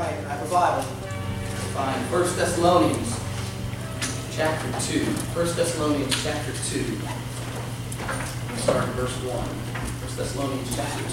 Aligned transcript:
right, 0.00 0.16
I 0.26 0.34
have 0.34 0.46
a 0.46 0.50
Bible. 0.50 0.82
Find 1.76 2.00
1 2.10 2.22
Thessalonians 2.36 3.20
chapter 4.32 4.66
2. 4.92 5.04
1 5.04 5.56
Thessalonians 5.56 6.22
chapter 6.22 6.52
2. 6.52 6.98
We'll 8.48 8.58
start 8.58 8.88
in 8.88 8.94
verse 8.94 9.16
1. 9.22 9.28
1 9.28 10.16
Thessalonians 10.16 10.74
chapter 10.74 11.02
2. 11.02 11.08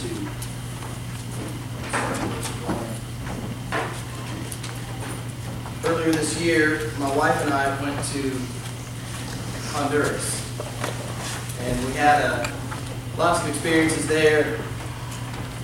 Verse 1.92 2.48
1. 5.84 5.92
Earlier 5.92 6.12
this 6.14 6.40
year, 6.40 6.92
my 6.98 7.14
wife 7.16 7.42
and 7.44 7.54
I 7.54 7.82
went 7.82 8.02
to 8.14 8.40
Honduras. 9.74 10.44
And 11.62 11.86
we 11.86 11.92
had 11.94 12.24
uh, 12.24 12.48
lots 13.18 13.42
of 13.44 13.50
experiences 13.50 14.08
there. 14.08 14.60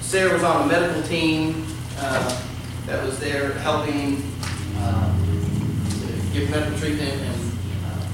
Sarah 0.02 0.34
was 0.34 0.44
on 0.44 0.64
a 0.64 0.68
medical 0.68 1.02
team 1.04 1.66
uh, 1.98 2.50
that 2.86 3.04
was 3.04 3.20
there 3.20 3.54
helping 3.60 4.22
uh, 4.78 5.16
give 6.34 6.50
medical 6.50 6.78
treatment 6.78 7.12
and 7.12 7.52
uh, 7.86 8.06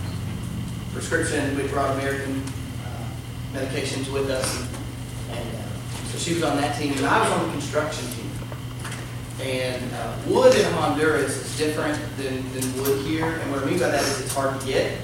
prescription. 0.93 1.57
We 1.57 1.67
brought 1.67 1.97
American 1.97 2.43
uh, 2.85 3.07
medications 3.53 4.11
with 4.11 4.29
us. 4.29 4.67
And 5.31 5.55
uh, 5.55 5.61
so 6.11 6.17
she 6.19 6.35
was 6.35 6.43
on 6.43 6.57
that 6.57 6.77
team, 6.77 6.93
and 6.93 7.05
I 7.05 7.19
was 7.21 7.31
on 7.31 7.47
the 7.47 7.53
construction 7.53 8.07
team. 8.11 8.29
And 9.41 9.93
uh, 9.93 10.17
wood 10.27 10.53
in 10.53 10.71
Honduras 10.73 11.35
is 11.35 11.57
different 11.57 11.97
than, 12.17 12.43
than 12.53 12.81
wood 12.81 13.05
here. 13.05 13.25
And 13.25 13.51
what 13.51 13.63
I 13.63 13.65
mean 13.65 13.79
by 13.79 13.89
that 13.89 14.03
is 14.03 14.21
it's 14.21 14.33
hard 14.33 14.59
to 14.59 14.67
get. 14.67 14.99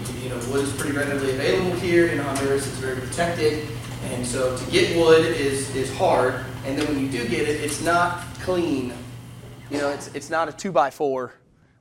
You, 0.00 0.22
you 0.22 0.28
know, 0.28 0.36
wood 0.50 0.62
is 0.62 0.72
pretty 0.74 0.96
readily 0.96 1.32
available 1.32 1.76
here. 1.80 2.06
In 2.06 2.18
Honduras, 2.18 2.66
it's 2.66 2.78
very 2.78 3.00
protected. 3.00 3.68
And 4.04 4.26
so 4.26 4.56
to 4.56 4.70
get 4.70 4.96
wood 4.96 5.24
is, 5.24 5.74
is 5.74 5.92
hard. 5.96 6.44
And 6.64 6.78
then 6.78 6.86
when 6.86 7.00
you 7.00 7.10
do 7.10 7.28
get 7.28 7.48
it, 7.48 7.60
it's 7.60 7.82
not 7.82 8.22
clean. 8.40 8.94
You 9.72 9.78
know, 9.78 9.88
it's, 9.88 10.08
it's 10.08 10.28
not 10.28 10.50
a 10.50 10.52
two 10.52 10.70
by 10.70 10.90
four 10.90 11.32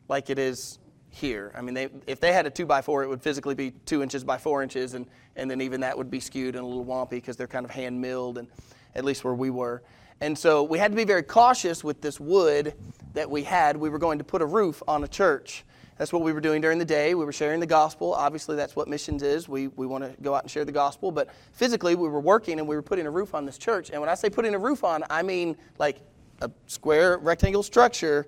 like 0.08 0.30
it 0.30 0.39
is 0.39 0.80
here. 1.09 1.52
I 1.53 1.59
mean, 1.59 1.73
they, 1.73 1.89
if 2.08 2.22
they 2.22 2.31
had 2.31 2.45
a 2.45 2.50
two 2.50 2.66
by 2.66 2.81
four, 2.81 3.03
it 3.03 3.09
would 3.09 3.22
physically 3.22 3.53
be 3.53 3.72
two 3.86 4.02
inches 4.02 4.23
by 4.23 4.38
four 4.38 4.64
inches, 4.64 4.94
and, 4.94 5.06
and 5.36 5.52
then 5.52 5.59
even 5.59 5.81
that 5.81 5.98
would 5.98 6.09
be 6.09 6.22
skewed 6.22 6.56
and 6.56 6.64
a 6.64 6.66
little 6.66 6.86
wompy 6.86 7.09
because 7.09 7.36
they're 7.36 7.48
kind 7.48 7.66
of 7.66 7.72
hand 7.72 8.00
milled, 8.00 8.38
and 8.38 8.48
at 8.95 9.03
least 9.03 9.25
where 9.25 9.33
we 9.33 9.50
were. 9.50 9.83
And 10.22 10.39
so 10.39 10.64
we 10.64 10.80
had 10.80 10.92
to 10.92 10.95
be 10.95 11.03
very 11.03 11.22
cautious 11.22 11.83
with 11.83 12.00
this 12.00 12.17
wood 12.17 12.75
that 13.14 13.30
we 13.30 13.44
had. 13.44 13.75
We 13.75 13.89
were 13.89 14.00
going 14.00 14.20
to 14.20 14.23
put 14.23 14.42
a 14.42 14.45
roof 14.45 14.81
on 14.88 15.03
a 15.03 15.08
church. 15.08 15.66
That's 15.98 16.14
what 16.14 16.22
we 16.22 16.31
were 16.31 16.39
doing 16.39 16.61
during 16.61 16.80
the 16.80 16.86
day. 16.86 17.14
We 17.14 17.26
were 17.26 17.33
sharing 17.33 17.59
the 17.59 17.67
gospel. 17.67 18.14
Obviously, 18.14 18.55
that's 18.55 18.73
what 18.73 18.88
missions 18.88 19.22
is. 19.22 19.50
We, 19.50 19.67
we 19.67 19.86
want 19.86 20.05
to 20.05 20.16
go 20.22 20.33
out 20.33 20.44
and 20.44 20.50
share 20.50 20.64
the 20.64 20.72
gospel. 20.72 21.11
But 21.11 21.30
physically, 21.52 21.95
we 21.95 22.08
were 22.08 22.22
working 22.22 22.58
and 22.58 22.67
we 22.70 22.78
were 22.78 22.81
putting 22.81 23.05
a 23.05 23.11
roof 23.11 23.36
on 23.36 23.45
this 23.45 23.58
church. 23.58 23.89
And 23.89 24.00
when 24.00 24.09
I 24.09 24.16
say 24.16 24.30
putting 24.30 24.55
a 24.55 24.59
roof 24.59 24.86
on, 24.86 25.03
I 25.09 25.23
mean 25.23 25.58
like 25.78 26.00
a 26.42 26.52
square 26.67 27.17
rectangle 27.17 27.64
structure, 27.64 28.28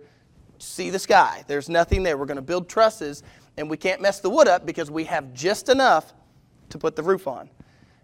see 0.60 0.90
the 0.90 1.00
sky. 1.00 1.44
There's 1.48 1.70
nothing 1.70 2.04
there. 2.04 2.18
We're 2.18 2.26
going 2.26 2.36
to 2.36 2.42
build 2.42 2.70
trusses, 2.70 3.24
and 3.58 3.70
we 3.70 3.78
can't 3.78 4.02
mess 4.02 4.20
the 4.20 4.30
wood 4.30 4.48
up 4.48 4.66
because 4.66 4.90
we 4.90 5.04
have 5.06 5.34
just 5.34 5.70
enough 5.70 6.14
to 6.70 6.78
put 6.78 6.96
the 6.96 7.04
roof 7.04 7.28
on. 7.28 7.50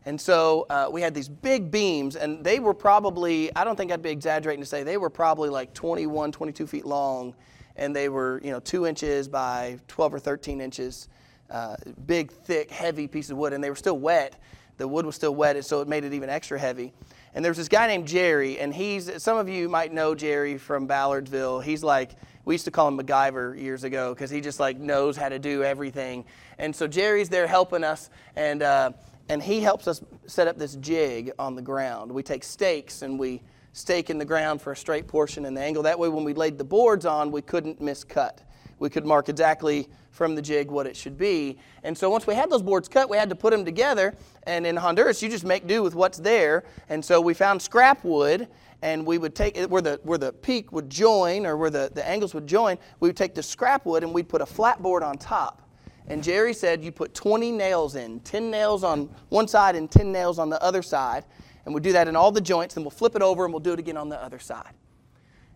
And 0.05 0.19
so 0.19 0.65
uh, 0.69 0.89
we 0.91 1.01
had 1.01 1.13
these 1.13 1.29
big 1.29 1.71
beams, 1.71 2.15
and 2.15 2.43
they 2.43 2.59
were 2.59 2.73
probably, 2.73 3.55
I 3.55 3.63
don't 3.63 3.75
think 3.75 3.91
I'd 3.91 4.01
be 4.01 4.09
exaggerating 4.09 4.61
to 4.61 4.67
say, 4.67 4.83
they 4.83 4.97
were 4.97 5.09
probably 5.09 5.49
like 5.49 5.73
21, 5.73 6.31
22 6.31 6.67
feet 6.67 6.85
long 6.85 7.35
and 7.79 7.95
they 7.95 8.09
were 8.09 8.39
you 8.43 8.51
know 8.51 8.59
two 8.59 8.85
inches 8.85 9.27
by 9.27 9.79
12 9.87 10.13
or 10.13 10.19
13 10.19 10.61
inches 10.61 11.07
uh, 11.49 11.75
big 12.05 12.31
thick 12.31 12.69
heavy 12.69 13.07
piece 13.07 13.31
of 13.31 13.37
wood 13.37 13.53
and 13.53 13.63
they 13.63 13.69
were 13.69 13.75
still 13.75 13.97
wet 13.97 14.39
the 14.77 14.87
wood 14.87 15.05
was 15.05 15.15
still 15.15 15.33
wet 15.33 15.55
and 15.55 15.65
so 15.65 15.81
it 15.81 15.87
made 15.87 16.03
it 16.03 16.13
even 16.13 16.29
extra 16.29 16.59
heavy 16.59 16.93
and 17.33 17.43
there's 17.43 17.57
this 17.57 17.67
guy 17.67 17.87
named 17.87 18.07
jerry 18.07 18.59
and 18.59 18.73
he's 18.73 19.21
some 19.21 19.37
of 19.37 19.47
you 19.49 19.69
might 19.69 19.93
know 19.93 20.15
jerry 20.15 20.57
from 20.57 20.87
ballardsville 20.87 21.63
he's 21.63 21.83
like 21.83 22.11
we 22.45 22.53
used 22.53 22.65
to 22.65 22.71
call 22.71 22.87
him 22.87 22.97
MacGyver 22.97 23.59
years 23.59 23.83
ago 23.83 24.13
because 24.13 24.29
he 24.29 24.41
just 24.41 24.59
like 24.59 24.77
knows 24.77 25.15
how 25.15 25.29
to 25.29 25.39
do 25.39 25.63
everything 25.63 26.25
and 26.57 26.75
so 26.75 26.87
jerry's 26.87 27.29
there 27.29 27.47
helping 27.47 27.83
us 27.83 28.09
and 28.35 28.63
uh, 28.63 28.91
and 29.29 29.43
he 29.43 29.61
helps 29.61 29.87
us 29.87 30.01
set 30.25 30.47
up 30.47 30.57
this 30.57 30.75
jig 30.75 31.31
on 31.37 31.55
the 31.55 31.61
ground 31.61 32.11
we 32.11 32.23
take 32.23 32.43
stakes 32.43 33.01
and 33.01 33.19
we 33.19 33.41
stake 33.73 34.09
in 34.09 34.17
the 34.17 34.25
ground 34.25 34.61
for 34.61 34.71
a 34.71 34.75
straight 34.75 35.07
portion 35.07 35.45
and 35.45 35.55
the 35.55 35.61
angle. 35.61 35.83
That 35.83 35.99
way, 35.99 36.09
when 36.09 36.23
we 36.23 36.33
laid 36.33 36.57
the 36.57 36.63
boards 36.63 37.05
on, 37.05 37.31
we 37.31 37.41
couldn't 37.41 37.81
miscut. 37.81 38.39
We 38.79 38.89
could 38.89 39.05
mark 39.05 39.29
exactly 39.29 39.87
from 40.11 40.35
the 40.35 40.41
jig 40.41 40.71
what 40.71 40.87
it 40.87 40.95
should 40.95 41.17
be. 41.17 41.59
And 41.83 41.97
so 41.97 42.09
once 42.09 42.25
we 42.25 42.33
had 42.33 42.49
those 42.49 42.61
boards 42.61 42.87
cut, 42.87 43.09
we 43.09 43.17
had 43.17 43.29
to 43.29 43.35
put 43.35 43.51
them 43.51 43.63
together. 43.63 44.15
And 44.43 44.65
in 44.65 44.75
Honduras, 44.75 45.21
you 45.21 45.29
just 45.29 45.45
make 45.45 45.67
do 45.67 45.83
with 45.83 45.95
what's 45.95 46.17
there. 46.17 46.63
And 46.89 47.03
so 47.03 47.21
we 47.21 47.33
found 47.33 47.61
scrap 47.61 48.03
wood, 48.03 48.47
and 48.81 49.05
we 49.05 49.17
would 49.17 49.35
take 49.35 49.57
where 49.67 49.81
the 49.81 49.99
where 50.03 50.17
the 50.17 50.31
peak 50.31 50.71
would 50.71 50.89
join 50.89 51.45
or 51.45 51.57
where 51.57 51.69
the, 51.69 51.91
the 51.93 52.07
angles 52.07 52.33
would 52.33 52.47
join. 52.47 52.77
We 52.99 53.09
would 53.09 53.17
take 53.17 53.35
the 53.35 53.43
scrap 53.43 53.85
wood 53.85 54.03
and 54.03 54.13
we'd 54.13 54.29
put 54.29 54.41
a 54.41 54.45
flat 54.45 54.81
board 54.81 55.03
on 55.03 55.17
top. 55.17 55.69
And 56.07 56.23
Jerry 56.23 56.53
said 56.53 56.83
you 56.83 56.91
put 56.91 57.13
20 57.13 57.51
nails 57.51 57.95
in, 57.95 58.21
10 58.21 58.49
nails 58.49 58.83
on 58.83 59.13
one 59.27 59.47
side 59.47 59.75
and 59.75 59.91
10 59.91 60.11
nails 60.11 60.39
on 60.39 60.49
the 60.49 60.61
other 60.63 60.81
side 60.81 61.25
and 61.69 61.73
we'll 61.75 61.83
do 61.83 61.91
that 61.93 62.07
in 62.07 62.15
all 62.15 62.31
the 62.31 62.41
joints, 62.41 62.73
then 62.73 62.83
we'll 62.83 62.89
flip 62.89 63.15
it 63.15 63.21
over 63.21 63.45
and 63.45 63.53
we'll 63.53 63.59
do 63.59 63.73
it 63.73 63.79
again 63.79 63.95
on 63.95 64.09
the 64.09 64.21
other 64.21 64.39
side. 64.39 64.73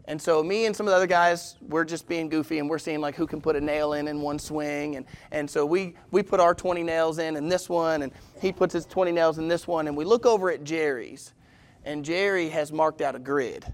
And 0.05 0.21
so 0.21 0.43
me 0.43 0.65
and 0.65 0.75
some 0.75 0.85
of 0.85 0.91
the 0.91 0.97
other 0.97 1.07
guys, 1.07 1.55
we're 1.61 1.85
just 1.85 2.07
being 2.09 2.27
goofy 2.27 2.59
and 2.59 2.69
we're 2.69 2.77
seeing 2.77 2.99
like 2.99 3.15
who 3.15 3.25
can 3.25 3.39
put 3.39 3.55
a 3.55 3.61
nail 3.61 3.93
in 3.93 4.09
in 4.09 4.19
one 4.19 4.37
swing. 4.37 4.97
And, 4.97 5.05
and 5.31 5.49
so 5.49 5.65
we, 5.65 5.95
we 6.11 6.21
put 6.21 6.41
our 6.41 6.53
20 6.53 6.83
nails 6.83 7.19
in 7.19 7.37
in 7.37 7.47
this 7.47 7.69
one, 7.69 8.01
and 8.01 8.11
he 8.41 8.51
puts 8.51 8.73
his 8.73 8.85
20 8.85 9.13
nails 9.13 9.37
in 9.37 9.47
this 9.47 9.65
one. 9.65 9.87
And 9.87 9.95
we 9.95 10.03
look 10.03 10.25
over 10.25 10.51
at 10.51 10.65
Jerry's, 10.65 11.33
and 11.85 12.03
Jerry 12.03 12.49
has 12.49 12.73
marked 12.73 13.01
out 13.01 13.15
a 13.15 13.19
grid 13.19 13.65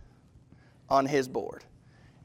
on 0.88 1.08
his 1.08 1.28
board. 1.28 1.64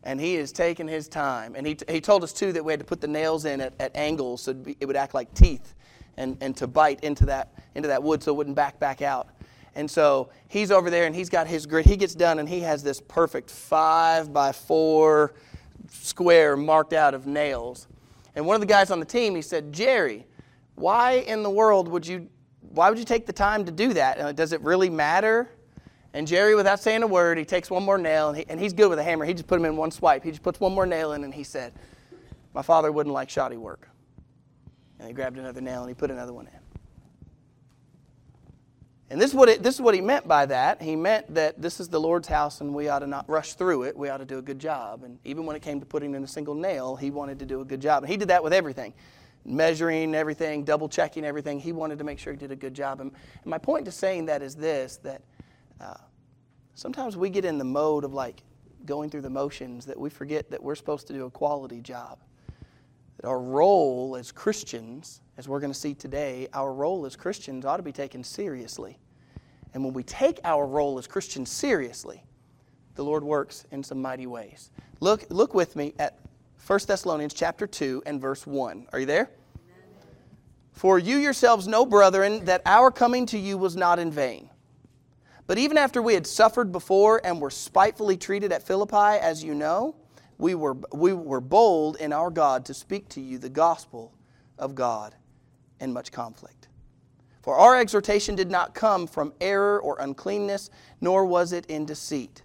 And 0.03 0.21
he 0.21 0.36
is 0.36 0.53
taking 0.53 0.86
his 0.86 1.09
time. 1.09 1.54
And 1.56 1.66
he, 1.66 1.78
he 1.88 2.03
told 2.03 2.22
us 2.25 2.34
too 2.34 2.53
that 2.53 2.62
we 2.62 2.75
had 2.75 2.81
to 2.81 2.86
put 2.86 3.00
the 3.00 3.09
nails 3.09 3.47
in 3.47 3.62
at, 3.62 3.72
at 3.81 3.97
angles 3.97 4.42
so 4.42 4.54
it 4.78 4.84
would 4.84 4.97
act 4.97 5.15
like 5.15 5.32
teeth 5.32 5.75
and, 6.19 6.36
and 6.42 6.54
to 6.59 6.66
bite 6.66 7.03
into 7.03 7.25
that, 7.26 7.54
into 7.75 7.88
that 7.88 8.03
wood 8.03 8.22
so 8.22 8.32
it 8.32 8.36
wouldn't 8.36 8.56
back 8.56 8.78
back 8.78 9.00
out. 9.00 9.28
And 9.75 9.91
so 9.91 10.31
he's 10.49 10.71
over 10.71 10.91
there 10.91 11.07
and 11.07 11.15
he's 11.15 11.29
got 11.29 11.47
his 11.47 11.67
grid. 11.67 11.87
He 11.87 11.97
gets 11.97 12.15
done 12.15 12.39
and 12.39 12.49
he 12.49 12.61
has 12.61 12.83
this 12.83 13.01
perfect 13.01 13.51
five 13.51 14.33
by 14.33 14.53
four 14.53 15.35
square 15.91 16.57
marked 16.57 16.93
out 16.93 17.15
of 17.15 17.27
nails. 17.27 17.89
And 18.34 18.47
one 18.47 18.55
of 18.55 18.61
the 18.61 18.67
guys 18.67 18.91
on 18.91 19.01
the 19.01 19.07
team, 19.07 19.34
he 19.34 19.43
said, 19.43 19.73
Jerry, 19.73 20.27
why 20.75 21.13
in 21.13 21.43
the 21.43 21.51
world 21.51 21.89
would 21.89 22.07
you, 22.07 22.29
why 22.61 22.89
would 22.89 22.99
you 22.99 23.05
take 23.05 23.27
the 23.27 23.33
time 23.33 23.65
to 23.65 23.73
do 23.73 23.93
that? 23.95 24.19
And 24.19 24.37
does 24.37 24.53
it 24.53 24.61
really 24.61 24.91
matter? 24.91 25.51
And 26.13 26.27
Jerry, 26.27 26.55
without 26.55 26.81
saying 26.81 27.03
a 27.03 27.07
word, 27.07 27.39
he 27.39 27.45
takes 27.45 27.71
one 27.71 27.83
more 27.83 27.99
nail 27.99 28.29
and, 28.29 28.39
he, 28.39 28.45
and 28.49 28.61
he's 28.61 28.73
good 28.73 28.89
with 28.89 28.99
a 28.99 29.03
hammer. 29.03 29.25
He 29.25 29.34
just 29.34 29.49
put 29.49 29.59
him 29.59 29.65
in 29.65 29.77
one 29.77 29.91
swipe. 29.91 30.23
He 30.23 30.31
just 30.31 30.43
puts 30.43 30.61
one 30.61 30.73
more 30.73 30.87
nail 30.87 31.13
in 31.13 31.25
and 31.25 31.34
he 31.34 31.43
said, 31.43 31.73
My 32.55 32.63
father 32.63 32.93
wouldn't 32.93 33.13
like 33.13 33.31
shoddy 33.31 33.57
work. 33.57 33.89
And 34.99 35.09
he 35.09 35.15
grabbed 35.15 35.39
another 35.39 35.61
nail 35.61 35.81
and 35.81 35.91
he 35.91 35.95
put 35.95 36.11
another 36.13 36.33
one 36.33 36.47
in. 36.47 36.64
And 39.15 39.23
this 39.23 39.31
is, 39.31 39.37
what 39.37 39.49
it, 39.49 39.63
this 39.63 39.77
is 39.77 39.81
what 39.81 39.95
he 39.95 40.01
meant 40.01 40.27
by 40.27 40.45
that. 40.47 40.83
He 40.83 40.97
meant 40.97 41.33
that 41.37 41.63
this 41.63 41.79
is 41.79 41.89
the 41.89 42.01
Lord's 42.01 42.27
house 42.27 42.61
and 42.61 42.75
we 42.75 42.89
ought 42.89 42.99
to 42.99 43.07
not 43.07 43.29
rush 43.29 43.55
through 43.55 43.85
it. 43.85 43.97
We 43.97 44.09
ought 44.09 44.17
to 44.17 44.25
do 44.25 44.39
a 44.39 44.43
good 44.43 44.59
job. 44.59 45.05
And 45.05 45.21
even 45.25 45.47
when 45.47 45.55
it 45.55 45.63
came 45.63 45.79
to 45.79 45.87
putting 45.87 46.17
in 46.17 46.25
a 46.25 46.27
single 46.27 46.57
nail, 46.57 46.97
he 46.97 47.13
wanted 47.13 47.39
to 47.39 47.47
do 47.47 47.61
a 47.61 47.65
good 47.65 47.81
job. 47.81 48.03
And 48.03 48.11
he 48.11 48.17
did 48.17 48.27
that 48.27 48.43
with 48.43 48.53
everything 48.53 48.93
measuring 49.45 50.17
everything, 50.17 50.65
double 50.65 50.89
checking 50.89 51.25
everything. 51.25 51.61
He 51.61 51.71
wanted 51.71 51.99
to 51.99 52.05
make 52.05 52.19
sure 52.19 52.33
he 52.33 52.39
did 52.41 52.51
a 52.51 52.57
good 52.57 52.75
job. 52.75 53.01
And, 53.01 53.13
my 53.45 53.57
point 53.57 53.85
to 53.85 53.93
saying 53.93 54.27
that 54.27 54.43
is 54.43 54.57
this 54.57 54.97
that 55.05 55.23
uh, 55.81 55.95
sometimes 56.75 57.17
we 57.17 57.31
get 57.31 57.45
in 57.45 57.57
the 57.57 57.65
mode 57.65 58.03
of 58.03 58.13
like 58.13 58.43
going 58.85 59.11
through 59.11 59.21
the 59.21 59.31
motions 59.31 59.87
that 59.87 60.01
we 60.01 60.11
forget 60.11 60.51
that 60.51 60.61
we're 60.61 60.75
supposed 60.75 61.07
to 61.07 61.13
do 61.13 61.27
a 61.27 61.31
quality 61.31 61.81
job. 61.81 62.19
That 63.19 63.29
our 63.29 63.39
role 63.39 64.17
as 64.19 64.33
Christians, 64.33 65.21
as 65.39 65.47
we're 65.47 65.61
going 65.61 65.73
to 65.73 65.79
see 65.79 65.95
today, 65.95 66.49
our 66.53 66.73
role 66.73 67.07
as 67.07 67.15
Christians 67.15 67.65
ought 67.65 67.77
to 67.77 67.84
be 67.84 67.93
taken 67.93 68.25
seriously. 68.25 68.99
And 69.74 69.84
when 69.84 69.92
we 69.92 70.04
take 70.04 70.41
our 70.44 70.66
role 70.66 70.98
as 70.98 71.06
Christians 71.06 71.50
seriously, 71.50 72.24
the 72.94 73.04
Lord 73.04 73.24
works 73.24 73.66
in 73.72 73.82
some 73.82 74.00
mighty 74.00 74.26
ways. 74.26 74.71
Look, 75.00 75.26
look 75.30 75.53
with 75.53 75.74
me 75.74 75.94
at 75.98 76.18
1 76.66 76.78
Thessalonians 76.86 77.34
chapter 77.34 77.66
2 77.66 78.04
and 78.06 78.21
verse 78.21 78.47
1. 78.47 78.86
Are 78.92 79.00
you 79.00 79.06
there? 79.06 79.30
For 80.72 80.98
you 80.98 81.18
yourselves 81.18 81.68
know, 81.68 81.84
brethren, 81.84 82.44
that 82.47 82.62
our 82.65 82.91
coming 82.91 83.26
to 83.26 83.38
you 83.38 83.59
was 83.59 83.76
not 83.76 83.98
in 83.98 84.10
vain. 84.10 84.48
But 85.47 85.59
even 85.59 85.76
after 85.76 86.00
we 86.00 86.15
had 86.15 86.26
suffered 86.26 86.72
before 86.72 87.21
and 87.22 87.41
were 87.41 87.50
spitefully 87.50 88.16
treated 88.16 88.50
at 88.50 88.62
Philippi, 88.62 89.18
as 89.21 89.44
you 89.44 89.54
know, 89.54 89.94
we 90.38 90.54
were, 90.54 90.76
we 90.92 91.12
were 91.12 91.41
bold 91.41 91.97
in 91.97 92.12
our 92.12 92.30
God 92.30 92.65
to 92.66 92.74
speak 92.74 93.09
to 93.10 93.21
you 93.21 93.38
the 93.38 93.50
gospel 93.50 94.12
of 94.59 94.74
God 94.74 95.15
in 95.80 95.92
much 95.92 96.12
conflict. 96.12 96.68
For 97.45 97.57
our 97.57 97.77
exhortation 97.79 98.37
did 98.37 98.51
not 98.51 98.75
come 98.75 99.07
from 99.07 99.35
error 99.39 99.79
or 99.79 99.99
uncleanness, 100.01 100.71
nor 101.03 101.27
was 101.27 101.53
it 101.53 101.67
in 101.67 101.85
deceit. 101.85 102.43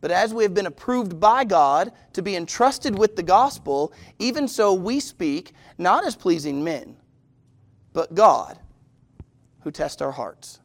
But 0.00 0.12
as 0.12 0.32
we 0.32 0.44
have 0.44 0.54
been 0.54 0.66
approved 0.66 1.18
by 1.18 1.42
God 1.42 1.90
to 2.12 2.22
be 2.22 2.36
entrusted 2.36 2.96
with 2.96 3.16
the 3.16 3.24
gospel, 3.24 3.92
even 4.20 4.46
so 4.46 4.72
we 4.72 5.00
speak, 5.00 5.52
not 5.78 6.06
as 6.06 6.14
pleasing 6.14 6.62
men, 6.62 6.96
but 7.92 8.14
God, 8.14 8.56
who 9.62 9.72
tests 9.72 10.00
our 10.00 10.12
hearts. 10.12 10.60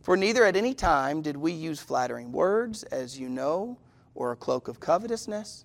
For 0.00 0.16
neither 0.16 0.44
at 0.44 0.54
any 0.54 0.74
time 0.74 1.22
did 1.22 1.36
we 1.36 1.50
use 1.50 1.80
flattering 1.80 2.30
words, 2.30 2.84
as 2.84 3.18
you 3.18 3.28
know, 3.28 3.76
or 4.14 4.30
a 4.30 4.36
cloak 4.36 4.68
of 4.68 4.78
covetousness. 4.78 5.64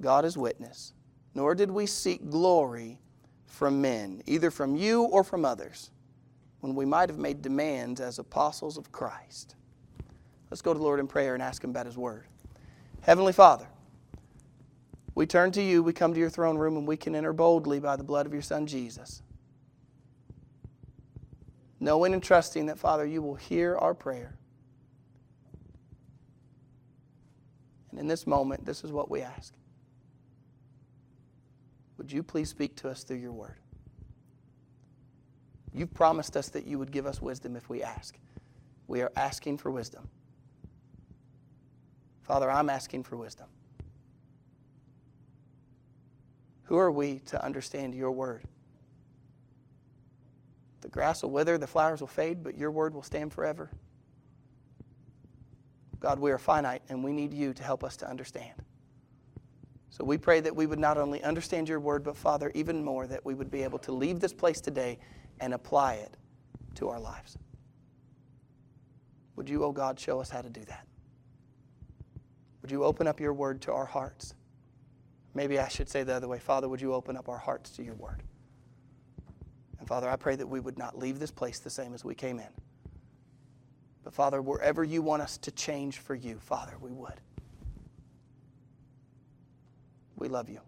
God 0.00 0.24
is 0.24 0.38
witness. 0.38 0.92
Nor 1.34 1.56
did 1.56 1.72
we 1.72 1.86
seek 1.86 2.30
glory 2.30 3.00
from 3.48 3.80
men, 3.80 4.22
either 4.26 4.50
from 4.50 4.76
you 4.76 5.02
or 5.02 5.24
from 5.24 5.44
others, 5.44 5.90
when 6.60 6.74
we 6.74 6.84
might 6.84 7.08
have 7.08 7.18
made 7.18 7.42
demands 7.42 8.00
as 8.00 8.18
apostles 8.18 8.76
of 8.76 8.92
Christ. 8.92 9.56
Let's 10.50 10.62
go 10.62 10.72
to 10.72 10.78
the 10.78 10.84
Lord 10.84 11.00
in 11.00 11.08
prayer 11.08 11.34
and 11.34 11.42
ask 11.42 11.62
Him 11.62 11.70
about 11.70 11.86
His 11.86 11.96
Word. 11.96 12.26
Heavenly 13.00 13.32
Father, 13.32 13.66
we 15.14 15.26
turn 15.26 15.50
to 15.52 15.62
you, 15.62 15.82
we 15.82 15.92
come 15.92 16.14
to 16.14 16.20
your 16.20 16.30
throne 16.30 16.56
room, 16.56 16.76
and 16.76 16.86
we 16.86 16.96
can 16.96 17.14
enter 17.14 17.32
boldly 17.32 17.80
by 17.80 17.96
the 17.96 18.04
blood 18.04 18.26
of 18.26 18.32
your 18.32 18.42
Son 18.42 18.66
Jesus. 18.66 19.22
Knowing 21.80 22.12
and 22.12 22.22
trusting 22.22 22.66
that, 22.66 22.78
Father, 22.78 23.06
you 23.06 23.22
will 23.22 23.34
hear 23.34 23.76
our 23.76 23.94
prayer. 23.94 24.36
And 27.90 27.98
in 27.98 28.06
this 28.06 28.26
moment, 28.26 28.64
this 28.64 28.84
is 28.84 28.92
what 28.92 29.10
we 29.10 29.22
ask. 29.22 29.54
Would 31.98 32.10
you 32.10 32.22
please 32.22 32.48
speak 32.48 32.76
to 32.76 32.88
us 32.88 33.02
through 33.02 33.18
your 33.18 33.32
word? 33.32 33.58
You've 35.74 35.92
promised 35.92 36.36
us 36.36 36.48
that 36.50 36.66
you 36.66 36.78
would 36.78 36.90
give 36.90 37.06
us 37.06 37.20
wisdom 37.20 37.56
if 37.56 37.68
we 37.68 37.82
ask. 37.82 38.18
We 38.86 39.02
are 39.02 39.12
asking 39.16 39.58
for 39.58 39.70
wisdom. 39.70 40.08
Father, 42.22 42.50
I'm 42.50 42.70
asking 42.70 43.04
for 43.04 43.16
wisdom. 43.16 43.46
Who 46.64 46.76
are 46.76 46.90
we 46.90 47.20
to 47.26 47.42
understand 47.44 47.94
your 47.94 48.12
word? 48.12 48.44
The 50.80 50.88
grass 50.88 51.22
will 51.22 51.30
wither, 51.30 51.58
the 51.58 51.66
flowers 51.66 52.00
will 52.00 52.06
fade, 52.06 52.42
but 52.42 52.56
your 52.56 52.70
word 52.70 52.94
will 52.94 53.02
stand 53.02 53.32
forever. 53.32 53.70
God, 56.00 56.18
we 56.18 56.30
are 56.30 56.38
finite 56.38 56.82
and 56.88 57.02
we 57.02 57.12
need 57.12 57.34
you 57.34 57.52
to 57.52 57.62
help 57.62 57.82
us 57.82 57.96
to 57.98 58.08
understand. 58.08 58.52
So 59.98 60.04
we 60.04 60.16
pray 60.16 60.38
that 60.40 60.54
we 60.54 60.66
would 60.66 60.78
not 60.78 60.96
only 60.96 61.22
understand 61.24 61.68
your 61.68 61.80
word, 61.80 62.04
but 62.04 62.16
Father, 62.16 62.52
even 62.54 62.84
more, 62.84 63.08
that 63.08 63.24
we 63.24 63.34
would 63.34 63.50
be 63.50 63.64
able 63.64 63.80
to 63.80 63.90
leave 63.90 64.20
this 64.20 64.32
place 64.32 64.60
today 64.60 65.00
and 65.40 65.52
apply 65.52 65.94
it 65.94 66.16
to 66.76 66.88
our 66.88 67.00
lives. 67.00 67.36
Would 69.34 69.50
you, 69.50 69.64
oh 69.64 69.72
God, 69.72 69.98
show 69.98 70.20
us 70.20 70.30
how 70.30 70.40
to 70.40 70.48
do 70.48 70.64
that? 70.66 70.86
Would 72.62 72.70
you 72.70 72.84
open 72.84 73.08
up 73.08 73.18
your 73.18 73.32
word 73.32 73.60
to 73.62 73.72
our 73.72 73.86
hearts? 73.86 74.34
Maybe 75.34 75.58
I 75.58 75.66
should 75.66 75.88
say 75.88 76.04
the 76.04 76.14
other 76.14 76.28
way 76.28 76.38
Father, 76.38 76.68
would 76.68 76.80
you 76.80 76.94
open 76.94 77.16
up 77.16 77.28
our 77.28 77.38
hearts 77.38 77.70
to 77.70 77.82
your 77.82 77.94
word? 77.94 78.22
And 79.80 79.88
Father, 79.88 80.08
I 80.08 80.14
pray 80.14 80.36
that 80.36 80.46
we 80.46 80.60
would 80.60 80.78
not 80.78 80.96
leave 80.96 81.18
this 81.18 81.30
place 81.32 81.58
the 81.58 81.70
same 81.70 81.92
as 81.92 82.04
we 82.04 82.14
came 82.14 82.38
in. 82.38 82.48
But 84.04 84.14
Father, 84.14 84.40
wherever 84.42 84.84
you 84.84 85.02
want 85.02 85.22
us 85.22 85.38
to 85.38 85.50
change 85.50 85.98
for 85.98 86.14
you, 86.14 86.38
Father, 86.38 86.74
we 86.80 86.92
would. 86.92 87.20
We 90.18 90.28
love 90.28 90.48
you. 90.48 90.60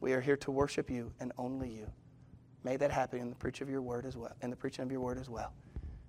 We 0.00 0.14
are 0.14 0.20
here 0.20 0.36
to 0.38 0.50
worship 0.50 0.90
you 0.90 1.12
and 1.20 1.32
only 1.36 1.68
you. 1.68 1.86
May 2.64 2.76
that 2.76 2.90
happen 2.90 3.20
in 3.20 3.30
the 3.30 3.36
preaching 3.36 3.66
of 3.66 3.70
your 3.70 3.82
word 3.82 4.06
as 4.06 4.16
well. 4.16 4.32
In 4.42 4.50
the 4.50 4.56
preaching 4.56 4.82
of 4.82 4.90
your 4.90 5.00
word 5.00 5.18
as 5.18 5.28
well. 5.28 5.52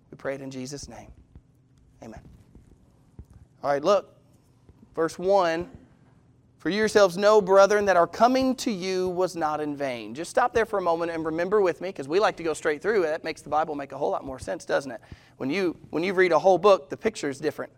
We 0.10 0.18
pray 0.18 0.36
it 0.36 0.42
in 0.42 0.52
Jesus' 0.52 0.88
name. 0.88 1.12
Amen. 2.04 2.22
All 3.64 3.72
right, 3.72 3.84
look. 3.84 4.18
Verse 4.96 5.18
1 5.18 5.70
For 6.58 6.70
yourselves 6.70 7.18
know, 7.18 7.42
brethren, 7.42 7.86
that 7.86 7.96
our 7.96 8.08
coming 8.08 8.56
to 8.56 8.72
you 8.72 9.10
was 9.10 9.36
not 9.36 9.62
in 9.62 9.76
vain. 9.76 10.14
Just 10.14 10.32
stop 10.32 10.54
there 10.54 10.66
for 10.66 10.80
a 10.80 10.82
moment 10.82 11.12
and 11.12 11.26
remember 11.26 11.62
with 11.62 11.82
me, 11.82 11.90
because 11.90 12.08
we 12.08 12.20
like 12.20 12.38
to 12.38 12.44
go 12.44 12.54
straight 12.54 12.82
through. 12.82 13.04
It. 13.04 13.08
That 13.08 13.24
makes 13.24 13.42
the 13.42 13.50
Bible 13.50 13.76
make 13.76 13.92
a 13.92 13.98
whole 13.98 14.12
lot 14.12 14.26
more 14.26 14.40
sense, 14.40 14.66
doesn't 14.66 14.92
it? 14.92 15.02
When 15.38 15.50
you, 15.50 15.78
when 15.90 16.04
you 16.04 16.14
read 16.14 16.32
a 16.32 16.40
whole 16.40 16.58
book, 16.58 16.90
the 16.90 16.98
picture 16.98 17.30
is 17.30 17.40
different. 17.40 17.72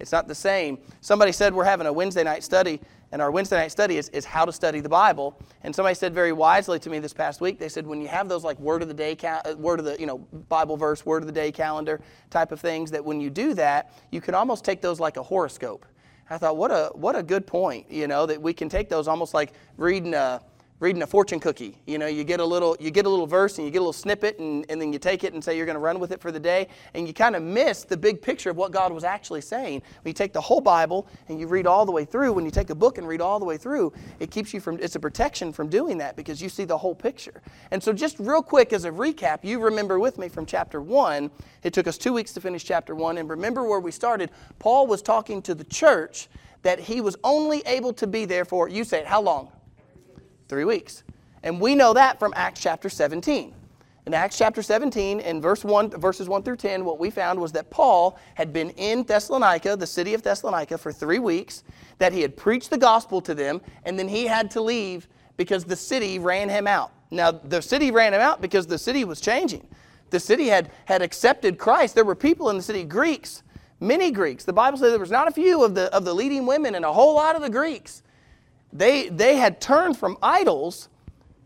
It's 0.00 0.12
not 0.12 0.28
the 0.28 0.34
same. 0.34 0.78
Somebody 1.00 1.32
said 1.32 1.54
we're 1.54 1.64
having 1.64 1.86
a 1.86 1.92
Wednesday 1.92 2.24
night 2.24 2.42
study, 2.42 2.80
and 3.12 3.22
our 3.22 3.30
Wednesday 3.30 3.56
night 3.56 3.70
study 3.70 3.96
is, 3.96 4.08
is 4.08 4.24
how 4.24 4.44
to 4.44 4.52
study 4.52 4.80
the 4.80 4.88
Bible. 4.88 5.40
And 5.62 5.74
somebody 5.74 5.94
said 5.94 6.12
very 6.12 6.32
wisely 6.32 6.78
to 6.80 6.90
me 6.90 6.98
this 6.98 7.12
past 7.12 7.40
week, 7.40 7.58
they 7.58 7.68
said 7.68 7.86
when 7.86 8.00
you 8.00 8.08
have 8.08 8.28
those 8.28 8.42
like 8.42 8.58
word 8.58 8.82
of 8.82 8.88
the 8.88 8.94
day, 8.94 9.16
uh, 9.22 9.54
word 9.56 9.78
of 9.78 9.84
the, 9.84 9.96
you 10.00 10.06
know, 10.06 10.18
Bible 10.48 10.76
verse, 10.76 11.06
word 11.06 11.22
of 11.22 11.26
the 11.26 11.32
day 11.32 11.52
calendar 11.52 12.00
type 12.30 12.50
of 12.50 12.60
things, 12.60 12.90
that 12.90 13.04
when 13.04 13.20
you 13.20 13.30
do 13.30 13.54
that, 13.54 13.92
you 14.10 14.20
can 14.20 14.34
almost 14.34 14.64
take 14.64 14.80
those 14.80 14.98
like 14.98 15.16
a 15.16 15.22
horoscope. 15.22 15.86
I 16.28 16.38
thought, 16.38 16.56
what 16.56 16.70
a, 16.70 16.90
what 16.94 17.14
a 17.14 17.22
good 17.22 17.46
point, 17.46 17.90
you 17.90 18.08
know, 18.08 18.26
that 18.26 18.40
we 18.40 18.52
can 18.52 18.68
take 18.68 18.88
those 18.88 19.06
almost 19.06 19.34
like 19.34 19.52
reading 19.76 20.14
a, 20.14 20.40
reading 20.80 21.02
a 21.02 21.06
fortune 21.06 21.38
cookie. 21.38 21.78
You 21.86 21.98
know, 21.98 22.06
you 22.06 22.24
get 22.24 22.40
a 22.40 22.44
little 22.44 22.76
you 22.80 22.90
get 22.90 23.06
a 23.06 23.08
little 23.08 23.28
verse 23.28 23.58
and 23.58 23.66
you 23.66 23.70
get 23.70 23.78
a 23.78 23.80
little 23.80 23.92
snippet 23.92 24.38
and, 24.40 24.66
and 24.68 24.80
then 24.80 24.92
you 24.92 24.98
take 24.98 25.22
it 25.22 25.32
and 25.32 25.42
say 25.42 25.56
you're 25.56 25.66
going 25.66 25.76
to 25.76 25.80
run 25.80 26.00
with 26.00 26.10
it 26.10 26.20
for 26.20 26.32
the 26.32 26.40
day 26.40 26.68
and 26.94 27.06
you 27.06 27.14
kind 27.14 27.36
of 27.36 27.42
miss 27.42 27.84
the 27.84 27.96
big 27.96 28.20
picture 28.20 28.50
of 28.50 28.56
what 28.56 28.72
God 28.72 28.92
was 28.92 29.04
actually 29.04 29.40
saying. 29.40 29.82
When 30.02 30.10
you 30.10 30.12
take 30.12 30.32
the 30.32 30.40
whole 30.40 30.60
Bible 30.60 31.06
and 31.28 31.38
you 31.38 31.46
read 31.46 31.66
all 31.66 31.86
the 31.86 31.92
way 31.92 32.04
through, 32.04 32.32
when 32.32 32.44
you 32.44 32.50
take 32.50 32.70
a 32.70 32.74
book 32.74 32.98
and 32.98 33.06
read 33.06 33.20
all 33.20 33.38
the 33.38 33.44
way 33.44 33.56
through, 33.56 33.92
it 34.18 34.32
keeps 34.32 34.52
you 34.52 34.60
from 34.60 34.78
it's 34.80 34.96
a 34.96 35.00
protection 35.00 35.52
from 35.52 35.68
doing 35.68 35.96
that 35.98 36.16
because 36.16 36.42
you 36.42 36.48
see 36.48 36.64
the 36.64 36.76
whole 36.76 36.94
picture. 36.94 37.40
And 37.70 37.82
so 37.82 37.92
just 37.92 38.18
real 38.18 38.42
quick 38.42 38.72
as 38.72 38.84
a 38.84 38.90
recap, 38.90 39.44
you 39.44 39.60
remember 39.60 40.00
with 40.00 40.18
me 40.18 40.28
from 40.28 40.44
chapter 40.44 40.80
1, 40.80 41.30
it 41.62 41.72
took 41.72 41.86
us 41.86 41.96
2 41.96 42.12
weeks 42.12 42.32
to 42.32 42.40
finish 42.40 42.64
chapter 42.64 42.96
1 42.96 43.18
and 43.18 43.30
remember 43.30 43.62
where 43.62 43.80
we 43.80 43.92
started. 43.92 44.30
Paul 44.58 44.88
was 44.88 45.02
talking 45.02 45.40
to 45.42 45.54
the 45.54 45.64
church 45.64 46.28
that 46.62 46.80
he 46.80 47.00
was 47.00 47.16
only 47.22 47.62
able 47.66 47.92
to 47.92 48.06
be 48.06 48.24
there 48.24 48.44
for 48.44 48.68
you 48.68 48.82
say 48.82 48.98
it, 49.00 49.06
how 49.06 49.20
long? 49.20 49.52
Three 50.48 50.64
weeks. 50.64 51.02
And 51.42 51.60
we 51.60 51.74
know 51.74 51.92
that 51.94 52.18
from 52.18 52.32
Acts 52.36 52.60
chapter 52.60 52.88
17. 52.88 53.54
In 54.06 54.12
Acts 54.12 54.36
chapter 54.36 54.62
17, 54.62 55.20
in 55.20 55.40
verse 55.40 55.64
1, 55.64 55.90
verses 55.92 56.28
1 56.28 56.42
through 56.42 56.56
10, 56.56 56.84
what 56.84 56.98
we 56.98 57.10
found 57.10 57.40
was 57.40 57.52
that 57.52 57.70
Paul 57.70 58.18
had 58.34 58.52
been 58.52 58.70
in 58.70 59.02
Thessalonica, 59.02 59.76
the 59.76 59.86
city 59.86 60.12
of 60.12 60.22
Thessalonica, 60.22 60.76
for 60.76 60.92
three 60.92 61.18
weeks, 61.18 61.64
that 61.98 62.12
he 62.12 62.20
had 62.20 62.36
preached 62.36 62.68
the 62.68 62.76
gospel 62.76 63.22
to 63.22 63.34
them, 63.34 63.62
and 63.84 63.98
then 63.98 64.06
he 64.06 64.26
had 64.26 64.50
to 64.52 64.60
leave 64.60 65.08
because 65.38 65.64
the 65.64 65.76
city 65.76 66.18
ran 66.18 66.50
him 66.50 66.66
out. 66.66 66.92
Now, 67.10 67.30
the 67.30 67.62
city 67.62 67.90
ran 67.90 68.12
him 68.12 68.20
out 68.20 68.42
because 68.42 68.66
the 68.66 68.78
city 68.78 69.04
was 69.04 69.22
changing. 69.22 69.66
The 70.10 70.20
city 70.20 70.48
had, 70.48 70.70
had 70.84 71.00
accepted 71.00 71.58
Christ. 71.58 71.94
There 71.94 72.04
were 72.04 72.14
people 72.14 72.50
in 72.50 72.56
the 72.58 72.62
city, 72.62 72.84
Greeks, 72.84 73.42
many 73.80 74.10
Greeks. 74.10 74.44
The 74.44 74.52
Bible 74.52 74.76
says 74.76 74.90
there 74.90 75.00
was 75.00 75.10
not 75.10 75.28
a 75.28 75.32
few 75.32 75.64
of 75.64 75.74
the, 75.74 75.92
of 75.94 76.04
the 76.04 76.14
leading 76.14 76.44
women 76.44 76.74
and 76.74 76.84
a 76.84 76.92
whole 76.92 77.14
lot 77.14 77.36
of 77.36 77.42
the 77.42 77.50
Greeks 77.50 78.02
they, 78.74 79.08
they 79.08 79.36
had 79.36 79.60
turned 79.60 79.96
from 79.96 80.18
idols 80.22 80.88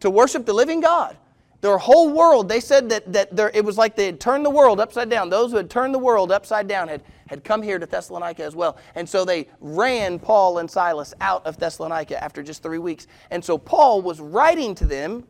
to 0.00 0.10
worship 0.10 0.46
the 0.46 0.52
living 0.52 0.80
God. 0.80 1.16
Their 1.60 1.76
whole 1.76 2.10
world, 2.10 2.48
they 2.48 2.60
said 2.60 2.88
that, 2.90 3.12
that 3.12 3.34
there, 3.34 3.50
it 3.52 3.64
was 3.64 3.76
like 3.76 3.97
they 3.97 4.06
had 4.06 4.20
turned 4.20 4.47
the 4.47 4.50
world 4.50 4.78
upside 4.80 5.11
down. 5.11 5.28
Those 5.28 5.50
who 5.50 5.56
had 5.56 5.68
turned 5.68 5.92
the 5.92 5.99
world 5.99 6.30
upside 6.30 6.68
down 6.68 6.87
had, 6.87 7.02
had 7.26 7.42
come 7.42 7.62
here 7.62 7.80
to 7.80 7.87
Thessalonica 7.87 8.44
as 8.44 8.54
well. 8.54 8.78
And 8.94 9.08
so 9.08 9.25
they 9.25 9.49
ran 9.61 10.20
Paul 10.20 10.58
and 10.58 10.70
Silas 10.70 11.14
out 11.20 11.44
of 11.44 11.58
Thessalonica 11.58 12.23
after 12.23 12.44
just 12.44 12.62
three 12.62 12.78
weeks. 12.78 13.08
And 13.30 13.44
so 13.44 13.58
Paul 13.58 14.02
was 14.02 14.20
writing 14.20 14.75
to 14.76 14.87
them, 14.87 15.26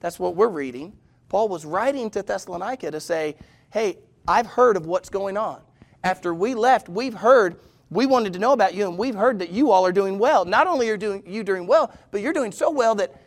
that's 0.00 0.18
what 0.18 0.36
we're 0.36 0.48
reading. 0.48 0.92
Paul 1.30 1.48
was 1.48 1.64
writing 1.64 2.10
to 2.10 2.22
Thessalonica 2.22 2.90
to 2.90 3.00
say, 3.00 3.36
hey, 3.72 3.98
I've 4.28 4.46
heard 4.46 4.76
of 4.76 4.84
what's 4.84 5.08
going 5.08 5.38
on. 5.38 5.62
After 6.04 6.34
we 6.34 6.54
left, 6.54 6.90
we've 6.90 7.14
heard 7.14 7.58
we 7.90 8.06
wanted 8.06 8.32
to 8.34 8.38
know 8.38 8.52
about 8.52 8.74
you, 8.74 8.88
and 8.88 8.96
we've 8.96 9.14
heard 9.14 9.38
that 9.40 9.50
you 9.50 9.70
all 9.70 9.84
are 9.84 9.92
doing 9.92 10.18
well. 10.18 10.44
Not 10.44 10.66
only 10.66 10.88
are 10.90 10.96
doing, 10.96 11.22
you 11.26 11.42
doing 11.42 11.66
well, 11.66 11.92
but 12.10 12.20
you're 12.20 12.32
doing 12.32 12.52
so 12.52 12.70
well 12.70 12.94
that 12.96 13.20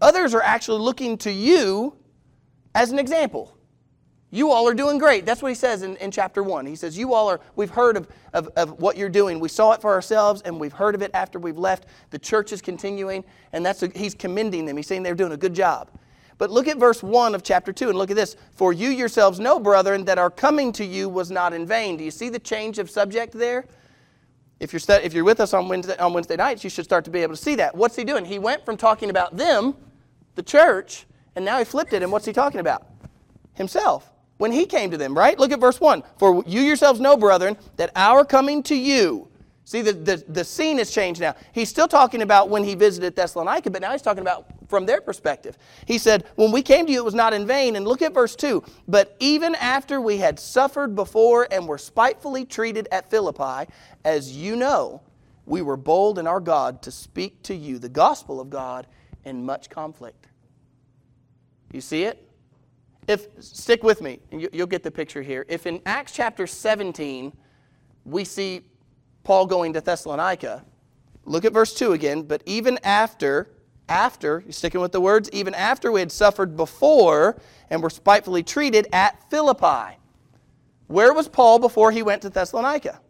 others 0.00 0.34
are 0.34 0.42
actually 0.42 0.80
looking 0.80 1.18
to 1.18 1.30
you 1.30 1.96
as 2.74 2.90
an 2.90 2.98
example. 2.98 3.54
You 4.30 4.50
all 4.50 4.68
are 4.68 4.74
doing 4.74 4.98
great. 4.98 5.24
That's 5.24 5.40
what 5.40 5.48
he 5.48 5.54
says 5.54 5.82
in, 5.82 5.96
in 5.96 6.10
chapter 6.10 6.42
1. 6.42 6.66
He 6.66 6.76
says, 6.76 6.98
You 6.98 7.14
all 7.14 7.28
are, 7.28 7.40
we've 7.56 7.70
heard 7.70 7.96
of, 7.96 8.08
of, 8.34 8.48
of 8.56 8.80
what 8.80 8.96
you're 8.96 9.08
doing. 9.08 9.40
We 9.40 9.48
saw 9.48 9.72
it 9.72 9.80
for 9.80 9.92
ourselves, 9.92 10.42
and 10.42 10.60
we've 10.60 10.72
heard 10.72 10.94
of 10.94 11.02
it 11.02 11.10
after 11.14 11.38
we've 11.38 11.56
left. 11.56 11.86
The 12.10 12.18
church 12.18 12.52
is 12.52 12.60
continuing, 12.60 13.24
and 13.52 13.64
that's 13.64 13.82
a, 13.82 13.90
he's 13.94 14.14
commending 14.14 14.66
them. 14.66 14.76
He's 14.76 14.86
saying 14.86 15.02
they're 15.02 15.14
doing 15.14 15.32
a 15.32 15.36
good 15.38 15.54
job. 15.54 15.90
But 16.36 16.50
look 16.50 16.68
at 16.68 16.78
verse 16.78 17.02
1 17.02 17.34
of 17.34 17.42
chapter 17.42 17.72
2 17.72 17.88
and 17.88 17.98
look 17.98 18.10
at 18.10 18.16
this. 18.16 18.36
For 18.52 18.72
you 18.72 18.90
yourselves 18.90 19.40
know, 19.40 19.58
brethren, 19.58 20.04
that 20.04 20.18
our 20.18 20.30
coming 20.30 20.72
to 20.72 20.84
you 20.84 21.08
was 21.08 21.30
not 21.30 21.52
in 21.52 21.66
vain. 21.66 21.96
Do 21.96 22.04
you 22.04 22.10
see 22.10 22.28
the 22.28 22.38
change 22.38 22.78
of 22.78 22.88
subject 22.88 23.32
there? 23.32 23.66
If 24.60 24.72
you're, 24.72 24.80
if 24.98 25.14
you're 25.14 25.24
with 25.24 25.40
us 25.40 25.54
on 25.54 25.68
Wednesday, 25.68 25.96
on 25.98 26.12
Wednesday 26.12 26.36
nights, 26.36 26.64
you 26.64 26.70
should 26.70 26.84
start 26.84 27.04
to 27.04 27.10
be 27.10 27.20
able 27.20 27.34
to 27.34 27.40
see 27.40 27.54
that. 27.56 27.74
What's 27.74 27.94
he 27.94 28.04
doing? 28.04 28.24
He 28.24 28.38
went 28.38 28.64
from 28.64 28.76
talking 28.76 29.08
about 29.08 29.36
them, 29.36 29.76
the 30.34 30.42
church, 30.42 31.06
and 31.36 31.44
now 31.44 31.58
he 31.58 31.64
flipped 31.64 31.92
it. 31.92 32.02
And 32.02 32.10
what's 32.10 32.26
he 32.26 32.32
talking 32.32 32.60
about? 32.60 32.86
Himself. 33.54 34.12
When 34.38 34.52
he 34.52 34.66
came 34.66 34.90
to 34.90 34.96
them, 34.96 35.16
right? 35.16 35.38
Look 35.38 35.52
at 35.52 35.60
verse 35.60 35.80
1. 35.80 36.02
For 36.16 36.42
you 36.46 36.60
yourselves 36.60 37.00
know, 37.00 37.16
brethren, 37.16 37.56
that 37.76 37.90
our 37.94 38.24
coming 38.24 38.62
to 38.64 38.74
you, 38.74 39.28
see, 39.64 39.82
the, 39.82 39.92
the, 39.92 40.24
the 40.28 40.44
scene 40.44 40.78
has 40.78 40.90
changed 40.90 41.20
now. 41.20 41.34
He's 41.52 41.68
still 41.68 41.88
talking 41.88 42.22
about 42.22 42.48
when 42.48 42.64
he 42.64 42.74
visited 42.74 43.14
Thessalonica, 43.14 43.70
but 43.70 43.80
now 43.80 43.92
he's 43.92 44.02
talking 44.02 44.22
about 44.22 44.50
from 44.68 44.86
their 44.86 45.00
perspective. 45.00 45.58
He 45.86 45.98
said, 45.98 46.24
When 46.36 46.52
we 46.52 46.62
came 46.62 46.86
to 46.86 46.92
you, 46.92 47.00
it 47.00 47.04
was 47.04 47.14
not 47.14 47.32
in 47.32 47.46
vain. 47.46 47.76
And 47.76 47.86
look 47.86 48.02
at 48.02 48.14
verse 48.14 48.36
2. 48.36 48.62
But 48.86 49.16
even 49.18 49.54
after 49.56 50.00
we 50.00 50.18
had 50.18 50.38
suffered 50.38 50.94
before 50.94 51.48
and 51.50 51.66
were 51.66 51.78
spitefully 51.78 52.44
treated 52.44 52.88
at 52.92 53.10
Philippi, 53.10 53.70
as 54.04 54.36
you 54.36 54.56
know, 54.56 55.02
we 55.46 55.62
were 55.62 55.76
bold 55.76 56.18
in 56.18 56.26
our 56.26 56.40
God 56.40 56.82
to 56.82 56.90
speak 56.90 57.42
to 57.44 57.54
you 57.54 57.78
the 57.78 57.88
gospel 57.88 58.40
of 58.40 58.50
God 58.50 58.86
in 59.24 59.44
much 59.44 59.70
conflict. 59.70 60.26
You 61.72 61.80
see 61.80 62.04
it? 62.04 62.24
If 63.06 63.26
stick 63.40 63.82
with 63.82 64.02
me, 64.02 64.20
you'll 64.30 64.66
get 64.66 64.82
the 64.82 64.90
picture 64.90 65.22
here. 65.22 65.46
If 65.48 65.66
in 65.66 65.80
Acts 65.86 66.12
chapter 66.12 66.46
17 66.46 67.32
we 68.04 68.24
see 68.24 68.62
Paul 69.24 69.46
going 69.46 69.72
to 69.74 69.80
Thessalonica. 69.80 70.64
Look 71.24 71.44
at 71.44 71.52
verse 71.52 71.74
2 71.74 71.92
again. 71.92 72.22
But 72.22 72.42
even 72.46 72.78
after, 72.82 73.50
after, 73.88 74.42
you're 74.44 74.52
sticking 74.52 74.80
with 74.80 74.92
the 74.92 75.00
words, 75.00 75.28
even 75.32 75.54
after 75.54 75.90
we 75.90 76.00
had 76.00 76.12
suffered 76.12 76.56
before 76.56 77.40
and 77.70 77.82
were 77.82 77.90
spitefully 77.90 78.42
treated 78.42 78.86
at 78.92 79.30
Philippi. 79.30 79.96
Where 80.86 81.12
was 81.12 81.28
Paul 81.28 81.58
before 81.58 81.92
he 81.92 82.02
went 82.02 82.22
to 82.22 82.30
Thessalonica? 82.30 83.00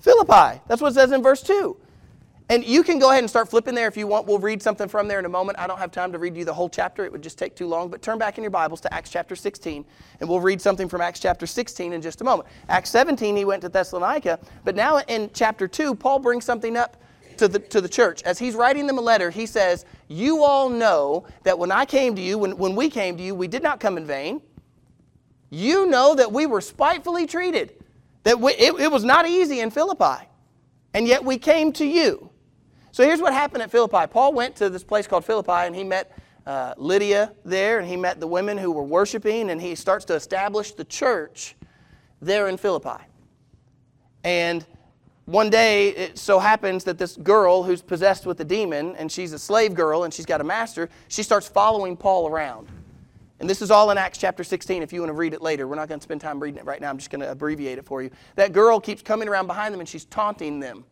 Philippi. 0.00 0.60
That's 0.68 0.82
what 0.82 0.92
it 0.92 0.94
says 0.94 1.12
in 1.12 1.22
verse 1.22 1.42
2. 1.42 1.76
And 2.48 2.64
you 2.64 2.82
can 2.82 2.98
go 2.98 3.08
ahead 3.08 3.20
and 3.22 3.30
start 3.30 3.48
flipping 3.48 3.74
there 3.74 3.88
if 3.88 3.96
you 3.96 4.06
want. 4.06 4.26
We'll 4.26 4.38
read 4.38 4.62
something 4.62 4.88
from 4.88 5.08
there 5.08 5.18
in 5.18 5.24
a 5.24 5.28
moment. 5.28 5.58
I 5.58 5.66
don't 5.66 5.78
have 5.78 5.90
time 5.90 6.12
to 6.12 6.18
read 6.18 6.36
you 6.36 6.44
the 6.44 6.52
whole 6.52 6.68
chapter, 6.68 7.04
it 7.04 7.10
would 7.10 7.22
just 7.22 7.38
take 7.38 7.56
too 7.56 7.66
long. 7.66 7.88
But 7.88 8.02
turn 8.02 8.18
back 8.18 8.36
in 8.36 8.44
your 8.44 8.50
Bibles 8.50 8.80
to 8.82 8.92
Acts 8.92 9.08
chapter 9.08 9.34
16, 9.34 9.84
and 10.20 10.28
we'll 10.28 10.40
read 10.40 10.60
something 10.60 10.88
from 10.88 11.00
Acts 11.00 11.20
chapter 11.20 11.46
16 11.46 11.94
in 11.94 12.02
just 12.02 12.20
a 12.20 12.24
moment. 12.24 12.48
Acts 12.68 12.90
17, 12.90 13.36
he 13.36 13.46
went 13.46 13.62
to 13.62 13.70
Thessalonica, 13.70 14.38
but 14.64 14.74
now 14.74 14.98
in 14.98 15.30
chapter 15.32 15.66
2, 15.66 15.94
Paul 15.94 16.18
brings 16.18 16.44
something 16.44 16.76
up 16.76 17.01
to 17.42 17.48
the, 17.48 17.58
to 17.58 17.80
the 17.80 17.88
church. 17.88 18.22
As 18.22 18.38
he's 18.38 18.54
writing 18.54 18.86
them 18.86 18.98
a 18.98 19.00
letter, 19.00 19.28
he 19.28 19.46
says, 19.46 19.84
You 20.06 20.44
all 20.44 20.68
know 20.68 21.26
that 21.42 21.58
when 21.58 21.72
I 21.72 21.84
came 21.84 22.14
to 22.14 22.22
you, 22.22 22.38
when, 22.38 22.56
when 22.56 22.76
we 22.76 22.88
came 22.88 23.16
to 23.16 23.22
you, 23.22 23.34
we 23.34 23.48
did 23.48 23.64
not 23.64 23.80
come 23.80 23.96
in 23.96 24.06
vain. 24.06 24.40
You 25.50 25.86
know 25.86 26.14
that 26.14 26.30
we 26.30 26.46
were 26.46 26.60
spitefully 26.60 27.26
treated, 27.26 27.82
that 28.22 28.38
we, 28.38 28.52
it, 28.52 28.74
it 28.78 28.92
was 28.92 29.02
not 29.02 29.28
easy 29.28 29.58
in 29.58 29.70
Philippi, 29.70 30.24
and 30.94 31.06
yet 31.06 31.24
we 31.24 31.36
came 31.36 31.72
to 31.72 31.84
you. 31.84 32.30
So 32.92 33.02
here's 33.02 33.20
what 33.20 33.32
happened 33.32 33.64
at 33.64 33.72
Philippi. 33.72 34.06
Paul 34.08 34.32
went 34.32 34.54
to 34.56 34.70
this 34.70 34.84
place 34.84 35.08
called 35.08 35.24
Philippi 35.24 35.66
and 35.66 35.74
he 35.74 35.82
met 35.82 36.16
uh, 36.46 36.74
Lydia 36.76 37.32
there 37.44 37.78
and 37.80 37.88
he 37.88 37.96
met 37.96 38.20
the 38.20 38.26
women 38.26 38.56
who 38.56 38.70
were 38.70 38.82
worshiping 38.82 39.50
and 39.50 39.60
he 39.60 39.74
starts 39.74 40.04
to 40.06 40.14
establish 40.14 40.72
the 40.72 40.84
church 40.84 41.56
there 42.20 42.48
in 42.48 42.58
Philippi. 42.58 43.02
And 44.24 44.64
one 45.26 45.50
day 45.50 45.90
it 45.90 46.18
so 46.18 46.38
happens 46.38 46.84
that 46.84 46.98
this 46.98 47.16
girl 47.16 47.62
who's 47.62 47.80
possessed 47.80 48.26
with 48.26 48.40
a 48.40 48.44
demon 48.44 48.96
and 48.96 49.10
she's 49.10 49.32
a 49.32 49.38
slave 49.38 49.74
girl 49.74 50.04
and 50.04 50.12
she's 50.12 50.26
got 50.26 50.40
a 50.40 50.44
master, 50.44 50.88
she 51.08 51.22
starts 51.22 51.46
following 51.48 51.96
Paul 51.96 52.28
around. 52.28 52.68
And 53.38 53.48
this 53.50 53.62
is 53.62 53.70
all 53.70 53.90
in 53.90 53.98
Acts 53.98 54.18
chapter 54.18 54.44
16 54.44 54.82
if 54.82 54.92
you 54.92 55.00
want 55.00 55.10
to 55.10 55.14
read 55.14 55.32
it 55.32 55.42
later. 55.42 55.66
We're 55.66 55.76
not 55.76 55.88
going 55.88 55.98
to 55.98 56.02
spend 56.02 56.20
time 56.20 56.40
reading 56.40 56.58
it 56.58 56.64
right 56.64 56.80
now. 56.80 56.90
I'm 56.90 56.98
just 56.98 57.10
going 57.10 57.22
to 57.22 57.30
abbreviate 57.30 57.78
it 57.78 57.84
for 57.84 58.02
you. 58.02 58.10
That 58.36 58.52
girl 58.52 58.80
keeps 58.80 59.02
coming 59.02 59.28
around 59.28 59.46
behind 59.46 59.72
them 59.72 59.80
and 59.80 59.88
she's 59.88 60.04
taunting 60.04 60.60
them. 60.60 60.84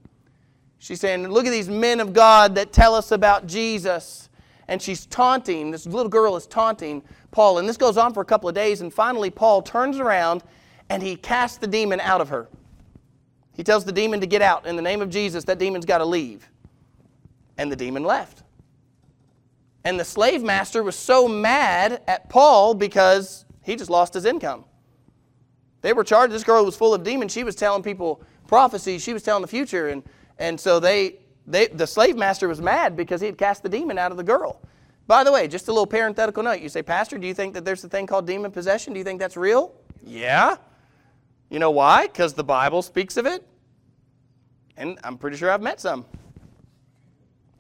She's 0.79 1.01
saying, 1.01 1.29
Look 1.29 1.47
at 1.47 1.51
these 1.51 1.69
men 1.69 2.01
of 2.01 2.13
God 2.13 2.55
that 2.55 2.73
tell 2.73 2.95
us 2.95 3.13
about 3.13 3.47
Jesus. 3.47 4.29
And 4.67 4.81
she's 4.81 5.07
taunting, 5.07 5.73
this 5.73 5.85
little 5.85 6.09
girl 6.09 6.37
is 6.37 6.47
taunting 6.47 7.03
Paul. 7.33 7.59
And 7.59 7.69
this 7.69 7.77
goes 7.77 7.97
on 7.97 8.15
for 8.15 8.21
a 8.21 8.25
couple 8.25 8.49
of 8.49 8.55
days. 8.55 8.81
And 8.81 8.95
finally, 8.95 9.29
Paul 9.29 9.63
turns 9.63 9.99
around 9.99 10.45
and 10.89 11.03
he 11.03 11.17
casts 11.17 11.59
the 11.59 11.67
demon 11.67 11.99
out 12.01 12.21
of 12.21 12.29
her. 12.29 12.49
He 13.61 13.65
tells 13.65 13.85
the 13.85 13.93
demon 13.93 14.23
to 14.23 14.27
get 14.27 14.41
out. 14.41 14.65
In 14.65 14.75
the 14.75 14.81
name 14.81 15.03
of 15.03 15.11
Jesus, 15.11 15.45
that 15.45 15.59
demon's 15.59 15.85
got 15.85 15.99
to 15.99 16.07
leave. 16.07 16.49
And 17.59 17.71
the 17.71 17.77
demon 17.77 18.05
left. 18.05 18.43
And 19.85 20.01
the 20.01 20.05
slave 20.07 20.43
master 20.43 20.83
was 20.83 20.97
so 20.97 21.29
mad 21.29 22.01
at 22.09 22.31
Paul 22.31 22.73
because 22.73 23.45
he 23.63 23.77
just 23.77 23.91
lost 23.91 24.15
his 24.15 24.25
income. 24.25 24.65
They 25.83 25.93
were 25.93 26.05
charged. 26.05 26.33
This 26.33 26.43
girl 26.43 26.65
was 26.65 26.75
full 26.75 26.95
of 26.95 27.03
demons. 27.03 27.33
She 27.33 27.45
was 27.45 27.55
telling 27.55 27.83
people 27.83 28.23
prophecies. 28.47 29.03
She 29.03 29.13
was 29.13 29.23
telling 29.23 29.43
the 29.43 29.49
future. 29.49 29.89
And 29.89 30.05
and 30.39 30.59
so 30.59 30.81
they, 30.81 31.19
they, 31.47 31.67
the 31.67 31.87
slave 31.87 32.17
master 32.17 32.49
was 32.49 32.63
mad 32.63 32.97
because 32.97 33.21
he 33.21 33.27
had 33.27 33.37
cast 33.37 33.63
the 33.63 33.69
demon 33.69 33.99
out 33.99 34.11
of 34.11 34.17
the 34.17 34.25
girl. 34.25 34.63
By 35.07 35.23
the 35.23 35.33
way, 35.33 35.47
just 35.49 35.69
a 35.69 35.71
little 35.71 35.87
parenthetical 35.87 36.43
note. 36.43 36.63
You 36.63 36.71
say, 36.71 36.81
Pastor, 36.81 37.19
do 37.19 37.27
you 37.27 37.35
think 37.35 37.53
that 37.53 37.67
there's 37.67 37.85
a 37.85 37.91
thing 37.91 38.07
called 38.07 38.27
demon 38.27 38.53
possession? 38.53 38.95
Do 38.95 38.99
you 38.99 39.05
think 39.05 39.21
that's 39.21 39.37
real? 39.37 39.75
Yeah. 40.03 40.57
You 41.51 41.59
know 41.59 41.73
why? 41.73 42.07
Because 42.07 42.33
the 42.33 42.45
Bible 42.45 42.81
speaks 42.81 43.19
of 43.19 43.27
it. 43.27 43.45
And 44.81 44.99
I'm 45.05 45.19
pretty 45.19 45.37
sure 45.37 45.51
I've 45.51 45.61
met 45.61 45.79
some. 45.79 46.07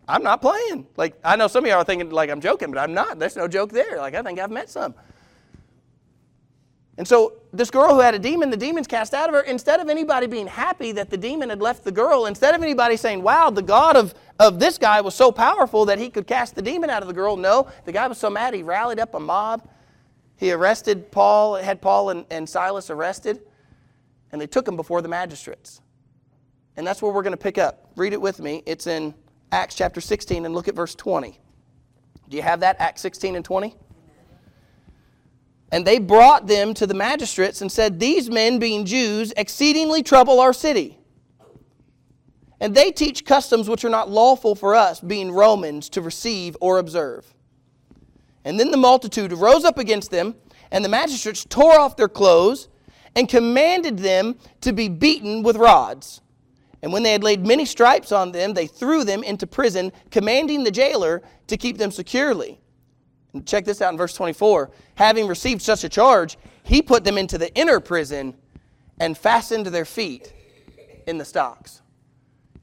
I'm 0.08 0.22
not 0.22 0.40
playing. 0.40 0.86
Like, 0.96 1.20
I 1.22 1.36
know 1.36 1.46
some 1.48 1.64
of 1.64 1.68
y'all 1.68 1.78
are 1.78 1.84
thinking 1.84 2.10
like 2.10 2.30
I'm 2.30 2.40
joking, 2.40 2.72
but 2.72 2.80
I'm 2.80 2.94
not. 2.94 3.18
There's 3.18 3.36
no 3.36 3.46
joke 3.46 3.70
there. 3.70 3.98
Like, 3.98 4.14
I 4.14 4.22
think 4.22 4.40
I've 4.40 4.50
met 4.50 4.70
some. 4.70 4.94
And 6.96 7.06
so 7.06 7.34
this 7.52 7.70
girl 7.70 7.94
who 7.94 8.00
had 8.00 8.14
a 8.14 8.18
demon, 8.18 8.50
the 8.50 8.56
demon's 8.56 8.86
cast 8.86 9.12
out 9.14 9.28
of 9.28 9.34
her, 9.34 9.42
instead 9.42 9.80
of 9.80 9.88
anybody 9.88 10.26
being 10.26 10.46
happy 10.46 10.92
that 10.92 11.10
the 11.10 11.16
demon 11.16 11.50
had 11.50 11.60
left 11.60 11.84
the 11.84 11.92
girl, 11.92 12.24
instead 12.26 12.54
of 12.54 12.62
anybody 12.62 12.96
saying, 12.96 13.22
wow, 13.22 13.50
the 13.50 13.62
God 13.62 13.96
of, 13.96 14.14
of 14.38 14.58
this 14.58 14.78
guy 14.78 15.00
was 15.02 15.14
so 15.14 15.30
powerful 15.30 15.84
that 15.84 15.98
he 15.98 16.08
could 16.08 16.26
cast 16.26 16.54
the 16.54 16.62
demon 16.62 16.90
out 16.90 17.02
of 17.02 17.08
the 17.08 17.14
girl, 17.14 17.36
no, 17.36 17.68
the 17.84 17.92
guy 17.92 18.06
was 18.08 18.18
so 18.18 18.30
mad 18.30 18.54
he 18.54 18.62
rallied 18.62 18.98
up 18.98 19.14
a 19.14 19.20
mob. 19.20 19.68
He 20.36 20.52
arrested 20.52 21.10
Paul, 21.10 21.56
had 21.56 21.82
Paul 21.82 22.10
and, 22.10 22.24
and 22.30 22.48
Silas 22.48 22.88
arrested, 22.88 23.40
and 24.32 24.40
they 24.40 24.46
took 24.46 24.64
them 24.64 24.76
before 24.76 25.02
the 25.02 25.08
magistrates. 25.08 25.82
And 26.80 26.86
that's 26.86 27.02
where 27.02 27.12
we're 27.12 27.22
going 27.22 27.34
to 27.34 27.36
pick 27.36 27.58
up. 27.58 27.90
Read 27.94 28.14
it 28.14 28.20
with 28.22 28.40
me. 28.40 28.62
It's 28.64 28.86
in 28.86 29.12
Acts 29.52 29.74
chapter 29.74 30.00
16 30.00 30.46
and 30.46 30.54
look 30.54 30.66
at 30.66 30.74
verse 30.74 30.94
20. 30.94 31.38
Do 32.30 32.36
you 32.38 32.42
have 32.42 32.60
that, 32.60 32.76
Acts 32.78 33.02
16 33.02 33.36
and 33.36 33.44
20? 33.44 33.76
And 35.72 35.86
they 35.86 35.98
brought 35.98 36.46
them 36.46 36.72
to 36.72 36.86
the 36.86 36.94
magistrates 36.94 37.60
and 37.60 37.70
said, 37.70 38.00
These 38.00 38.30
men, 38.30 38.58
being 38.58 38.86
Jews, 38.86 39.30
exceedingly 39.36 40.02
trouble 40.02 40.40
our 40.40 40.54
city. 40.54 40.98
And 42.60 42.74
they 42.74 42.92
teach 42.92 43.26
customs 43.26 43.68
which 43.68 43.84
are 43.84 43.90
not 43.90 44.08
lawful 44.08 44.54
for 44.54 44.74
us, 44.74 45.00
being 45.00 45.32
Romans, 45.32 45.90
to 45.90 46.00
receive 46.00 46.56
or 46.62 46.78
observe. 46.78 47.34
And 48.42 48.58
then 48.58 48.70
the 48.70 48.78
multitude 48.78 49.34
rose 49.34 49.66
up 49.66 49.76
against 49.76 50.10
them, 50.10 50.34
and 50.70 50.82
the 50.82 50.88
magistrates 50.88 51.44
tore 51.44 51.78
off 51.78 51.98
their 51.98 52.08
clothes 52.08 52.68
and 53.14 53.28
commanded 53.28 53.98
them 53.98 54.36
to 54.62 54.72
be 54.72 54.88
beaten 54.88 55.42
with 55.42 55.56
rods. 55.56 56.22
And 56.82 56.92
when 56.92 57.02
they 57.02 57.12
had 57.12 57.22
laid 57.22 57.46
many 57.46 57.64
stripes 57.64 58.10
on 58.10 58.32
them, 58.32 58.54
they 58.54 58.66
threw 58.66 59.04
them 59.04 59.22
into 59.22 59.46
prison, 59.46 59.92
commanding 60.10 60.64
the 60.64 60.70
jailer 60.70 61.22
to 61.46 61.56
keep 61.56 61.76
them 61.78 61.90
securely. 61.90 62.58
And 63.32 63.46
check 63.46 63.64
this 63.64 63.82
out 63.82 63.92
in 63.92 63.98
verse 63.98 64.14
24. 64.14 64.70
Having 64.94 65.28
received 65.28 65.62
such 65.62 65.84
a 65.84 65.88
charge, 65.88 66.38
he 66.62 66.82
put 66.82 67.04
them 67.04 67.18
into 67.18 67.38
the 67.38 67.54
inner 67.54 67.80
prison 67.80 68.34
and 68.98 69.16
fastened 69.16 69.66
their 69.66 69.84
feet 69.84 70.32
in 71.06 71.18
the 71.18 71.24
stocks. 71.24 71.82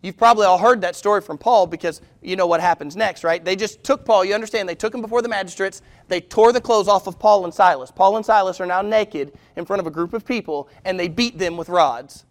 You've 0.02 0.18
probably 0.18 0.46
all 0.46 0.60
heard 0.60 0.82
that 0.82 0.96
story 0.96 1.22
from 1.22 1.40
Paul 1.40 1.66
because 1.66 2.02
you 2.22 2.36
know 2.36 2.46
what 2.46 2.62
happens 2.62 2.96
next, 2.96 3.24
right? 3.24 3.44
They 3.44 3.56
just 3.56 3.84
took 3.84 4.06
Paul. 4.06 4.24
You 4.24 4.36
understand, 4.36 4.70
they 4.70 4.76
took 4.76 4.94
him 4.94 5.02
before 5.02 5.24
the 5.24 5.30
magistrates. 5.30 5.82
They 6.08 6.22
tore 6.22 6.54
the 6.54 6.62
clothes 6.62 6.88
off 6.88 7.08
of 7.08 7.18
Paul 7.18 7.46
and 7.46 7.54
Silas. 7.54 7.92
Paul 7.92 8.16
and 8.16 8.26
Silas 8.26 8.62
are 8.62 8.68
now 8.68 8.82
naked 8.82 9.34
in 9.56 9.66
front 9.66 9.80
of 9.80 9.88
a 9.88 9.92
group 9.92 10.14
of 10.14 10.24
people, 10.24 10.70
and 10.86 11.00
they 11.00 11.08
beat 11.08 11.40
them 11.40 11.58
with 11.58 11.68
rods. 11.68 12.27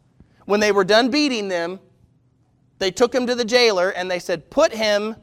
When 0.47 0.61
they 0.61 0.73
were 0.73 0.85
done 0.85 1.11
beating 1.11 1.49
them, 1.49 1.81
they 2.79 2.91
took 2.91 3.15
him 3.15 3.26
to 3.26 3.35
the 3.35 3.45
jailer 3.45 3.91
and 3.91 4.11
they 4.11 4.19
said, 4.19 4.50
Put 4.50 4.73
him 4.73 5.17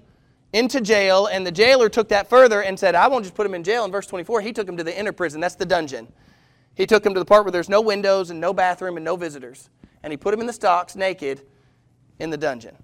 into 0.53 0.82
jail, 0.82 1.25
and 1.25 1.46
the 1.46 1.51
jailer 1.51 1.89
took 1.89 2.10
that 2.10 2.30
further 2.30 2.62
and 2.62 2.80
said, 2.80 2.94
I 2.94 3.08
won't 3.08 3.24
just 3.24 3.34
put 3.34 3.46
him 3.46 3.56
in 3.56 3.63
jail. 3.63 3.84
In 3.86 3.92
verse 3.92 4.06
24, 4.06 4.42
he 4.42 4.53
took 4.53 4.70
him 4.70 4.77
to 4.77 4.84
the 4.84 4.98
inner 4.98 5.12
prison. 5.12 5.42
That's 5.42 5.56
the 5.56 5.65
dungeon. 5.65 6.08
He 6.75 6.86
took 6.86 7.06
him 7.06 7.13
to 7.13 7.20
the 7.20 7.25
part 7.25 7.44
where 7.44 7.51
there's 7.51 7.70
no 7.70 7.82
windows 7.82 8.30
and 8.30 8.39
no 8.39 8.53
bathroom 8.53 8.98
and 8.98 9.03
no 9.03 9.15
visitors. 9.15 9.70
And 10.03 10.13
he 10.13 10.18
put 10.18 10.34
him 10.34 10.42
in 10.42 10.48
the 10.48 10.53
stocks, 10.53 10.96
naked, 10.96 11.42
in 12.20 12.30
the 12.30 12.38
dungeon. 12.38 12.75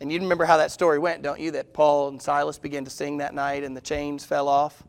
And 0.00 0.12
you 0.12 0.20
remember 0.20 0.44
how 0.44 0.58
that 0.58 0.70
story 0.70 0.98
went, 0.98 1.22
don't 1.22 1.40
you? 1.40 1.52
That 1.52 1.72
Paul 1.72 2.08
and 2.08 2.20
Silas 2.20 2.58
began 2.58 2.84
to 2.84 2.90
sing 2.90 3.18
that 3.18 3.34
night, 3.34 3.64
and 3.64 3.74
the 3.74 3.80
chains 3.80 4.24
fell 4.24 4.48
off, 4.48 4.82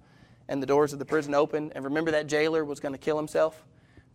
and 0.50 0.62
the 0.62 0.68
doors 0.68 0.92
of 0.92 1.00
the 1.00 1.06
prison 1.06 1.34
opened. 1.34 1.72
And 1.76 1.86
remember 1.86 2.12
that 2.12 2.28
jailer 2.28 2.66
was 2.66 2.82
going 2.82 2.94
to 2.94 3.00
kill 3.00 3.18
himself? 3.18 3.64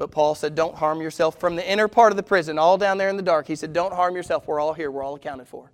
But 0.02 0.10
Paul 0.10 0.34
said, 0.34 0.56
Don't 0.56 0.74
harm 0.74 1.00
yourself. 1.00 1.38
From 1.38 1.54
the 1.54 1.70
inner 1.70 1.86
part 1.86 2.10
of 2.10 2.16
the 2.16 2.24
prison, 2.24 2.58
all 2.58 2.76
down 2.76 2.98
there 2.98 3.08
in 3.08 3.16
the 3.16 3.22
dark, 3.22 3.46
he 3.46 3.54
said, 3.54 3.72
Don't 3.72 3.94
harm 3.94 4.16
yourself. 4.16 4.48
We're 4.48 4.58
all 4.58 4.72
here. 4.72 4.90
We're 4.90 5.04
all 5.04 5.14
accounted 5.14 5.46
for. 5.46 5.70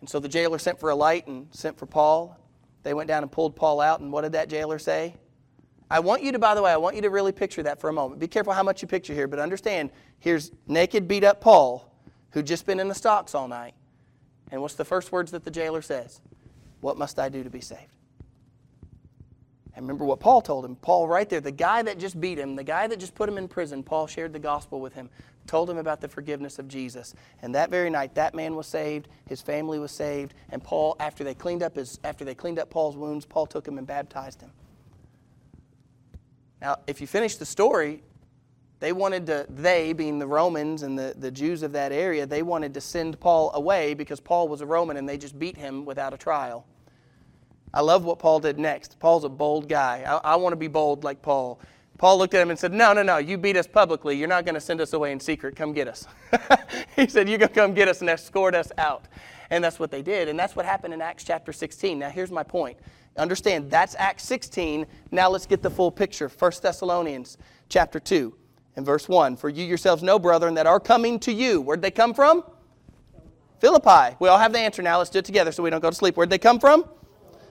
And 0.00 0.10
so 0.10 0.18
the 0.18 0.28
jailer 0.28 0.58
sent 0.58 0.80
for 0.80 0.90
a 0.90 0.94
light 0.96 1.28
and 1.28 1.46
sent 1.52 1.78
for 1.78 1.86
Paul. 1.86 2.36
They 2.82 2.92
went 2.92 3.06
down 3.06 3.22
and 3.22 3.30
pulled 3.30 3.54
Paul 3.54 3.80
out. 3.80 4.00
And 4.00 4.12
what 4.12 4.22
did 4.22 4.32
that 4.32 4.48
jailer 4.48 4.80
say? 4.80 5.14
I 5.88 6.00
want 6.00 6.24
you 6.24 6.32
to, 6.32 6.40
by 6.40 6.56
the 6.56 6.62
way, 6.64 6.72
I 6.72 6.76
want 6.76 6.96
you 6.96 7.02
to 7.02 7.10
really 7.10 7.30
picture 7.30 7.62
that 7.62 7.80
for 7.80 7.88
a 7.88 7.92
moment. 7.92 8.20
Be 8.20 8.26
careful 8.26 8.52
how 8.52 8.64
much 8.64 8.82
you 8.82 8.88
picture 8.88 9.14
here, 9.14 9.28
but 9.28 9.38
understand 9.38 9.92
here's 10.18 10.50
naked, 10.66 11.06
beat 11.06 11.22
up 11.22 11.40
Paul, 11.40 11.94
who'd 12.30 12.48
just 12.48 12.66
been 12.66 12.80
in 12.80 12.88
the 12.88 12.96
stocks 12.96 13.32
all 13.32 13.46
night. 13.46 13.74
And 14.50 14.60
what's 14.60 14.74
the 14.74 14.84
first 14.84 15.12
words 15.12 15.30
that 15.30 15.44
the 15.44 15.52
jailer 15.52 15.82
says? 15.82 16.20
What 16.80 16.98
must 16.98 17.20
I 17.20 17.28
do 17.28 17.44
to 17.44 17.50
be 17.50 17.60
saved? 17.60 17.99
And 19.76 19.84
remember 19.84 20.04
what 20.04 20.20
Paul 20.20 20.40
told 20.40 20.64
him. 20.64 20.76
Paul, 20.76 21.06
right 21.06 21.28
there, 21.28 21.40
the 21.40 21.52
guy 21.52 21.82
that 21.82 21.98
just 21.98 22.20
beat 22.20 22.38
him, 22.38 22.56
the 22.56 22.64
guy 22.64 22.86
that 22.86 22.98
just 22.98 23.14
put 23.14 23.28
him 23.28 23.38
in 23.38 23.48
prison, 23.48 23.82
Paul 23.82 24.06
shared 24.06 24.32
the 24.32 24.38
gospel 24.38 24.80
with 24.80 24.94
him 24.94 25.08
told 25.50 25.68
him 25.68 25.78
about 25.78 26.00
the 26.00 26.08
forgiveness 26.08 26.58
of 26.58 26.68
Jesus. 26.68 27.14
And 27.42 27.54
that 27.56 27.70
very 27.70 27.90
night, 27.90 28.14
that 28.14 28.34
man 28.34 28.54
was 28.54 28.68
saved, 28.68 29.08
his 29.26 29.42
family 29.42 29.78
was 29.78 29.90
saved, 29.90 30.34
and 30.50 30.62
Paul, 30.62 30.96
after 31.00 31.24
they 31.24 31.34
cleaned 31.34 31.62
up 31.62 31.74
his, 31.74 31.98
after 32.04 32.24
they 32.24 32.34
cleaned 32.34 32.58
up 32.58 32.70
Paul's 32.70 32.96
wounds, 32.96 33.26
Paul 33.26 33.46
took 33.46 33.66
him 33.66 33.76
and 33.76 33.86
baptized 33.86 34.40
him. 34.40 34.52
Now, 36.60 36.76
if 36.86 37.00
you 37.00 37.06
finish 37.08 37.36
the 37.36 37.46
story, 37.46 38.02
they 38.78 38.92
wanted 38.92 39.26
to, 39.26 39.46
they 39.48 39.92
being 39.92 40.18
the 40.20 40.26
Romans 40.26 40.82
and 40.82 40.98
the, 40.98 41.14
the 41.18 41.30
Jews 41.30 41.62
of 41.62 41.72
that 41.72 41.90
area, 41.90 42.26
they 42.26 42.42
wanted 42.42 42.72
to 42.74 42.80
send 42.80 43.18
Paul 43.18 43.50
away 43.54 43.94
because 43.94 44.20
Paul 44.20 44.46
was 44.46 44.60
a 44.60 44.66
Roman 44.66 44.96
and 44.96 45.08
they 45.08 45.18
just 45.18 45.38
beat 45.38 45.56
him 45.56 45.84
without 45.84 46.14
a 46.14 46.16
trial. 46.16 46.66
I 47.72 47.80
love 47.80 48.04
what 48.04 48.18
Paul 48.18 48.40
did 48.40 48.58
next. 48.58 48.98
Paul's 48.98 49.24
a 49.24 49.28
bold 49.28 49.68
guy. 49.68 50.04
I, 50.06 50.32
I 50.32 50.36
want 50.36 50.52
to 50.52 50.56
be 50.56 50.68
bold 50.68 51.04
like 51.04 51.22
Paul. 51.22 51.60
Paul 51.98 52.16
looked 52.18 52.34
at 52.34 52.40
him 52.40 52.50
and 52.50 52.58
said, 52.58 52.72
No, 52.72 52.92
no, 52.92 53.02
no, 53.02 53.18
you 53.18 53.36
beat 53.36 53.56
us 53.56 53.66
publicly. 53.66 54.16
You're 54.16 54.28
not 54.28 54.44
going 54.44 54.54
to 54.54 54.60
send 54.60 54.80
us 54.80 54.94
away 54.94 55.12
in 55.12 55.20
secret. 55.20 55.54
Come 55.54 55.72
get 55.72 55.86
us. 55.86 56.06
he 56.96 57.06
said, 57.06 57.28
You're 57.28 57.38
going 57.38 57.50
to 57.50 57.54
come 57.54 57.74
get 57.74 57.88
us 57.88 58.00
and 58.00 58.08
escort 58.08 58.54
us 58.54 58.72
out. 58.78 59.06
And 59.50 59.62
that's 59.62 59.78
what 59.78 59.90
they 59.90 60.00
did. 60.00 60.28
And 60.28 60.38
that's 60.38 60.56
what 60.56 60.64
happened 60.64 60.94
in 60.94 61.02
Acts 61.02 61.24
chapter 61.24 61.52
16. 61.52 61.98
Now, 61.98 62.08
here's 62.08 62.30
my 62.30 62.42
point. 62.42 62.78
Understand, 63.16 63.70
that's 63.70 63.94
Acts 63.96 64.24
16. 64.24 64.86
Now 65.10 65.28
let's 65.28 65.46
get 65.46 65.62
the 65.62 65.70
full 65.70 65.90
picture. 65.90 66.28
1 66.28 66.52
Thessalonians 66.62 67.36
chapter 67.68 68.00
2 68.00 68.34
and 68.76 68.86
verse 68.86 69.08
1. 69.08 69.36
For 69.36 69.48
you 69.48 69.64
yourselves 69.64 70.02
know, 70.02 70.18
brethren, 70.18 70.54
that 70.54 70.66
are 70.66 70.80
coming 70.80 71.18
to 71.20 71.32
you. 71.32 71.60
Where'd 71.60 71.82
they 71.82 71.90
come 71.90 72.14
from? 72.14 72.44
Philippi. 73.58 74.16
We 74.20 74.28
all 74.28 74.38
have 74.38 74.52
the 74.52 74.58
answer 74.58 74.80
now. 74.80 74.98
Let's 74.98 75.10
do 75.10 75.18
it 75.18 75.24
together 75.24 75.52
so 75.52 75.62
we 75.62 75.68
don't 75.68 75.82
go 75.82 75.90
to 75.90 75.96
sleep. 75.96 76.16
Where'd 76.16 76.30
they 76.30 76.38
come 76.38 76.58
from? 76.58 76.86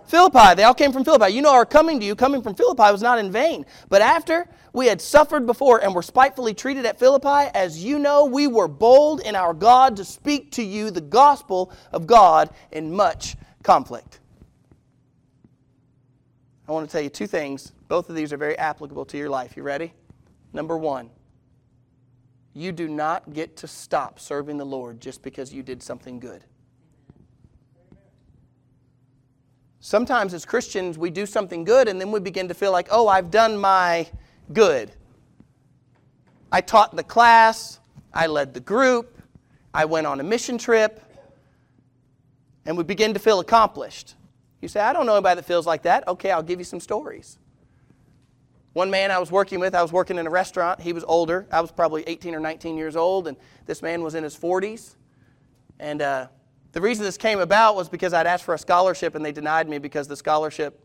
Philippi. 0.09 0.55
They 0.55 0.63
all 0.63 0.73
came 0.73 0.91
from 0.91 1.03
Philippi. 1.05 1.31
You 1.31 1.43
know, 1.43 1.53
our 1.53 1.65
coming 1.65 1.99
to 1.99 2.05
you, 2.05 2.15
coming 2.15 2.41
from 2.41 2.55
Philippi, 2.55 2.91
was 2.91 3.01
not 3.01 3.19
in 3.19 3.31
vain. 3.31 3.65
But 3.89 4.01
after 4.01 4.47
we 4.73 4.87
had 4.87 4.99
suffered 4.99 5.45
before 5.45 5.83
and 5.83 5.93
were 5.93 6.01
spitefully 6.01 6.55
treated 6.55 6.85
at 6.85 6.97
Philippi, 6.97 7.51
as 7.53 7.83
you 7.83 7.99
know, 7.99 8.25
we 8.25 8.47
were 8.47 8.67
bold 8.67 9.21
in 9.21 9.35
our 9.35 9.53
God 9.53 9.95
to 9.97 10.03
speak 10.05 10.51
to 10.53 10.63
you 10.63 10.89
the 10.89 10.99
gospel 10.99 11.71
of 11.91 12.07
God 12.07 12.49
in 12.71 12.91
much 12.91 13.35
conflict. 13.61 14.19
I 16.67 16.71
want 16.71 16.89
to 16.89 16.91
tell 16.91 17.01
you 17.01 17.09
two 17.09 17.27
things. 17.27 17.71
Both 17.87 18.09
of 18.09 18.15
these 18.15 18.33
are 18.33 18.37
very 18.37 18.57
applicable 18.57 19.05
to 19.05 19.17
your 19.17 19.29
life. 19.29 19.55
You 19.55 19.63
ready? 19.63 19.93
Number 20.53 20.77
one, 20.77 21.11
you 22.53 22.71
do 22.71 22.87
not 22.87 23.33
get 23.33 23.57
to 23.57 23.67
stop 23.67 24.19
serving 24.19 24.57
the 24.57 24.65
Lord 24.65 24.99
just 24.99 25.21
because 25.21 25.53
you 25.53 25.61
did 25.61 25.83
something 25.83 26.19
good. 26.19 26.43
Sometimes 29.79 30.33
as 30.33 30.45
Christians, 30.45 30.97
we 30.97 31.09
do 31.09 31.25
something 31.25 31.63
good 31.63 31.87
and 31.87 31.99
then 31.99 32.11
we 32.11 32.19
begin 32.19 32.47
to 32.49 32.53
feel 32.53 32.71
like, 32.71 32.87
oh, 32.91 33.07
I've 33.07 33.31
done 33.31 33.57
my 33.57 34.07
good. 34.51 34.91
I 36.51 36.61
taught 36.61 36.95
the 36.95 37.03
class, 37.03 37.79
I 38.13 38.27
led 38.27 38.53
the 38.53 38.59
group, 38.59 39.21
I 39.73 39.85
went 39.85 40.07
on 40.07 40.19
a 40.19 40.23
mission 40.23 40.57
trip, 40.57 41.03
and 42.65 42.77
we 42.77 42.83
begin 42.83 43.13
to 43.13 43.19
feel 43.19 43.39
accomplished. 43.39 44.15
You 44.61 44.67
say, 44.67 44.81
I 44.81 44.93
don't 44.93 45.05
know 45.05 45.13
anybody 45.13 45.35
that 45.37 45.45
feels 45.45 45.65
like 45.65 45.83
that. 45.83 46.07
Okay, 46.07 46.31
I'll 46.31 46.43
give 46.43 46.59
you 46.59 46.65
some 46.65 46.79
stories. 46.79 47.37
One 48.73 48.89
man 48.89 49.11
I 49.11 49.19
was 49.19 49.31
working 49.31 49.59
with, 49.59 49.73
I 49.73 49.81
was 49.81 49.91
working 49.91 50.17
in 50.17 50.27
a 50.27 50.29
restaurant. 50.29 50.81
He 50.81 50.91
was 50.91 51.03
older. 51.05 51.47
I 51.51 51.61
was 51.61 51.71
probably 51.71 52.03
18 52.07 52.35
or 52.35 52.39
19 52.39 52.77
years 52.77 52.95
old, 52.95 53.27
and 53.27 53.37
this 53.65 53.81
man 53.81 54.03
was 54.03 54.15
in 54.15 54.23
his 54.23 54.37
40s. 54.37 54.95
And 55.79 56.01
uh, 56.01 56.27
the 56.71 56.81
reason 56.81 57.03
this 57.03 57.17
came 57.17 57.39
about 57.39 57.75
was 57.75 57.89
because 57.89 58.13
I'd 58.13 58.27
asked 58.27 58.43
for 58.43 58.53
a 58.53 58.57
scholarship 58.57 59.15
and 59.15 59.25
they 59.25 59.31
denied 59.31 59.67
me 59.67 59.79
because 59.79 60.07
the 60.07 60.15
scholarship 60.15 60.79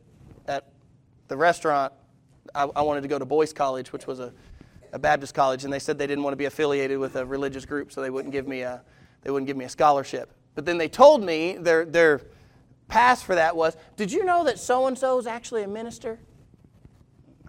at 0.48 0.70
the 1.28 1.36
restaurant, 1.36 1.92
I, 2.54 2.64
I 2.64 2.82
wanted 2.82 3.02
to 3.02 3.08
go 3.08 3.18
to 3.18 3.24
Boyce 3.24 3.52
College, 3.52 3.92
which 3.92 4.06
was 4.06 4.20
a, 4.20 4.32
a, 4.92 4.98
Baptist 4.98 5.34
college, 5.34 5.64
and 5.64 5.72
they 5.72 5.78
said 5.78 5.98
they 5.98 6.06
didn't 6.06 6.24
want 6.24 6.32
to 6.32 6.38
be 6.38 6.44
affiliated 6.46 6.98
with 6.98 7.16
a 7.16 7.24
religious 7.26 7.66
group, 7.66 7.92
so 7.92 8.00
they 8.00 8.10
wouldn't 8.10 8.32
give 8.32 8.46
me 8.46 8.62
a, 8.62 8.82
they 9.22 9.30
wouldn't 9.30 9.46
give 9.46 9.56
me 9.56 9.64
a 9.64 9.68
scholarship. 9.68 10.30
But 10.54 10.64
then 10.64 10.78
they 10.78 10.88
told 10.88 11.22
me 11.22 11.56
their, 11.58 11.84
their 11.84 12.22
pass 12.88 13.22
for 13.22 13.34
that 13.34 13.56
was, 13.56 13.76
Did 13.96 14.12
you 14.12 14.24
know 14.24 14.44
that 14.44 14.58
so 14.58 14.86
and 14.86 14.96
so 14.96 15.18
is 15.18 15.26
actually 15.26 15.64
a 15.64 15.68
minister? 15.68 16.18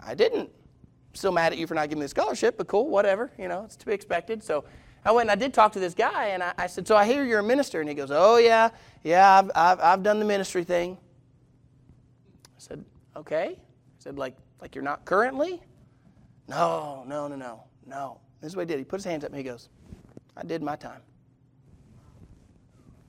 I 0.04 0.14
didn't. 0.14 0.50
Still 1.14 1.32
mad 1.32 1.52
at 1.52 1.58
you 1.58 1.66
for 1.66 1.74
not 1.74 1.88
giving 1.88 2.00
me 2.00 2.04
the 2.04 2.10
scholarship, 2.10 2.58
but 2.58 2.66
cool, 2.66 2.88
whatever. 2.88 3.30
You 3.38 3.48
know, 3.48 3.64
it's 3.64 3.76
to 3.76 3.86
be 3.86 3.92
expected. 3.92 4.42
So 4.42 4.64
I 5.06 5.12
went 5.12 5.30
and 5.30 5.40
I 5.40 5.40
did 5.40 5.54
talk 5.54 5.72
to 5.74 5.78
this 5.78 5.94
guy, 5.94 6.26
and 6.30 6.42
I, 6.42 6.52
I, 6.58 6.66
said, 6.66 6.88
So 6.88 6.96
I 6.96 7.06
hear 7.06 7.24
you're 7.24 7.38
a 7.38 7.44
minister. 7.44 7.80
And 7.80 7.88
he 7.88 7.94
goes, 7.94 8.10
Oh, 8.10 8.38
yeah, 8.38 8.70
yeah, 9.04 9.38
I've, 9.38 9.50
I've, 9.54 9.80
I've 9.80 10.02
done 10.02 10.18
the 10.18 10.24
ministry 10.24 10.64
thing. 10.64 10.98
I 12.44 12.58
said, 12.58 12.84
Okay. 13.16 13.56
I 13.56 13.98
said, 14.00 14.18
like, 14.18 14.36
like 14.60 14.74
you're 14.74 14.82
not 14.82 15.04
currently? 15.04 15.62
No, 16.48 17.04
no, 17.06 17.28
no, 17.28 17.36
no, 17.36 17.62
no. 17.86 18.20
This 18.40 18.50
is 18.50 18.56
what 18.56 18.62
he 18.62 18.66
did. 18.66 18.80
He 18.80 18.84
put 18.84 18.96
his 18.96 19.04
hands 19.04 19.22
up 19.22 19.30
and 19.30 19.38
he 19.38 19.44
goes, 19.44 19.68
I 20.36 20.42
did 20.42 20.60
my 20.60 20.74
time. 20.74 21.00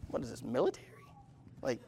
What 0.09 0.21
is 0.21 0.29
this, 0.29 0.43
military? 0.43 0.85
Like, 1.63 1.79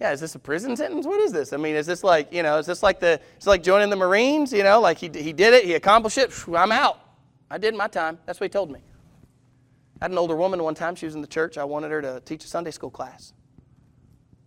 yeah, 0.00 0.10
is 0.10 0.20
this 0.20 0.34
a 0.34 0.40
prison 0.40 0.76
sentence? 0.76 1.06
What 1.06 1.20
is 1.20 1.30
this? 1.30 1.52
I 1.52 1.56
mean, 1.56 1.76
is 1.76 1.86
this 1.86 2.02
like, 2.02 2.32
you 2.32 2.42
know, 2.42 2.58
is 2.58 2.66
this 2.66 2.82
like 2.82 2.98
the, 2.98 3.20
it's 3.36 3.46
like 3.46 3.62
joining 3.62 3.90
the 3.90 3.96
Marines, 3.96 4.52
you 4.52 4.64
know, 4.64 4.80
like 4.80 4.98
he, 4.98 5.08
he 5.08 5.32
did 5.32 5.54
it, 5.54 5.64
he 5.64 5.74
accomplished 5.74 6.18
it, 6.18 6.32
I'm 6.48 6.72
out. 6.72 6.98
I 7.48 7.58
did 7.58 7.76
my 7.76 7.86
time. 7.86 8.18
That's 8.26 8.40
what 8.40 8.46
he 8.46 8.50
told 8.50 8.72
me. 8.72 8.80
I 10.00 10.04
had 10.04 10.10
an 10.10 10.18
older 10.18 10.36
woman 10.36 10.62
one 10.62 10.74
time, 10.74 10.94
she 10.94 11.06
was 11.06 11.14
in 11.14 11.20
the 11.20 11.26
church. 11.26 11.56
I 11.56 11.64
wanted 11.64 11.90
her 11.90 12.02
to 12.02 12.20
teach 12.24 12.44
a 12.44 12.48
Sunday 12.48 12.70
school 12.70 12.90
class. 12.90 13.32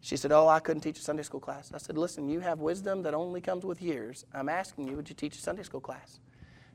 She 0.02 0.16
said, 0.18 0.32
Oh, 0.32 0.48
I 0.48 0.60
couldn't 0.60 0.82
teach 0.82 1.00
a 1.00 1.02
Sunday 1.02 1.24
school 1.24 1.40
class. 1.40 1.72
I 1.74 1.78
said, 1.78 1.98
Listen, 1.98 2.30
you 2.30 2.40
have 2.40 2.60
wisdom 2.60 3.04
that 3.04 3.14
only 3.14 3.42
comes 3.42 3.66
with 3.66 3.82
years. 3.82 4.26
I'm 4.34 4.50
asking 4.50 4.88
you, 4.88 4.96
would 4.96 5.10
you 5.10 5.16
teach 5.16 5.38
a 5.38 5.42
Sunday 5.42 5.64
school 5.64 5.82
class? 5.82 6.20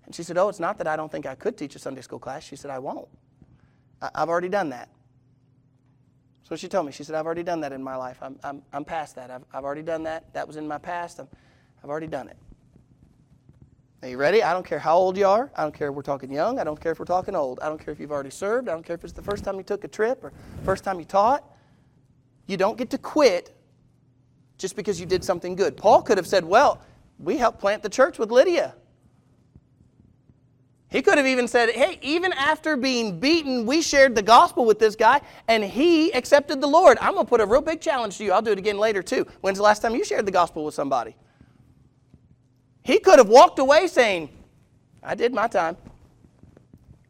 And 0.04 0.14
she 0.14 0.22
said, 0.22 0.36
Oh, 0.36 0.48
it's 0.48 0.60
not 0.60 0.78
that 0.78 0.86
I 0.86 0.96
don't 0.96 1.10
think 1.10 1.26
I 1.26 1.34
could 1.34 1.56
teach 1.56 1.74
a 1.76 1.78
Sunday 1.78 2.00
school 2.02 2.18
class. 2.18 2.42
She 2.42 2.56
said, 2.56 2.70
I 2.70 2.78
won't. 2.78 3.08
I- 4.00 4.10
I've 4.14 4.28
already 4.28 4.48
done 4.48 4.70
that. 4.70 4.88
So 6.42 6.56
she 6.56 6.68
told 6.68 6.86
me, 6.86 6.92
she 6.92 7.04
said, 7.04 7.14
I've 7.14 7.24
already 7.24 7.44
done 7.44 7.60
that 7.60 7.72
in 7.72 7.82
my 7.82 7.96
life. 7.96 8.18
I'm, 8.20 8.38
I'm, 8.42 8.62
I'm 8.72 8.84
past 8.84 9.14
that. 9.16 9.30
I've, 9.30 9.44
I've 9.54 9.64
already 9.64 9.82
done 9.82 10.02
that. 10.02 10.34
That 10.34 10.46
was 10.46 10.56
in 10.56 10.66
my 10.66 10.78
past. 10.78 11.20
i 11.20 11.24
I've 11.82 11.88
already 11.88 12.08
done 12.08 12.28
it. 12.28 12.36
Are 14.02 14.08
you 14.08 14.16
ready? 14.16 14.42
I 14.42 14.52
don't 14.52 14.66
care 14.66 14.80
how 14.80 14.96
old 14.96 15.16
you 15.16 15.26
are. 15.28 15.48
I 15.54 15.62
don't 15.62 15.72
care 15.72 15.88
if 15.88 15.94
we're 15.94 16.02
talking 16.02 16.32
young. 16.32 16.58
I 16.58 16.64
don't 16.64 16.80
care 16.80 16.90
if 16.90 16.98
we're 16.98 17.04
talking 17.04 17.36
old. 17.36 17.60
I 17.60 17.68
don't 17.68 17.78
care 17.78 17.92
if 17.92 18.00
you've 18.00 18.10
already 18.10 18.30
served. 18.30 18.68
I 18.68 18.72
don't 18.72 18.84
care 18.84 18.96
if 18.96 19.04
it's 19.04 19.12
the 19.12 19.22
first 19.22 19.44
time 19.44 19.56
you 19.58 19.62
took 19.62 19.84
a 19.84 19.88
trip 19.88 20.24
or 20.24 20.32
first 20.64 20.82
time 20.82 20.98
you 20.98 21.04
taught. 21.04 21.48
You 22.48 22.56
don't 22.56 22.76
get 22.76 22.90
to 22.90 22.98
quit 22.98 23.56
just 24.58 24.74
because 24.74 24.98
you 24.98 25.06
did 25.06 25.22
something 25.22 25.54
good. 25.54 25.76
Paul 25.76 26.02
could 26.02 26.18
have 26.18 26.26
said, 26.26 26.44
Well, 26.44 26.82
we 27.20 27.36
helped 27.36 27.60
plant 27.60 27.84
the 27.84 27.88
church 27.88 28.18
with 28.18 28.32
Lydia. 28.32 28.74
He 30.90 31.00
could 31.00 31.16
have 31.16 31.26
even 31.26 31.46
said, 31.46 31.70
Hey, 31.70 32.00
even 32.02 32.32
after 32.32 32.76
being 32.76 33.20
beaten, 33.20 33.66
we 33.66 33.82
shared 33.82 34.16
the 34.16 34.22
gospel 34.22 34.64
with 34.64 34.80
this 34.80 34.96
guy 34.96 35.20
and 35.46 35.62
he 35.62 36.12
accepted 36.12 36.60
the 36.60 36.66
Lord. 36.66 36.98
I'm 37.00 37.14
going 37.14 37.24
to 37.24 37.30
put 37.30 37.40
a 37.40 37.46
real 37.46 37.62
big 37.62 37.80
challenge 37.80 38.18
to 38.18 38.24
you. 38.24 38.32
I'll 38.32 38.42
do 38.42 38.50
it 38.50 38.58
again 38.58 38.78
later 38.78 39.00
too. 39.00 39.28
When's 39.42 39.58
the 39.58 39.64
last 39.64 39.80
time 39.80 39.94
you 39.94 40.04
shared 40.04 40.26
the 40.26 40.32
gospel 40.32 40.64
with 40.64 40.74
somebody? 40.74 41.14
He 42.82 42.98
could 42.98 43.18
have 43.18 43.28
walked 43.28 43.58
away 43.58 43.86
saying, 43.86 44.28
I 45.02 45.14
did 45.14 45.32
my 45.32 45.48
time. 45.48 45.76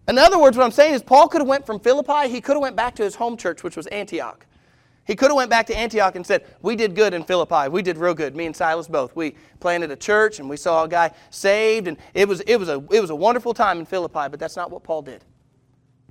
In 0.09 0.19
other 0.19 0.39
words, 0.39 0.57
what 0.57 0.65
I'm 0.65 0.73
saying 0.73 0.95
is 0.95 1.03
Paul 1.03 1.29
could 1.29 1.41
have 1.41 1.49
went 1.49 1.65
from 1.65 1.81
Philippi, 1.81 2.29
he 2.29 2.41
could 2.41 2.55
have 2.55 2.63
went 2.63 2.77
back 2.77 2.95
to 2.97 3.03
his 3.03 3.15
home 3.15 3.37
church, 3.37 3.63
which 3.63 3.77
was 3.77 3.87
Antioch. 3.89 4.47
He 5.05 5.17
could 5.17 5.29
have 5.29 5.37
went 5.37 5.51
back 5.51 5.67
to 5.67 5.77
Antioch 5.77 6.15
and 6.15 6.25
said, 6.25 6.47
"We 6.63 6.77
did 6.77 6.95
good 6.95 7.13
in 7.13 7.25
Philippi. 7.25 7.69
We 7.69 7.83
did 7.83 7.99
real 7.99 8.15
good. 8.15 8.37
Me 8.37 8.47
and 8.47 8.55
Silas 8.55 8.87
both. 8.87 9.17
We 9.17 9.35
planted 9.59 9.91
a 9.91 9.97
church 9.97 10.39
and 10.39 10.49
we 10.49 10.57
saw 10.57 10.85
a 10.85 10.89
guy 10.89 11.11
saved, 11.31 11.89
and 11.89 11.97
it 12.15 12.29
was 12.29 12.41
it 12.43 12.57
was 12.57 12.69
a 12.69 12.85
it 12.91 13.01
was 13.01 13.11
a 13.11 13.17
wonderful 13.17 13.53
time 13.53 13.81
in 13.81 13.87
Philippi." 13.87 14.29
But 14.29 14.39
that's 14.39 14.55
not 14.55 14.71
what 14.71 14.85
Paul 14.85 15.03
did. 15.03 15.25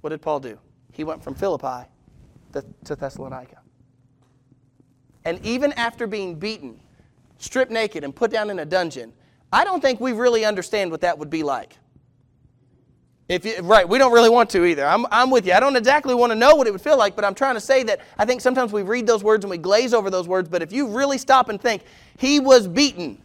What 0.01 0.09
did 0.09 0.21
Paul 0.21 0.41
do? 0.41 0.59
He 0.91 1.05
went 1.05 1.23
from 1.23 1.35
Philippi 1.35 1.87
to, 2.51 2.65
to 2.83 2.95
Thessalonica. 2.95 3.59
And 5.23 5.43
even 5.45 5.71
after 5.73 6.05
being 6.05 6.35
beaten, 6.35 6.79
stripped 7.37 7.71
naked, 7.71 8.03
and 8.03 8.13
put 8.13 8.29
down 8.29 8.49
in 8.49 8.59
a 8.59 8.65
dungeon, 8.65 9.13
I 9.51 9.63
don't 9.63 9.81
think 9.81 9.99
we 9.99 10.13
really 10.13 10.45
understand 10.45 10.91
what 10.91 11.01
that 11.01 11.17
would 11.17 11.29
be 11.29 11.43
like. 11.43 11.77
If 13.27 13.45
you, 13.45 13.61
right, 13.61 13.87
we 13.87 13.97
don't 13.97 14.11
really 14.11 14.29
want 14.29 14.49
to 14.51 14.65
either. 14.65 14.85
I'm, 14.85 15.05
I'm 15.09 15.29
with 15.29 15.45
you. 15.45 15.53
I 15.53 15.61
don't 15.61 15.77
exactly 15.77 16.13
want 16.13 16.31
to 16.31 16.35
know 16.35 16.55
what 16.55 16.67
it 16.67 16.71
would 16.71 16.81
feel 16.81 16.97
like, 16.97 17.15
but 17.15 17.23
I'm 17.23 17.33
trying 17.33 17.55
to 17.55 17.61
say 17.61 17.83
that 17.83 18.01
I 18.17 18.25
think 18.25 18.41
sometimes 18.41 18.73
we 18.73 18.81
read 18.81 19.07
those 19.07 19.23
words 19.23 19.45
and 19.45 19.49
we 19.49 19.57
glaze 19.57 19.93
over 19.93 20.09
those 20.09 20.27
words, 20.27 20.49
but 20.49 20.61
if 20.61 20.73
you 20.73 20.87
really 20.87 21.17
stop 21.17 21.47
and 21.47 21.61
think, 21.61 21.83
he 22.17 22.41
was 22.41 22.67
beaten. 22.67 23.21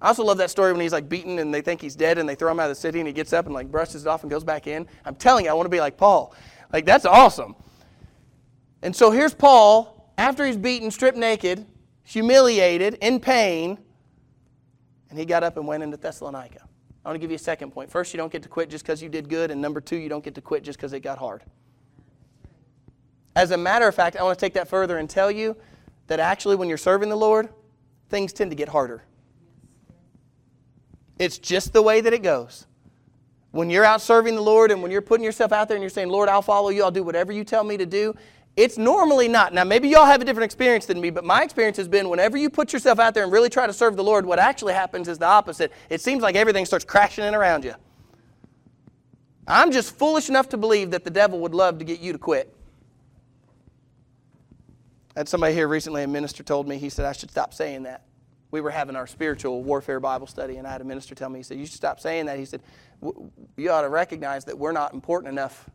I 0.00 0.08
also 0.08 0.24
love 0.24 0.38
that 0.38 0.50
story 0.50 0.72
when 0.72 0.80
he's 0.80 0.92
like 0.92 1.08
beaten 1.08 1.38
and 1.38 1.52
they 1.52 1.60
think 1.60 1.80
he's 1.80 1.94
dead 1.94 2.16
and 2.16 2.28
they 2.28 2.34
throw 2.34 2.50
him 2.50 2.58
out 2.58 2.64
of 2.64 2.70
the 2.70 2.80
city 2.80 3.00
and 3.00 3.06
he 3.06 3.12
gets 3.12 3.34
up 3.34 3.46
and 3.46 3.54
like 3.54 3.70
brushes 3.70 4.06
it 4.06 4.08
off 4.08 4.22
and 4.22 4.30
goes 4.30 4.44
back 4.44 4.66
in. 4.66 4.86
I'm 5.04 5.14
telling 5.14 5.44
you, 5.44 5.50
I 5.50 5.54
want 5.54 5.66
to 5.66 5.70
be 5.70 5.80
like 5.80 5.96
Paul. 5.98 6.34
Like, 6.72 6.86
that's 6.86 7.04
awesome. 7.04 7.54
And 8.80 8.96
so 8.96 9.10
here's 9.10 9.34
Paul, 9.34 10.10
after 10.16 10.44
he's 10.46 10.56
beaten, 10.56 10.90
stripped 10.90 11.18
naked, 11.18 11.66
humiliated, 12.02 12.98
in 13.00 13.20
pain, 13.20 13.78
and 15.14 15.20
he 15.20 15.24
got 15.24 15.44
up 15.44 15.56
and 15.56 15.64
went 15.64 15.80
into 15.80 15.96
Thessalonica. 15.96 16.66
I 17.04 17.08
want 17.08 17.14
to 17.14 17.20
give 17.20 17.30
you 17.30 17.36
a 17.36 17.38
second 17.38 17.70
point. 17.70 17.88
First, 17.88 18.12
you 18.12 18.18
don't 18.18 18.32
get 18.32 18.42
to 18.42 18.48
quit 18.48 18.68
just 18.68 18.84
because 18.84 19.00
you 19.00 19.08
did 19.08 19.28
good, 19.28 19.52
and 19.52 19.62
number 19.62 19.80
two, 19.80 19.94
you 19.94 20.08
don't 20.08 20.24
get 20.24 20.34
to 20.34 20.40
quit 20.40 20.64
just 20.64 20.76
because 20.76 20.92
it 20.92 21.04
got 21.04 21.18
hard. 21.18 21.44
As 23.36 23.52
a 23.52 23.56
matter 23.56 23.86
of 23.86 23.94
fact, 23.94 24.16
I 24.16 24.24
want 24.24 24.36
to 24.36 24.44
take 24.44 24.54
that 24.54 24.66
further 24.66 24.98
and 24.98 25.08
tell 25.08 25.30
you 25.30 25.56
that 26.08 26.18
actually, 26.18 26.56
when 26.56 26.68
you're 26.68 26.76
serving 26.76 27.10
the 27.10 27.16
Lord, 27.16 27.48
things 28.08 28.32
tend 28.32 28.50
to 28.50 28.56
get 28.56 28.68
harder. 28.68 29.04
It's 31.20 31.38
just 31.38 31.72
the 31.72 31.82
way 31.82 32.00
that 32.00 32.12
it 32.12 32.24
goes. 32.24 32.66
When 33.52 33.70
you're 33.70 33.84
out 33.84 34.00
serving 34.00 34.34
the 34.34 34.42
Lord 34.42 34.72
and 34.72 34.82
when 34.82 34.90
you're 34.90 35.00
putting 35.00 35.24
yourself 35.24 35.52
out 35.52 35.68
there 35.68 35.76
and 35.76 35.82
you're 35.82 35.90
saying, 35.90 36.08
Lord, 36.08 36.28
I'll 36.28 36.42
follow 36.42 36.70
you, 36.70 36.82
I'll 36.82 36.90
do 36.90 37.04
whatever 37.04 37.30
you 37.30 37.44
tell 37.44 37.62
me 37.62 37.76
to 37.76 37.86
do, 37.86 38.16
it's 38.56 38.78
normally 38.78 39.26
not. 39.26 39.52
Now, 39.52 39.64
maybe 39.64 39.88
y'all 39.88 40.06
have 40.06 40.22
a 40.22 40.24
different 40.24 40.44
experience 40.44 40.86
than 40.86 41.00
me, 41.00 41.10
but 41.10 41.24
my 41.24 41.42
experience 41.42 41.76
has 41.76 41.88
been 41.88 42.08
whenever 42.08 42.36
you 42.36 42.48
put 42.48 42.72
yourself 42.72 43.00
out 43.00 43.12
there 43.12 43.24
and 43.24 43.32
really 43.32 43.50
try 43.50 43.66
to 43.66 43.72
serve 43.72 43.96
the 43.96 44.04
Lord, 44.04 44.24
what 44.24 44.38
actually 44.38 44.74
happens 44.74 45.08
is 45.08 45.18
the 45.18 45.26
opposite. 45.26 45.72
It 45.90 46.00
seems 46.00 46.22
like 46.22 46.36
everything 46.36 46.64
starts 46.64 46.84
crashing 46.84 47.24
in 47.24 47.34
around 47.34 47.64
you. 47.64 47.74
I'm 49.46 49.72
just 49.72 49.98
foolish 49.98 50.28
enough 50.28 50.48
to 50.50 50.56
believe 50.56 50.92
that 50.92 51.04
the 51.04 51.10
devil 51.10 51.40
would 51.40 51.54
love 51.54 51.78
to 51.78 51.84
get 51.84 52.00
you 52.00 52.12
to 52.12 52.18
quit. 52.18 52.54
I 55.16 55.20
had 55.20 55.28
somebody 55.28 55.54
here 55.54 55.68
recently, 55.68 56.02
a 56.02 56.08
minister 56.08 56.42
told 56.42 56.66
me, 56.68 56.78
he 56.78 56.88
said 56.88 57.04
I 57.04 57.12
should 57.12 57.30
stop 57.30 57.52
saying 57.54 57.82
that. 57.84 58.04
we 58.50 58.60
were 58.60 58.70
having 58.70 58.94
our 58.94 59.06
spiritual 59.06 59.64
warfare 59.64 59.98
Bible 59.98 60.28
study, 60.28 60.56
and 60.58 60.66
I 60.66 60.70
had 60.70 60.80
a 60.80 60.84
minister 60.84 61.16
tell 61.16 61.28
me, 61.28 61.40
he 61.40 61.42
said, 61.42 61.58
You 61.58 61.66
should 61.66 61.74
stop 61.74 61.98
saying 61.98 62.26
that. 62.26 62.38
He 62.38 62.44
said, 62.44 62.62
You 63.56 63.70
ought 63.70 63.82
to 63.82 63.88
recognize 63.88 64.44
that 64.44 64.56
we're 64.56 64.72
not 64.72 64.94
important 64.94 65.32
enough. 65.32 65.68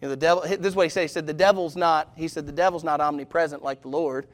You 0.00 0.08
know, 0.08 0.10
the 0.10 0.16
devil, 0.16 0.42
this 0.42 0.58
is 0.60 0.76
what 0.76 0.84
he 0.84 0.90
said. 0.90 1.02
He 1.02 1.08
said, 1.08 1.26
The 1.26 1.32
devil's 1.32 1.76
not, 1.76 2.12
he 2.16 2.28
said, 2.28 2.46
the 2.46 2.52
devil's 2.52 2.84
not 2.84 3.00
omnipresent 3.00 3.62
like 3.62 3.82
the 3.82 3.88
Lord. 3.88 4.26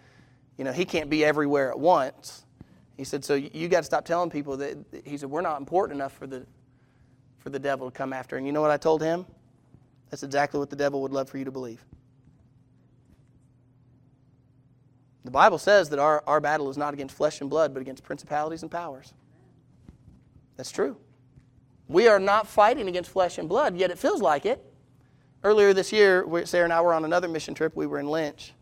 You 0.58 0.64
know, 0.64 0.72
he 0.72 0.84
can't 0.84 1.08
be 1.08 1.24
everywhere 1.24 1.70
at 1.70 1.78
once. 1.78 2.44
He 2.96 3.04
said, 3.04 3.24
So 3.24 3.34
you 3.34 3.68
got 3.68 3.78
to 3.80 3.84
stop 3.84 4.04
telling 4.04 4.30
people 4.30 4.56
that, 4.58 4.76
he 5.04 5.16
said, 5.16 5.30
We're 5.30 5.40
not 5.40 5.60
important 5.60 5.96
enough 5.96 6.12
for 6.12 6.26
the, 6.26 6.46
for 7.38 7.50
the 7.50 7.58
devil 7.58 7.90
to 7.90 7.96
come 7.96 8.12
after. 8.12 8.36
And 8.36 8.46
you 8.46 8.52
know 8.52 8.60
what 8.60 8.70
I 8.70 8.76
told 8.76 9.02
him? 9.02 9.24
That's 10.10 10.22
exactly 10.22 10.58
what 10.58 10.68
the 10.68 10.76
devil 10.76 11.00
would 11.02 11.12
love 11.12 11.30
for 11.30 11.38
you 11.38 11.44
to 11.44 11.50
believe. 11.50 11.84
The 15.24 15.30
Bible 15.30 15.58
says 15.58 15.88
that 15.90 15.98
our, 15.98 16.24
our 16.26 16.40
battle 16.40 16.68
is 16.68 16.76
not 16.76 16.92
against 16.92 17.16
flesh 17.16 17.40
and 17.40 17.48
blood, 17.48 17.72
but 17.72 17.80
against 17.80 18.02
principalities 18.02 18.62
and 18.62 18.70
powers. 18.70 19.14
That's 20.56 20.70
true. 20.70 20.96
We 21.88 22.08
are 22.08 22.18
not 22.18 22.46
fighting 22.46 22.88
against 22.88 23.10
flesh 23.10 23.38
and 23.38 23.48
blood, 23.48 23.76
yet 23.76 23.90
it 23.90 23.98
feels 23.98 24.20
like 24.20 24.44
it. 24.44 24.71
Earlier 25.44 25.72
this 25.74 25.92
year, 25.92 26.24
Sarah 26.44 26.64
and 26.64 26.72
I 26.72 26.80
were 26.80 26.94
on 26.94 27.04
another 27.04 27.28
mission 27.28 27.54
trip. 27.54 27.74
We 27.74 27.86
were 27.86 27.98
in 27.98 28.06
Lynch. 28.06 28.52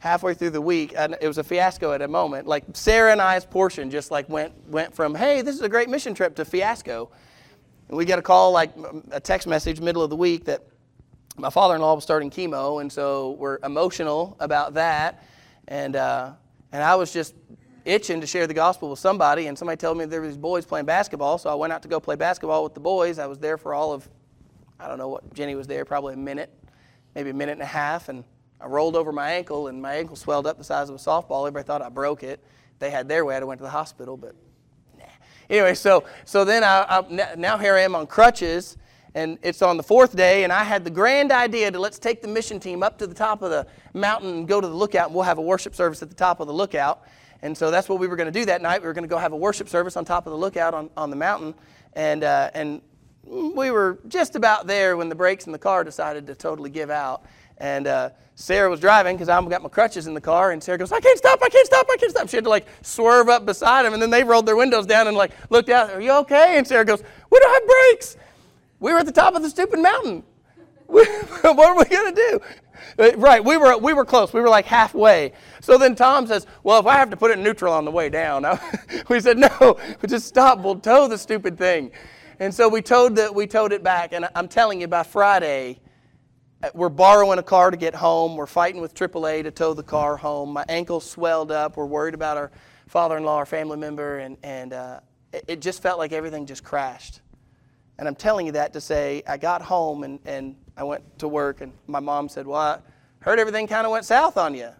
Halfway 0.00 0.34
through 0.34 0.50
the 0.50 0.60
week, 0.60 0.94
it 0.96 1.26
was 1.26 1.38
a 1.38 1.44
fiasco 1.44 1.92
at 1.92 2.02
a 2.02 2.08
moment. 2.08 2.46
Like 2.46 2.64
Sarah 2.72 3.12
and 3.12 3.20
I's 3.20 3.44
portion 3.44 3.90
just 3.90 4.10
like 4.10 4.28
went 4.28 4.52
went 4.68 4.94
from 4.94 5.14
hey, 5.14 5.42
this 5.42 5.54
is 5.54 5.62
a 5.62 5.68
great 5.68 5.88
mission 5.88 6.14
trip 6.14 6.36
to 6.36 6.44
fiasco. 6.44 7.10
And 7.88 7.96
we 7.96 8.04
get 8.04 8.18
a 8.18 8.22
call, 8.22 8.52
like 8.52 8.70
a 9.10 9.18
text 9.18 9.48
message, 9.48 9.80
middle 9.80 10.02
of 10.02 10.10
the 10.10 10.16
week 10.16 10.44
that 10.44 10.62
my 11.38 11.50
father-in-law 11.50 11.94
was 11.94 12.04
starting 12.04 12.30
chemo, 12.30 12.80
and 12.80 12.92
so 12.92 13.30
we're 13.38 13.58
emotional 13.62 14.36
about 14.40 14.74
that. 14.74 15.24
And, 15.68 15.96
uh, 15.96 16.32
and 16.72 16.82
I 16.82 16.96
was 16.96 17.12
just 17.12 17.34
itching 17.84 18.20
to 18.20 18.26
share 18.26 18.46
the 18.46 18.54
gospel 18.54 18.90
with 18.90 18.98
somebody, 18.98 19.46
and 19.46 19.56
somebody 19.56 19.78
told 19.78 19.96
me 19.96 20.04
there 20.04 20.20
were 20.20 20.26
these 20.26 20.36
boys 20.36 20.66
playing 20.66 20.86
basketball, 20.86 21.38
so 21.38 21.48
I 21.48 21.54
went 21.54 21.72
out 21.72 21.80
to 21.82 21.88
go 21.88 22.00
play 22.00 22.16
basketball 22.16 22.64
with 22.64 22.74
the 22.74 22.80
boys. 22.80 23.18
I 23.18 23.26
was 23.26 23.38
there 23.38 23.56
for 23.56 23.72
all 23.72 23.92
of, 23.92 24.08
I 24.80 24.88
don't 24.88 24.98
know 24.98 25.08
what, 25.08 25.34
Jenny 25.34 25.54
was 25.54 25.66
there 25.66 25.84
probably 25.84 26.14
a 26.14 26.18
minute, 26.18 26.52
maybe 27.14 27.30
a 27.30 27.34
minute 27.34 27.52
and 27.52 27.62
a 27.62 27.66
half, 27.66 28.08
and 28.08 28.24
I 28.60 28.66
rolled 28.66 28.96
over 28.96 29.12
my 29.12 29.32
ankle, 29.32 29.68
and 29.68 29.80
my 29.80 29.94
ankle 29.94 30.16
swelled 30.16 30.46
up 30.46 30.58
the 30.58 30.64
size 30.64 30.88
of 30.88 30.94
a 30.94 30.98
softball. 30.98 31.46
Everybody 31.46 31.66
thought 31.66 31.82
I 31.82 31.88
broke 31.88 32.22
it. 32.22 32.42
They 32.78 32.90
had 32.90 33.08
their 33.08 33.24
way. 33.24 33.36
I 33.36 33.42
went 33.44 33.58
to 33.58 33.64
the 33.64 33.70
hospital, 33.70 34.16
but 34.16 34.34
nah. 34.96 35.04
Anyway, 35.50 35.74
so, 35.74 36.04
so 36.24 36.44
then 36.44 36.62
I, 36.62 36.84
I, 36.88 37.34
now 37.36 37.58
here 37.58 37.74
I 37.74 37.80
am 37.80 37.94
on 37.94 38.06
crutches, 38.06 38.76
and 39.14 39.38
it's 39.42 39.62
on 39.62 39.76
the 39.76 39.82
fourth 39.82 40.14
day, 40.14 40.44
and 40.44 40.52
I 40.52 40.62
had 40.64 40.84
the 40.84 40.90
grand 40.90 41.32
idea 41.32 41.70
to 41.70 41.78
let's 41.78 41.98
take 41.98 42.22
the 42.22 42.28
mission 42.28 42.60
team 42.60 42.82
up 42.82 42.98
to 42.98 43.06
the 43.06 43.14
top 43.14 43.42
of 43.42 43.50
the 43.50 43.66
mountain 43.94 44.30
and 44.30 44.48
go 44.48 44.60
to 44.60 44.68
the 44.68 44.74
lookout, 44.74 45.06
and 45.06 45.14
we'll 45.14 45.24
have 45.24 45.38
a 45.38 45.42
worship 45.42 45.74
service 45.74 46.02
at 46.02 46.08
the 46.08 46.14
top 46.14 46.40
of 46.40 46.46
the 46.46 46.52
lookout. 46.52 47.02
And 47.42 47.56
so 47.56 47.70
that's 47.70 47.88
what 47.88 48.00
we 48.00 48.08
were 48.08 48.16
going 48.16 48.32
to 48.32 48.38
do 48.38 48.44
that 48.46 48.62
night. 48.62 48.82
We 48.82 48.88
were 48.88 48.92
going 48.92 49.04
to 49.04 49.08
go 49.08 49.18
have 49.18 49.32
a 49.32 49.36
worship 49.36 49.68
service 49.68 49.96
on 49.96 50.04
top 50.04 50.26
of 50.26 50.32
the 50.32 50.38
lookout 50.38 50.74
on, 50.74 50.90
on 50.96 51.10
the 51.10 51.16
mountain. 51.16 51.54
And, 51.92 52.24
uh, 52.24 52.50
and 52.52 52.82
we 53.28 53.70
were 53.70 53.98
just 54.08 54.36
about 54.36 54.66
there 54.66 54.96
when 54.96 55.08
the 55.08 55.14
brakes 55.14 55.46
in 55.46 55.52
the 55.52 55.58
car 55.58 55.84
decided 55.84 56.26
to 56.26 56.34
totally 56.34 56.70
give 56.70 56.90
out. 56.90 57.24
And 57.58 57.86
uh, 57.86 58.10
Sarah 58.34 58.70
was 58.70 58.80
driving 58.80 59.16
because 59.16 59.28
I've 59.28 59.48
got 59.48 59.62
my 59.62 59.68
crutches 59.68 60.06
in 60.06 60.14
the 60.14 60.20
car, 60.20 60.52
and 60.52 60.62
Sarah 60.62 60.78
goes, 60.78 60.92
"I 60.92 61.00
can't 61.00 61.18
stop! 61.18 61.40
I 61.42 61.48
can't 61.48 61.66
stop! 61.66 61.86
I 61.90 61.96
can't 61.96 62.10
stop!" 62.10 62.28
She 62.28 62.36
had 62.36 62.44
to 62.44 62.50
like 62.50 62.66
swerve 62.82 63.28
up 63.28 63.44
beside 63.44 63.84
him, 63.84 63.92
and 63.94 64.00
then 64.00 64.10
they 64.10 64.22
rolled 64.22 64.46
their 64.46 64.56
windows 64.56 64.86
down 64.86 65.08
and 65.08 65.16
like 65.16 65.32
looked 65.50 65.68
out. 65.68 65.90
Are 65.90 66.00
you 66.00 66.12
okay? 66.12 66.56
And 66.56 66.66
Sarah 66.66 66.84
goes, 66.84 67.02
"We 67.30 67.38
don't 67.38 67.52
have 67.52 67.66
brakes." 67.66 68.16
We 68.80 68.92
were 68.92 68.98
at 68.98 69.06
the 69.06 69.12
top 69.12 69.34
of 69.34 69.42
the 69.42 69.50
stupid 69.50 69.80
mountain. 69.80 70.22
what 70.86 71.06
are 71.44 71.76
we 71.76 71.84
going 71.84 72.14
to 72.14 72.20
do? 72.30 72.40
Uh, 72.98 73.16
right, 73.16 73.44
we 73.44 73.56
were, 73.56 73.76
we 73.76 73.92
were 73.92 74.04
close. 74.04 74.32
We 74.32 74.40
were 74.40 74.48
like 74.48 74.64
halfway. 74.64 75.32
So 75.60 75.76
then 75.76 75.94
Tom 75.94 76.26
says, 76.26 76.46
Well, 76.62 76.80
if 76.80 76.86
I 76.86 76.94
have 76.94 77.10
to 77.10 77.16
put 77.16 77.30
it 77.30 77.38
in 77.38 77.44
neutral 77.44 77.74
on 77.74 77.84
the 77.84 77.90
way 77.90 78.08
down, 78.08 78.46
we 79.08 79.20
said, 79.20 79.36
No, 79.36 79.78
just 80.06 80.26
stop. 80.26 80.60
We'll 80.60 80.78
tow 80.78 81.08
the 81.08 81.18
stupid 81.18 81.58
thing. 81.58 81.90
And 82.40 82.54
so 82.54 82.68
we 82.68 82.82
towed, 82.82 83.16
the, 83.16 83.32
we 83.32 83.46
towed 83.46 83.72
it 83.72 83.82
back. 83.82 84.12
And 84.12 84.28
I'm 84.34 84.46
telling 84.46 84.80
you, 84.80 84.86
by 84.86 85.02
Friday, 85.02 85.80
uh, 86.62 86.70
we're 86.72 86.88
borrowing 86.88 87.38
a 87.40 87.42
car 87.42 87.70
to 87.70 87.76
get 87.76 87.96
home. 87.96 88.36
We're 88.36 88.46
fighting 88.46 88.80
with 88.80 88.94
AAA 88.94 89.42
to 89.42 89.50
tow 89.50 89.74
the 89.74 89.82
car 89.82 90.16
home. 90.16 90.52
My 90.52 90.64
ankle 90.68 91.00
swelled 91.00 91.50
up. 91.50 91.76
We're 91.76 91.86
worried 91.86 92.14
about 92.14 92.36
our 92.36 92.52
father 92.86 93.16
in 93.16 93.24
law, 93.24 93.36
our 93.36 93.46
family 93.46 93.76
member. 93.76 94.18
And, 94.18 94.36
and 94.44 94.72
uh, 94.72 95.00
it, 95.32 95.60
just 95.60 95.82
felt 95.82 95.98
like 95.98 96.12
everything 96.12 96.46
just 96.46 96.62
crashed. 96.62 97.20
And 97.98 98.06
I'm 98.06 98.14
telling 98.14 98.46
you 98.46 98.52
that 98.52 98.72
to 98.74 98.80
say 98.80 99.24
I 99.26 99.36
got 99.36 99.60
home 99.60 100.04
and, 100.04 100.20
and 100.24 100.54
I 100.76 100.84
went 100.84 101.18
to 101.18 101.26
work, 101.26 101.60
and 101.60 101.72
my 101.88 101.98
mom 101.98 102.28
said, 102.28 102.46
Well, 102.46 102.60
I 102.60 102.78
heard 103.18 103.40
everything 103.40 103.66
kind 103.66 103.84
of 103.84 103.90
went 103.90 104.04
south 104.04 104.36
on 104.36 104.54
you. 104.54 104.70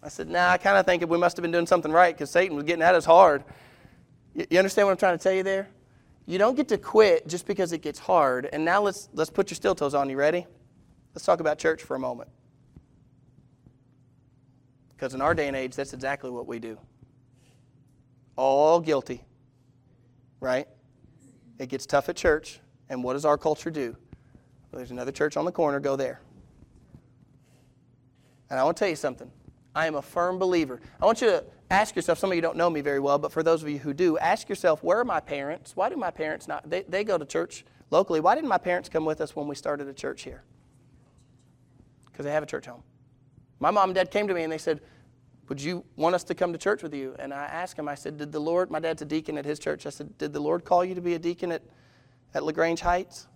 I 0.00 0.08
said, 0.08 0.28
Nah, 0.28 0.50
I 0.50 0.56
kind 0.56 0.78
of 0.78 0.86
think 0.86 1.04
we 1.10 1.18
must 1.18 1.36
have 1.36 1.42
been 1.42 1.50
doing 1.50 1.66
something 1.66 1.90
right 1.90 2.14
because 2.14 2.30
Satan 2.30 2.54
was 2.54 2.64
getting 2.64 2.82
at 2.82 2.94
us 2.94 3.04
hard. 3.04 3.42
You, 4.34 4.46
you 4.50 4.58
understand 4.58 4.86
what 4.86 4.92
I'm 4.92 4.98
trying 4.98 5.18
to 5.18 5.22
tell 5.22 5.32
you 5.32 5.42
there? 5.42 5.68
You 6.26 6.38
don't 6.38 6.56
get 6.56 6.68
to 6.68 6.78
quit 6.78 7.28
just 7.28 7.46
because 7.46 7.72
it 7.72 7.82
gets 7.82 8.00
hard. 8.00 8.48
And 8.52 8.64
now 8.64 8.82
let's, 8.82 9.08
let's 9.12 9.30
put 9.30 9.50
your 9.50 9.54
steel 9.54 9.74
toes 9.76 9.94
on. 9.94 10.10
You 10.10 10.16
ready? 10.16 10.46
Let's 11.14 11.24
talk 11.24 11.40
about 11.40 11.58
church 11.58 11.82
for 11.82 11.94
a 11.94 11.98
moment. 11.98 12.28
Because 14.96 15.14
in 15.14 15.20
our 15.20 15.34
day 15.34 15.46
and 15.46 15.56
age, 15.56 15.76
that's 15.76 15.92
exactly 15.92 16.30
what 16.30 16.46
we 16.46 16.58
do. 16.58 16.78
All 18.34 18.80
guilty, 18.80 19.22
right? 20.40 20.66
It 21.58 21.68
gets 21.68 21.86
tough 21.86 22.08
at 22.08 22.16
church, 22.16 22.60
and 22.88 23.02
what 23.02 23.12
does 23.12 23.24
our 23.24 23.38
culture 23.38 23.70
do? 23.70 23.96
Well, 24.70 24.78
there's 24.78 24.90
another 24.90 25.12
church 25.12 25.36
on 25.36 25.44
the 25.44 25.52
corner, 25.52 25.80
go 25.80 25.96
there. 25.96 26.20
And 28.50 28.58
I 28.58 28.64
want 28.64 28.76
to 28.76 28.80
tell 28.80 28.88
you 28.88 28.96
something. 28.96 29.30
I 29.74 29.86
am 29.86 29.94
a 29.94 30.02
firm 30.02 30.38
believer. 30.38 30.80
I 31.00 31.04
want 31.04 31.20
you 31.20 31.28
to 31.28 31.44
ask 31.70 31.96
yourself, 31.96 32.18
some 32.18 32.30
of 32.30 32.36
you 32.36 32.42
don't 32.42 32.56
know 32.56 32.70
me 32.70 32.80
very 32.80 33.00
well, 33.00 33.18
but 33.18 33.32
for 33.32 33.42
those 33.42 33.62
of 33.62 33.68
you 33.68 33.78
who 33.78 33.92
do, 33.92 34.18
ask 34.18 34.48
yourself, 34.48 34.82
where 34.82 34.98
are 34.98 35.04
my 35.04 35.20
parents? 35.20 35.74
Why 35.74 35.88
do 35.88 35.96
my 35.96 36.10
parents 36.10 36.46
not? 36.48 36.68
They, 36.68 36.82
they 36.82 37.04
go 37.04 37.18
to 37.18 37.24
church 37.24 37.64
locally. 37.90 38.20
Why 38.20 38.34
didn't 38.34 38.48
my 38.48 38.58
parents 38.58 38.88
come 38.88 39.04
with 39.04 39.20
us 39.20 39.34
when 39.34 39.48
we 39.48 39.54
started 39.54 39.88
a 39.88 39.94
church 39.94 40.22
here? 40.22 40.42
Because 42.06 42.24
they 42.24 42.32
have 42.32 42.42
a 42.42 42.46
church 42.46 42.66
home. 42.66 42.82
My 43.58 43.70
mom 43.70 43.90
and 43.90 43.94
dad 43.94 44.10
came 44.10 44.28
to 44.28 44.34
me 44.34 44.42
and 44.42 44.52
they 44.52 44.58
said, 44.58 44.80
would 45.48 45.62
you 45.62 45.84
want 45.96 46.14
us 46.14 46.24
to 46.24 46.34
come 46.34 46.52
to 46.52 46.58
church 46.58 46.82
with 46.82 46.94
you? 46.94 47.14
And 47.18 47.32
I 47.32 47.44
asked 47.44 47.78
him, 47.78 47.88
I 47.88 47.94
said, 47.94 48.18
Did 48.18 48.32
the 48.32 48.40
Lord, 48.40 48.70
my 48.70 48.80
dad's 48.80 49.02
a 49.02 49.04
deacon 49.04 49.38
at 49.38 49.44
his 49.44 49.58
church. 49.58 49.86
I 49.86 49.90
said, 49.90 50.18
Did 50.18 50.32
the 50.32 50.40
Lord 50.40 50.64
call 50.64 50.84
you 50.84 50.94
to 50.94 51.00
be 51.00 51.14
a 51.14 51.18
deacon 51.18 51.52
at, 51.52 51.62
at 52.34 52.42
LaGrange 52.42 52.80
Heights? 52.80 53.28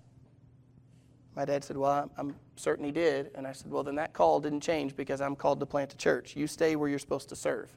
My 1.36 1.44
dad 1.44 1.62
said, 1.62 1.76
Well, 1.76 2.10
I'm 2.16 2.34
certain 2.56 2.84
he 2.84 2.90
did. 2.90 3.30
And 3.34 3.46
I 3.46 3.52
said, 3.52 3.70
Well, 3.70 3.84
then 3.84 3.94
that 3.96 4.12
call 4.12 4.40
didn't 4.40 4.60
change 4.60 4.96
because 4.96 5.20
I'm 5.20 5.36
called 5.36 5.60
to 5.60 5.66
plant 5.66 5.92
a 5.92 5.96
church. 5.96 6.34
You 6.34 6.46
stay 6.46 6.74
where 6.74 6.88
you're 6.88 6.98
supposed 6.98 7.28
to 7.28 7.36
serve. 7.36 7.70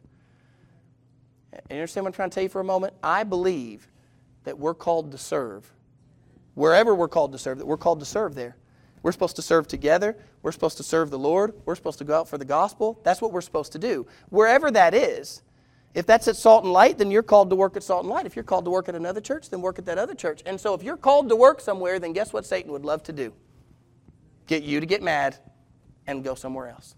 You 1.69 1.75
understand 1.75 2.05
what 2.05 2.09
I'm 2.09 2.13
trying 2.13 2.29
to 2.29 2.35
tell 2.35 2.43
you 2.43 2.49
for 2.49 2.61
a 2.61 2.65
moment? 2.65 2.93
I 3.03 3.23
believe 3.23 3.87
that 4.43 4.57
we're 4.57 4.73
called 4.73 5.11
to 5.11 5.17
serve. 5.17 5.71
Wherever 6.55 6.93
we're 6.93 7.07
called 7.07 7.31
to 7.31 7.37
serve, 7.37 7.57
that 7.59 7.65
we're 7.65 7.77
called 7.77 7.99
to 7.99 8.05
serve 8.05 8.35
there. 8.35 8.55
We're 9.01 9.11
supposed 9.11 9.35
to 9.35 9.41
serve 9.41 9.67
together. 9.67 10.17
We're 10.41 10.51
supposed 10.51 10.77
to 10.77 10.83
serve 10.83 11.09
the 11.09 11.19
Lord. 11.19 11.53
We're 11.65 11.75
supposed 11.75 11.99
to 11.99 12.05
go 12.05 12.19
out 12.19 12.29
for 12.29 12.37
the 12.37 12.45
gospel. 12.45 12.99
That's 13.03 13.21
what 13.21 13.31
we're 13.31 13.41
supposed 13.41 13.73
to 13.73 13.79
do. 13.79 14.07
Wherever 14.29 14.71
that 14.71 14.93
is, 14.93 15.41
if 15.93 16.05
that's 16.05 16.27
at 16.27 16.35
Salt 16.35 16.63
and 16.63 16.73
Light, 16.73 16.97
then 16.97 17.11
you're 17.11 17.21
called 17.21 17.49
to 17.49 17.55
work 17.55 17.75
at 17.75 17.83
Salt 17.83 18.03
and 18.03 18.09
Light. 18.09 18.25
If 18.25 18.35
you're 18.35 18.43
called 18.43 18.65
to 18.65 18.71
work 18.71 18.89
at 18.89 18.95
another 18.95 19.21
church, 19.21 19.49
then 19.49 19.61
work 19.61 19.77
at 19.77 19.85
that 19.85 19.97
other 19.97 20.15
church. 20.15 20.41
And 20.45 20.59
so 20.59 20.73
if 20.73 20.83
you're 20.83 20.97
called 20.97 21.29
to 21.29 21.35
work 21.35 21.59
somewhere, 21.59 21.99
then 21.99 22.13
guess 22.13 22.33
what 22.33 22.45
Satan 22.45 22.71
would 22.71 22.85
love 22.85 23.03
to 23.03 23.13
do? 23.13 23.33
Get 24.47 24.63
you 24.63 24.79
to 24.79 24.85
get 24.85 25.03
mad 25.03 25.37
and 26.07 26.23
go 26.23 26.33
somewhere 26.33 26.69
else. 26.69 26.95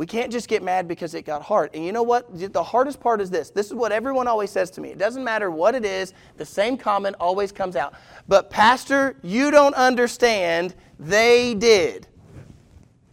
We 0.00 0.06
can't 0.06 0.32
just 0.32 0.48
get 0.48 0.62
mad 0.62 0.88
because 0.88 1.12
it 1.12 1.26
got 1.26 1.42
hard. 1.42 1.74
And 1.74 1.84
you 1.84 1.92
know 1.92 2.02
what? 2.02 2.54
The 2.54 2.62
hardest 2.62 3.00
part 3.00 3.20
is 3.20 3.28
this. 3.28 3.50
This 3.50 3.66
is 3.66 3.74
what 3.74 3.92
everyone 3.92 4.26
always 4.28 4.48
says 4.48 4.70
to 4.70 4.80
me. 4.80 4.88
It 4.88 4.96
doesn't 4.96 5.22
matter 5.22 5.50
what 5.50 5.74
it 5.74 5.84
is, 5.84 6.14
the 6.38 6.46
same 6.46 6.78
comment 6.78 7.16
always 7.20 7.52
comes 7.52 7.76
out. 7.76 7.92
But, 8.26 8.48
Pastor, 8.48 9.18
you 9.22 9.50
don't 9.50 9.74
understand. 9.74 10.74
They 10.98 11.52
did. 11.52 12.06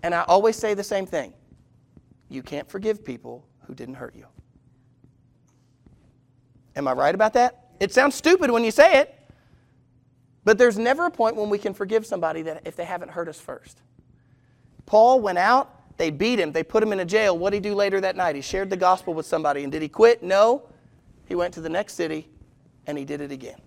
And 0.02 0.16
I 0.16 0.22
always 0.30 0.56
say 0.56 0.76
the 0.76 0.84
same 0.84 1.06
thing 1.06 1.34
you 2.30 2.42
can't 2.42 2.70
forgive 2.70 3.04
people 3.04 3.46
who 3.66 3.76
didn't 3.76 3.96
hurt 3.96 4.16
you. 4.16 4.26
Am 6.78 6.88
I 6.88 6.94
right 6.94 7.14
about 7.14 7.34
that? 7.34 7.72
It 7.82 7.94
sounds 7.94 8.16
stupid 8.16 8.50
when 8.50 8.64
you 8.64 8.72
say 8.72 9.02
it, 9.02 9.14
but 10.46 10.58
there's 10.58 10.78
never 10.80 11.08
a 11.08 11.12
point 11.12 11.36
when 11.36 11.50
we 11.50 11.58
can 11.58 11.74
forgive 11.74 12.06
somebody 12.06 12.44
that 12.44 12.62
if 12.64 12.78
they 12.78 12.86
haven't 12.86 13.12
hurt 13.12 13.28
us 13.28 13.42
first. 13.42 13.82
Paul 14.86 15.20
went 15.20 15.38
out 15.38 15.74
they 15.98 16.12
beat 16.12 16.40
him. 16.40 16.52
They 16.52 16.64
put 16.64 16.82
him 16.82 16.94
in 16.94 17.00
a 17.00 17.06
jail. 17.06 17.38
What 17.38 17.52
did 17.52 17.64
he 17.64 17.70
do 17.70 17.76
later 17.76 18.00
that 18.02 18.16
night? 18.16 18.36
He 18.36 18.42
shared 18.42 18.70
the 18.70 18.78
gospel 18.78 19.14
with 19.14 19.26
somebody. 19.26 19.64
And 19.64 19.72
did 19.72 19.82
he 19.82 19.90
quit? 19.90 20.24
No. 20.24 20.64
He 21.26 21.36
went 21.36 21.54
to 21.56 21.62
the 21.62 21.70
next 21.70 21.94
city 21.94 22.30
and 22.86 22.98
he 22.98 23.04
did 23.04 23.20
it 23.20 23.32
again. 23.32 23.60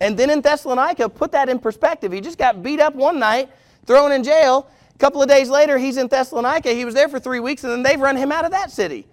And 0.00 0.16
then 0.16 0.30
in 0.30 0.40
Thessalonica, 0.40 1.08
put 1.08 1.32
that 1.32 1.48
in 1.48 1.58
perspective. 1.58 2.12
He 2.12 2.20
just 2.20 2.38
got 2.38 2.62
beat 2.62 2.80
up 2.80 2.94
one 2.94 3.18
night, 3.18 3.50
thrown 3.86 4.12
in 4.12 4.22
jail. 4.22 4.70
A 4.94 4.98
couple 4.98 5.22
of 5.22 5.28
days 5.28 5.50
later, 5.50 5.76
he's 5.76 5.96
in 5.96 6.08
Thessalonica. 6.08 6.70
He 6.70 6.84
was 6.84 6.94
there 6.94 7.08
for 7.08 7.18
three 7.18 7.40
weeks, 7.40 7.64
and 7.64 7.72
then 7.72 7.82
they've 7.82 8.00
run 8.00 8.16
him 8.16 8.32
out 8.32 8.44
of 8.44 8.50
that 8.52 8.70
city. 8.70 9.06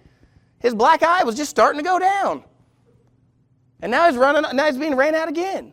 His 0.60 0.74
black 0.74 1.02
eye 1.02 1.24
was 1.24 1.36
just 1.36 1.50
starting 1.50 1.78
to 1.78 1.84
go 1.84 1.98
down. 1.98 2.42
And 3.80 3.90
now 3.90 4.08
he's 4.08 4.16
running, 4.16 4.44
now 4.56 4.66
he's 4.66 4.78
being 4.78 4.96
ran 4.96 5.14
out 5.14 5.28
again. 5.28 5.72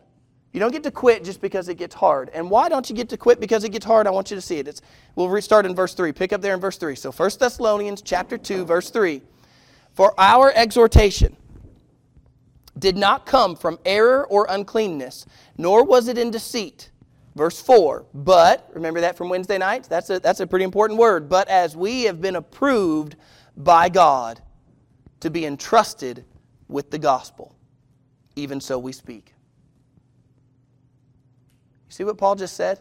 You 0.56 0.60
don't 0.60 0.72
get 0.72 0.84
to 0.84 0.90
quit 0.90 1.22
just 1.22 1.42
because 1.42 1.68
it 1.68 1.74
gets 1.74 1.94
hard. 1.94 2.30
And 2.32 2.48
why 2.48 2.70
don't 2.70 2.88
you 2.88 2.96
get 2.96 3.10
to 3.10 3.18
quit 3.18 3.40
because 3.40 3.62
it 3.62 3.72
gets 3.72 3.84
hard? 3.84 4.06
I 4.06 4.10
want 4.10 4.30
you 4.30 4.36
to 4.36 4.40
see 4.40 4.56
it. 4.56 4.66
It's, 4.66 4.80
we'll 5.14 5.28
restart 5.28 5.66
in 5.66 5.74
verse 5.74 5.92
3. 5.92 6.12
Pick 6.12 6.32
up 6.32 6.40
there 6.40 6.54
in 6.54 6.60
verse 6.60 6.78
3. 6.78 6.94
So 6.94 7.12
1 7.12 7.30
Thessalonians 7.38 8.00
chapter 8.00 8.38
2, 8.38 8.64
verse 8.64 8.88
3. 8.88 9.20
For 9.92 10.18
our 10.18 10.50
exhortation 10.54 11.36
did 12.78 12.96
not 12.96 13.26
come 13.26 13.54
from 13.54 13.78
error 13.84 14.26
or 14.28 14.46
uncleanness, 14.48 15.26
nor 15.58 15.84
was 15.84 16.08
it 16.08 16.16
in 16.16 16.30
deceit. 16.30 16.90
Verse 17.34 17.60
4, 17.60 18.06
but, 18.14 18.70
remember 18.72 19.02
that 19.02 19.14
from 19.14 19.28
Wednesday 19.28 19.58
night? 19.58 19.86
That's 19.90 20.08
a, 20.08 20.20
that's 20.20 20.40
a 20.40 20.46
pretty 20.46 20.64
important 20.64 20.98
word. 20.98 21.28
But 21.28 21.48
as 21.48 21.76
we 21.76 22.04
have 22.04 22.22
been 22.22 22.36
approved 22.36 23.16
by 23.58 23.90
God 23.90 24.40
to 25.20 25.28
be 25.28 25.44
entrusted 25.44 26.24
with 26.66 26.90
the 26.90 26.98
gospel, 26.98 27.54
even 28.36 28.58
so 28.58 28.78
we 28.78 28.92
speak. 28.92 29.34
See 31.96 32.04
what 32.04 32.18
Paul 32.18 32.34
just 32.34 32.56
said? 32.56 32.80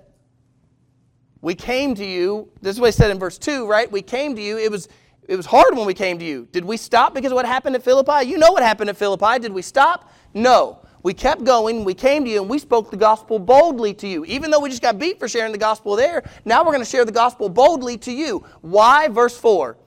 We 1.39 1.55
came 1.55 1.95
to 1.95 2.03
you, 2.03 2.51
this 2.61 2.75
is 2.75 2.81
what 2.81 2.87
he 2.87 2.91
said 2.91 3.11
in 3.11 3.17
verse 3.17 3.37
2, 3.37 3.65
right? 3.65 3.89
We 3.89 4.01
came 4.01 4.35
to 4.35 4.41
you, 4.41 4.57
it 4.57 4.69
was 4.69 4.89
it 5.29 5.37
was 5.37 5.45
hard 5.45 5.73
when 5.73 5.87
we 5.87 5.93
came 5.93 6.19
to 6.19 6.25
you. 6.25 6.49
Did 6.51 6.65
we 6.65 6.75
stop 6.75 7.13
because 7.13 7.31
of 7.31 7.37
what 7.37 7.45
happened 7.45 7.77
at 7.77 7.81
Philippi? 7.81 8.27
You 8.27 8.37
know 8.37 8.51
what 8.51 8.61
happened 8.61 8.89
at 8.89 8.97
Philippi. 8.97 9.39
Did 9.39 9.53
we 9.53 9.61
stop? 9.61 10.11
No. 10.33 10.85
We 11.01 11.13
kept 11.13 11.45
going. 11.45 11.85
We 11.85 11.93
came 11.93 12.25
to 12.25 12.29
you 12.29 12.41
and 12.41 12.49
we 12.49 12.59
spoke 12.59 12.91
the 12.91 12.97
gospel 12.97 13.39
boldly 13.39 13.93
to 13.93 14.07
you. 14.07 14.25
Even 14.25 14.51
though 14.51 14.59
we 14.59 14.69
just 14.69 14.81
got 14.81 14.99
beat 14.99 15.17
for 15.17 15.29
sharing 15.29 15.53
the 15.53 15.57
gospel 15.57 15.95
there, 15.95 16.29
now 16.43 16.59
we're 16.63 16.73
going 16.73 16.83
to 16.83 16.89
share 16.89 17.05
the 17.05 17.11
gospel 17.13 17.47
boldly 17.47 17.97
to 17.99 18.11
you. 18.11 18.45
Why? 18.59 19.07
Verse 19.07 19.37
4. 19.37 19.77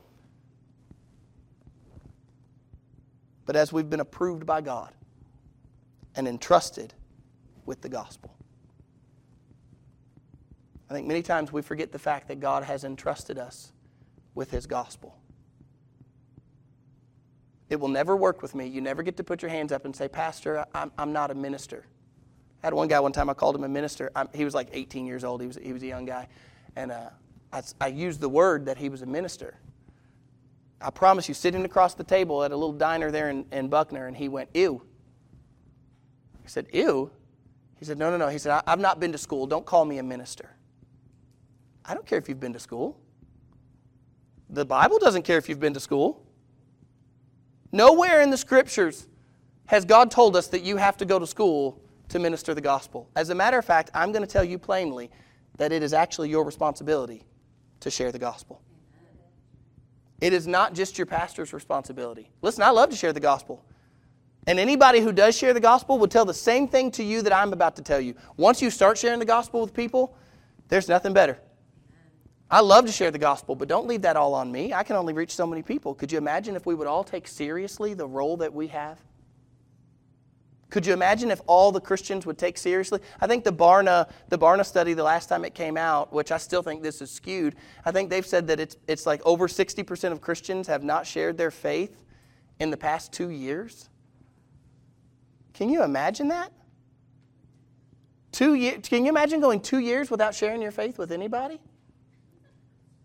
But 3.44 3.56
as 3.56 3.74
we've 3.74 3.90
been 3.90 4.00
approved 4.00 4.46
by 4.46 4.62
God 4.62 4.92
and 6.16 6.26
entrusted 6.26 6.94
with 7.66 7.82
the 7.82 7.90
gospel. 7.90 8.37
I 10.90 10.94
think 10.94 11.06
many 11.06 11.22
times 11.22 11.52
we 11.52 11.62
forget 11.62 11.92
the 11.92 11.98
fact 11.98 12.28
that 12.28 12.40
God 12.40 12.64
has 12.64 12.84
entrusted 12.84 13.38
us 13.38 13.72
with 14.34 14.50
his 14.50 14.66
gospel. 14.66 15.16
It 17.68 17.78
will 17.78 17.88
never 17.88 18.16
work 18.16 18.40
with 18.40 18.54
me. 18.54 18.66
You 18.66 18.80
never 18.80 19.02
get 19.02 19.16
to 19.18 19.24
put 19.24 19.42
your 19.42 19.50
hands 19.50 19.72
up 19.72 19.84
and 19.84 19.94
say, 19.94 20.08
Pastor, 20.08 20.64
I'm, 20.74 20.90
I'm 20.96 21.12
not 21.12 21.30
a 21.30 21.34
minister. 21.34 21.84
I 22.62 22.66
had 22.66 22.74
one 22.74 22.88
guy 22.88 22.98
one 23.00 23.12
time, 23.12 23.28
I 23.28 23.34
called 23.34 23.54
him 23.54 23.64
a 23.64 23.68
minister. 23.68 24.10
I'm, 24.16 24.28
he 24.32 24.44
was 24.44 24.54
like 24.54 24.68
18 24.72 25.06
years 25.06 25.24
old, 25.24 25.40
he 25.42 25.46
was, 25.46 25.58
he 25.62 25.72
was 25.72 25.82
a 25.82 25.86
young 25.86 26.06
guy. 26.06 26.28
And 26.76 26.90
uh, 26.90 27.10
I, 27.52 27.62
I 27.80 27.86
used 27.88 28.20
the 28.20 28.28
word 28.28 28.66
that 28.66 28.78
he 28.78 28.88
was 28.88 29.02
a 29.02 29.06
minister. 29.06 29.58
I 30.80 30.90
promise 30.90 31.28
you, 31.28 31.34
sitting 31.34 31.64
across 31.64 31.94
the 31.94 32.04
table 32.04 32.42
at 32.44 32.52
a 32.52 32.56
little 32.56 32.72
diner 32.72 33.10
there 33.10 33.30
in, 33.30 33.44
in 33.52 33.68
Buckner, 33.68 34.06
and 34.06 34.16
he 34.16 34.28
went, 34.28 34.48
Ew. 34.54 34.82
I 36.44 36.48
said, 36.48 36.68
Ew? 36.72 37.10
He 37.78 37.84
said, 37.84 37.98
No, 37.98 38.10
no, 38.10 38.16
no. 38.16 38.28
He 38.28 38.38
said, 38.38 38.62
I've 38.66 38.78
not 38.78 39.00
been 39.00 39.12
to 39.12 39.18
school. 39.18 39.46
Don't 39.46 39.66
call 39.66 39.84
me 39.84 39.98
a 39.98 40.02
minister. 40.02 40.50
I 41.88 41.94
don't 41.94 42.06
care 42.06 42.18
if 42.18 42.28
you've 42.28 42.38
been 42.38 42.52
to 42.52 42.58
school. 42.58 43.00
The 44.50 44.64
Bible 44.64 44.98
doesn't 44.98 45.22
care 45.22 45.38
if 45.38 45.48
you've 45.48 45.60
been 45.60 45.74
to 45.74 45.80
school. 45.80 46.22
Nowhere 47.72 48.20
in 48.20 48.30
the 48.30 48.36
scriptures 48.36 49.08
has 49.66 49.84
God 49.84 50.10
told 50.10 50.36
us 50.36 50.48
that 50.48 50.62
you 50.62 50.76
have 50.76 50.96
to 50.98 51.04
go 51.04 51.18
to 51.18 51.26
school 51.26 51.82
to 52.08 52.18
minister 52.18 52.54
the 52.54 52.60
gospel. 52.60 53.08
As 53.16 53.30
a 53.30 53.34
matter 53.34 53.58
of 53.58 53.64
fact, 53.64 53.90
I'm 53.94 54.12
going 54.12 54.22
to 54.22 54.30
tell 54.30 54.44
you 54.44 54.58
plainly 54.58 55.10
that 55.56 55.72
it 55.72 55.82
is 55.82 55.92
actually 55.92 56.30
your 56.30 56.44
responsibility 56.44 57.24
to 57.80 57.90
share 57.90 58.12
the 58.12 58.18
gospel. 58.18 58.62
It 60.20 60.32
is 60.32 60.46
not 60.46 60.74
just 60.74 60.98
your 60.98 61.06
pastor's 61.06 61.52
responsibility. 61.52 62.30
Listen, 62.42 62.62
I 62.62 62.70
love 62.70 62.90
to 62.90 62.96
share 62.96 63.12
the 63.12 63.20
gospel. 63.20 63.64
And 64.46 64.58
anybody 64.58 65.00
who 65.00 65.12
does 65.12 65.36
share 65.36 65.52
the 65.52 65.60
gospel 65.60 65.98
will 65.98 66.08
tell 66.08 66.24
the 66.24 66.34
same 66.34 66.68
thing 66.68 66.90
to 66.92 67.04
you 67.04 67.22
that 67.22 67.32
I'm 67.32 67.52
about 67.52 67.76
to 67.76 67.82
tell 67.82 68.00
you. 68.00 68.14
Once 68.36 68.62
you 68.62 68.70
start 68.70 68.96
sharing 68.96 69.18
the 69.18 69.26
gospel 69.26 69.60
with 69.60 69.74
people, 69.74 70.16
there's 70.68 70.88
nothing 70.88 71.12
better. 71.12 71.38
I 72.50 72.60
love 72.60 72.86
to 72.86 72.92
share 72.92 73.10
the 73.10 73.18
gospel, 73.18 73.54
but 73.54 73.68
don't 73.68 73.86
leave 73.86 74.02
that 74.02 74.16
all 74.16 74.34
on 74.34 74.50
me. 74.50 74.72
I 74.72 74.82
can 74.82 74.96
only 74.96 75.12
reach 75.12 75.34
so 75.34 75.46
many 75.46 75.62
people. 75.62 75.94
Could 75.94 76.10
you 76.10 76.18
imagine 76.18 76.56
if 76.56 76.64
we 76.64 76.74
would 76.74 76.86
all 76.86 77.04
take 77.04 77.28
seriously 77.28 77.92
the 77.92 78.06
role 78.06 78.38
that 78.38 78.54
we 78.54 78.68
have? 78.68 78.98
Could 80.70 80.86
you 80.86 80.92
imagine 80.92 81.30
if 81.30 81.40
all 81.46 81.72
the 81.72 81.80
Christians 81.80 82.26
would 82.26 82.36
take 82.36 82.58
seriously? 82.58 83.00
I 83.20 83.26
think 83.26 83.44
the 83.44 83.52
Barna, 83.52 84.10
the 84.28 84.38
Barna 84.38 84.64
study, 84.64 84.92
the 84.92 85.02
last 85.02 85.28
time 85.28 85.44
it 85.44 85.54
came 85.54 85.76
out, 85.76 86.12
which 86.12 86.30
I 86.30 86.36
still 86.36 86.62
think 86.62 86.82
this 86.82 87.00
is 87.00 87.10
skewed, 87.10 87.54
I 87.86 87.90
think 87.90 88.10
they've 88.10 88.26
said 88.26 88.46
that 88.48 88.60
it's, 88.60 88.76
it's 88.86 89.06
like 89.06 89.22
over 89.24 89.48
60% 89.48 90.12
of 90.12 90.20
Christians 90.20 90.66
have 90.66 90.82
not 90.82 91.06
shared 91.06 91.38
their 91.38 91.50
faith 91.50 92.04
in 92.58 92.70
the 92.70 92.76
past 92.76 93.12
two 93.12 93.30
years. 93.30 93.88
Can 95.54 95.70
you 95.70 95.82
imagine 95.82 96.28
that? 96.28 96.52
Two 98.30 98.54
years, 98.54 98.86
can 98.86 99.04
you 99.04 99.10
imagine 99.10 99.40
going 99.40 99.60
two 99.60 99.78
years 99.78 100.10
without 100.10 100.34
sharing 100.34 100.60
your 100.60 100.70
faith 100.70 100.98
with 100.98 101.12
anybody? 101.12 101.60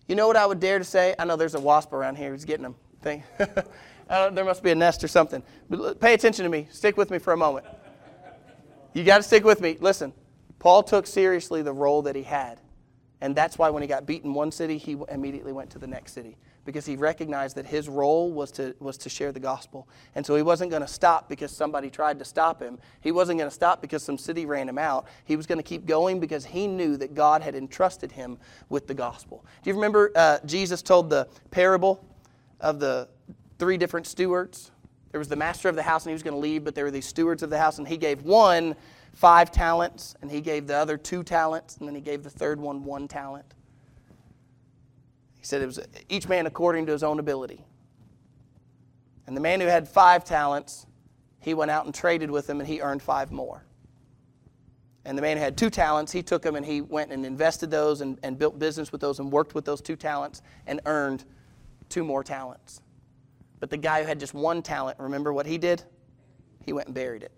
You 0.07 0.15
know 0.15 0.27
what 0.27 0.35
I 0.35 0.45
would 0.45 0.59
dare 0.59 0.79
to 0.79 0.83
say? 0.83 1.15
I 1.17 1.25
know 1.25 1.35
there's 1.35 1.55
a 1.55 1.59
wasp 1.59 1.93
around 1.93 2.17
here 2.17 2.31
who's 2.31 2.45
getting 2.45 2.63
them. 2.63 2.75
Thing. 3.01 3.23
there 4.07 4.45
must 4.45 4.63
be 4.63 4.71
a 4.71 4.75
nest 4.75 5.03
or 5.03 5.07
something. 5.07 5.43
But 5.69 5.99
pay 5.99 6.13
attention 6.13 6.43
to 6.43 6.49
me. 6.49 6.67
Stick 6.71 6.95
with 6.97 7.11
me 7.11 7.19
for 7.19 7.33
a 7.33 7.37
moment. 7.37 7.65
You 8.93 9.03
got 9.03 9.17
to 9.17 9.23
stick 9.23 9.43
with 9.43 9.59
me. 9.59 9.77
Listen, 9.79 10.13
Paul 10.59 10.83
took 10.83 11.07
seriously 11.07 11.61
the 11.61 11.73
role 11.73 12.03
that 12.03 12.15
he 12.15 12.23
had. 12.23 12.59
And 13.19 13.35
that's 13.35 13.57
why 13.57 13.69
when 13.69 13.81
he 13.81 13.87
got 13.87 14.05
beaten 14.05 14.29
in 14.31 14.33
one 14.33 14.51
city, 14.51 14.77
he 14.77 14.97
immediately 15.09 15.53
went 15.53 15.69
to 15.71 15.79
the 15.79 15.87
next 15.87 16.13
city 16.13 16.37
because 16.65 16.85
he 16.85 16.95
recognized 16.95 17.57
that 17.57 17.65
his 17.65 17.89
role 17.89 18.31
was 18.31 18.51
to, 18.51 18.75
was 18.79 18.97
to 18.99 19.09
share 19.09 19.31
the 19.31 19.39
gospel. 19.39 19.87
And 20.15 20.25
so 20.25 20.35
he 20.35 20.41
wasn't 20.41 20.71
going 20.71 20.81
to 20.81 20.87
stop 20.87 21.27
because 21.29 21.51
somebody 21.51 21.89
tried 21.89 22.19
to 22.19 22.25
stop 22.25 22.61
him. 22.61 22.79
He 23.01 23.11
wasn't 23.11 23.39
going 23.39 23.49
to 23.49 23.53
stop 23.53 23.81
because 23.81 24.03
some 24.03 24.17
city 24.17 24.45
ran 24.45 24.69
him 24.69 24.77
out. 24.77 25.05
He 25.25 25.35
was 25.35 25.45
going 25.45 25.59
to 25.59 25.63
keep 25.63 25.85
going 25.85 26.19
because 26.19 26.45
he 26.45 26.67
knew 26.67 26.95
that 26.97 27.13
God 27.13 27.41
had 27.41 27.55
entrusted 27.55 28.11
him 28.11 28.37
with 28.69 28.87
the 28.87 28.93
gospel. 28.93 29.43
Do 29.61 29.69
you 29.69 29.75
remember 29.75 30.11
uh, 30.15 30.39
Jesus 30.45 30.81
told 30.81 31.09
the 31.09 31.27
parable 31.51 32.05
of 32.61 32.79
the 32.79 33.09
three 33.59 33.77
different 33.77 34.07
stewards? 34.07 34.71
There 35.11 35.19
was 35.19 35.27
the 35.27 35.35
master 35.35 35.69
of 35.69 35.75
the 35.75 35.83
house 35.83 36.05
and 36.05 36.11
he 36.11 36.13
was 36.13 36.23
going 36.23 36.33
to 36.33 36.39
leave, 36.39 36.63
but 36.63 36.75
there 36.75 36.85
were 36.85 36.91
these 36.91 37.05
stewards 37.05 37.43
of 37.43 37.49
the 37.49 37.59
house, 37.59 37.77
and 37.77 37.87
he 37.87 37.97
gave 37.97 38.23
one 38.23 38.75
five 39.13 39.51
talents, 39.51 40.15
and 40.21 40.31
he 40.31 40.41
gave 40.41 40.65
the 40.67 40.75
other 40.75 40.97
two 40.97 41.23
talents, 41.23 41.77
and 41.77 41.87
then 41.87 41.95
he 41.95 42.01
gave 42.01 42.23
the 42.23 42.29
third 42.29 42.59
one 42.59 42.83
one 42.83 43.07
talent. 43.07 43.45
He 45.43 45.47
said 45.47 45.61
it 45.61 45.65
was 45.65 45.77
each 46.07 46.29
man 46.29 46.45
according 46.45 46.85
to 46.85 46.93
his 46.93 47.03
own 47.03 47.19
ability. 47.19 47.65
And 49.27 49.35
the 49.35 49.41
man 49.41 49.59
who 49.59 49.67
had 49.67 49.89
five 49.89 50.23
talents, 50.23 50.85
he 51.41 51.53
went 51.53 51.69
out 51.69 51.83
and 51.83 51.93
traded 51.93 52.31
with 52.31 52.47
them 52.47 52.61
and 52.61 52.67
he 52.67 52.79
earned 52.79 53.01
five 53.01 53.29
more. 53.29 53.65
And 55.03 55.17
the 55.17 55.21
man 55.21 55.35
who 55.35 55.43
had 55.43 55.57
two 55.57 55.69
talents, 55.69 56.13
he 56.13 56.23
took 56.23 56.43
them 56.43 56.55
and 56.55 56.65
he 56.65 56.79
went 56.79 57.11
and 57.11 57.25
invested 57.25 57.69
those 57.69 57.99
and, 57.99 58.17
and 58.23 58.39
built 58.39 58.57
business 58.57 58.93
with 58.93 59.01
those 59.01 59.19
and 59.19 59.29
worked 59.29 59.53
with 59.53 59.65
those 59.65 59.81
two 59.81 59.97
talents 59.97 60.41
and 60.65 60.79
earned 60.85 61.25
two 61.89 62.05
more 62.05 62.23
talents. 62.23 62.81
But 63.59 63.69
the 63.69 63.75
guy 63.75 63.99
who 64.01 64.07
had 64.07 64.21
just 64.21 64.33
one 64.33 64.61
talent, 64.61 64.97
remember 64.97 65.33
what 65.33 65.45
he 65.45 65.57
did? 65.57 65.83
He 66.65 66.71
went 66.71 66.87
and 66.87 66.95
buried 66.95 67.23
it. 67.23 67.33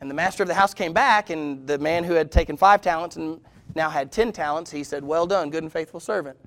And 0.00 0.08
the 0.08 0.14
master 0.14 0.44
of 0.44 0.48
the 0.48 0.54
house 0.54 0.74
came 0.74 0.92
back, 0.92 1.30
and 1.30 1.66
the 1.66 1.78
man 1.78 2.04
who 2.04 2.12
had 2.12 2.30
taken 2.30 2.56
five 2.56 2.80
talents 2.82 3.16
and 3.16 3.40
now 3.74 3.90
had 3.90 4.12
10 4.12 4.32
talents, 4.32 4.70
he 4.70 4.84
said, 4.84 5.04
Well 5.04 5.26
done, 5.26 5.50
good 5.50 5.62
and 5.62 5.72
faithful 5.72 6.00
servant. 6.00 6.38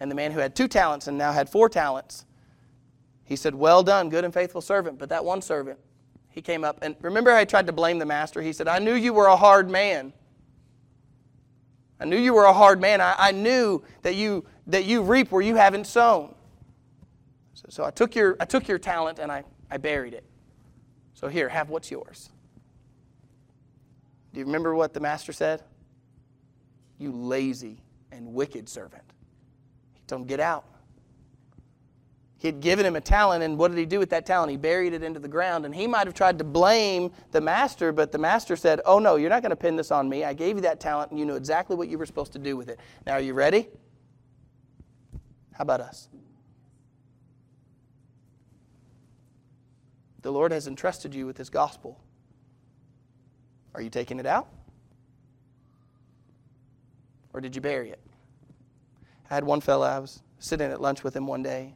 And 0.00 0.10
the 0.10 0.14
man 0.14 0.32
who 0.32 0.40
had 0.40 0.54
two 0.54 0.68
talents 0.68 1.06
and 1.06 1.16
now 1.16 1.32
had 1.32 1.48
four 1.48 1.68
talents, 1.68 2.26
he 3.24 3.36
said, 3.36 3.54
Well 3.54 3.82
done, 3.82 4.08
good 4.08 4.24
and 4.24 4.34
faithful 4.34 4.60
servant. 4.60 4.98
But 4.98 5.08
that 5.08 5.24
one 5.24 5.42
servant, 5.42 5.78
he 6.30 6.42
came 6.42 6.64
up 6.64 6.78
and 6.82 6.96
remember 7.00 7.32
how 7.32 7.40
he 7.40 7.46
tried 7.46 7.66
to 7.66 7.72
blame 7.72 7.98
the 7.98 8.06
master? 8.06 8.42
He 8.42 8.52
said, 8.52 8.68
I 8.68 8.78
knew 8.78 8.94
you 8.94 9.12
were 9.12 9.26
a 9.26 9.36
hard 9.36 9.70
man. 9.70 10.12
I 11.98 12.04
knew 12.04 12.18
you 12.18 12.34
were 12.34 12.44
a 12.44 12.52
hard 12.52 12.80
man. 12.80 13.00
I, 13.00 13.14
I 13.18 13.32
knew 13.32 13.82
that 14.02 14.14
you 14.14 14.44
that 14.66 14.84
you 14.84 15.02
reap 15.02 15.32
where 15.32 15.42
you 15.42 15.56
haven't 15.56 15.86
sown. 15.86 16.34
So, 17.54 17.66
so 17.70 17.84
I 17.84 17.90
took 17.90 18.14
your 18.14 18.36
I 18.38 18.44
took 18.44 18.68
your 18.68 18.78
talent 18.78 19.18
and 19.18 19.32
I, 19.32 19.44
I 19.70 19.78
buried 19.78 20.12
it. 20.12 20.24
So 21.14 21.28
here, 21.28 21.48
have 21.48 21.70
what's 21.70 21.90
yours. 21.90 22.30
Do 24.34 24.40
you 24.40 24.46
remember 24.46 24.74
what 24.74 24.92
the 24.92 25.00
master 25.00 25.32
said? 25.32 25.62
You 26.98 27.12
lazy 27.12 27.82
and 28.12 28.32
wicked 28.32 28.68
servant. 28.68 29.04
He 29.94 30.02
told 30.06 30.22
him, 30.22 30.26
Get 30.26 30.40
out. 30.40 30.64
He 32.38 32.48
had 32.48 32.60
given 32.60 32.84
him 32.84 32.96
a 32.96 33.00
talent, 33.00 33.42
and 33.42 33.56
what 33.56 33.70
did 33.70 33.78
he 33.78 33.86
do 33.86 33.98
with 33.98 34.10
that 34.10 34.26
talent? 34.26 34.50
He 34.50 34.58
buried 34.58 34.92
it 34.92 35.02
into 35.02 35.18
the 35.18 35.28
ground. 35.28 35.64
And 35.64 35.74
he 35.74 35.86
might 35.86 36.06
have 36.06 36.14
tried 36.14 36.38
to 36.38 36.44
blame 36.44 37.10
the 37.32 37.40
master, 37.40 37.92
but 37.92 38.12
the 38.12 38.18
master 38.18 38.56
said, 38.56 38.80
Oh, 38.84 38.98
no, 38.98 39.16
you're 39.16 39.30
not 39.30 39.42
going 39.42 39.50
to 39.50 39.56
pin 39.56 39.74
this 39.74 39.90
on 39.90 40.08
me. 40.08 40.22
I 40.22 40.34
gave 40.34 40.56
you 40.56 40.62
that 40.62 40.78
talent, 40.78 41.10
and 41.10 41.18
you 41.18 41.24
knew 41.24 41.34
exactly 41.34 41.76
what 41.76 41.88
you 41.88 41.96
were 41.96 42.06
supposed 42.06 42.32
to 42.34 42.38
do 42.38 42.56
with 42.56 42.68
it. 42.68 42.78
Now, 43.06 43.14
are 43.14 43.20
you 43.20 43.32
ready? 43.32 43.68
How 45.52 45.62
about 45.62 45.80
us? 45.80 46.08
The 50.20 50.30
Lord 50.30 50.52
has 50.52 50.66
entrusted 50.66 51.14
you 51.14 51.24
with 51.24 51.38
His 51.38 51.48
gospel. 51.48 51.98
Are 53.74 53.80
you 53.80 53.90
taking 53.90 54.18
it 54.18 54.26
out? 54.26 54.48
Or 57.36 57.40
did 57.40 57.54
you 57.54 57.60
bury 57.60 57.90
it? 57.90 58.00
I 59.30 59.34
had 59.34 59.44
one 59.44 59.60
fellow, 59.60 59.86
I 59.86 59.98
was 59.98 60.22
sitting 60.38 60.70
at 60.70 60.80
lunch 60.80 61.04
with 61.04 61.14
him 61.14 61.26
one 61.26 61.42
day, 61.42 61.74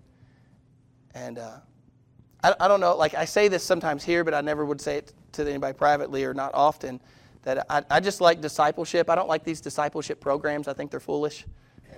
and 1.15 1.39
uh, 1.39 1.59
I, 2.43 2.55
I 2.61 2.69
don't 2.69 2.81
know, 2.81 2.97
like 2.97 3.15
I 3.15 3.27
say 3.27 3.49
this 3.49 3.63
sometimes 3.63 4.03
here, 4.03 4.25
but 4.25 4.33
I 4.33 4.41
never 4.41 4.65
would 4.65 4.81
say 4.81 4.97
it 4.97 5.13
to 5.33 5.43
anybody 5.49 5.77
privately 5.77 6.25
or 6.25 6.33
not 6.33 6.53
often, 6.55 6.99
that 7.43 7.67
I, 7.69 7.83
I 7.91 8.01
just 8.01 8.21
like 8.21 8.41
discipleship. 8.41 9.11
I 9.11 9.15
don't 9.15 9.29
like 9.29 9.45
these 9.45 9.61
discipleship 9.61 10.19
programs, 10.19 10.67
I 10.67 10.73
think 10.73 10.91
they're 10.91 10.99
foolish. 10.99 11.45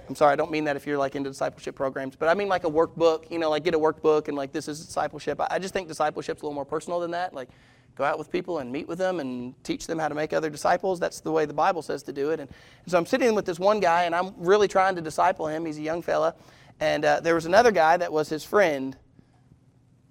I'm 0.08 0.16
sorry, 0.16 0.32
I 0.32 0.36
don't 0.36 0.50
mean 0.50 0.64
that 0.64 0.74
if 0.74 0.84
you're 0.84 0.98
like 0.98 1.14
into 1.14 1.30
discipleship 1.30 1.76
programs, 1.76 2.16
but 2.16 2.28
I 2.28 2.34
mean 2.34 2.48
like 2.48 2.64
a 2.64 2.70
workbook, 2.70 3.30
you 3.30 3.38
know, 3.38 3.50
like 3.50 3.62
get 3.62 3.74
a 3.74 3.78
workbook 3.78 4.26
and 4.26 4.36
like 4.36 4.50
this 4.50 4.66
is 4.66 4.84
discipleship. 4.84 5.40
I 5.48 5.60
just 5.60 5.72
think 5.72 5.86
discipleship's 5.86 6.42
a 6.42 6.44
little 6.44 6.54
more 6.54 6.64
personal 6.64 6.98
than 6.98 7.12
that. 7.12 7.32
Like 7.32 7.50
go 7.94 8.04
out 8.04 8.18
with 8.18 8.30
people 8.30 8.58
and 8.58 8.72
meet 8.72 8.88
with 8.88 8.98
them 8.98 9.20
and 9.20 9.54
teach 9.64 9.86
them 9.86 9.98
how 9.98 10.08
to 10.08 10.14
make 10.14 10.32
other 10.32 10.50
disciples. 10.50 10.98
That's 10.98 11.20
the 11.20 11.32
way 11.32 11.44
the 11.44 11.54
Bible 11.54 11.82
says 11.82 12.02
to 12.04 12.12
do 12.12 12.30
it. 12.30 12.40
And, 12.40 12.48
so 12.86 12.98
I'm 12.98 13.06
sitting 13.06 13.34
with 13.34 13.44
this 13.44 13.58
one 13.58 13.80
guy 13.80 14.04
and 14.04 14.14
I'm 14.14 14.32
really 14.38 14.68
trying 14.68 14.96
to 14.96 15.02
disciple 15.02 15.46
him. 15.46 15.66
He's 15.66 15.78
a 15.78 15.82
young 15.82 16.02
fella. 16.02 16.34
And 16.80 17.04
uh, 17.04 17.20
there 17.20 17.34
was 17.34 17.46
another 17.46 17.70
guy 17.70 17.96
that 17.96 18.12
was 18.12 18.28
his 18.28 18.44
friend. 18.44 18.96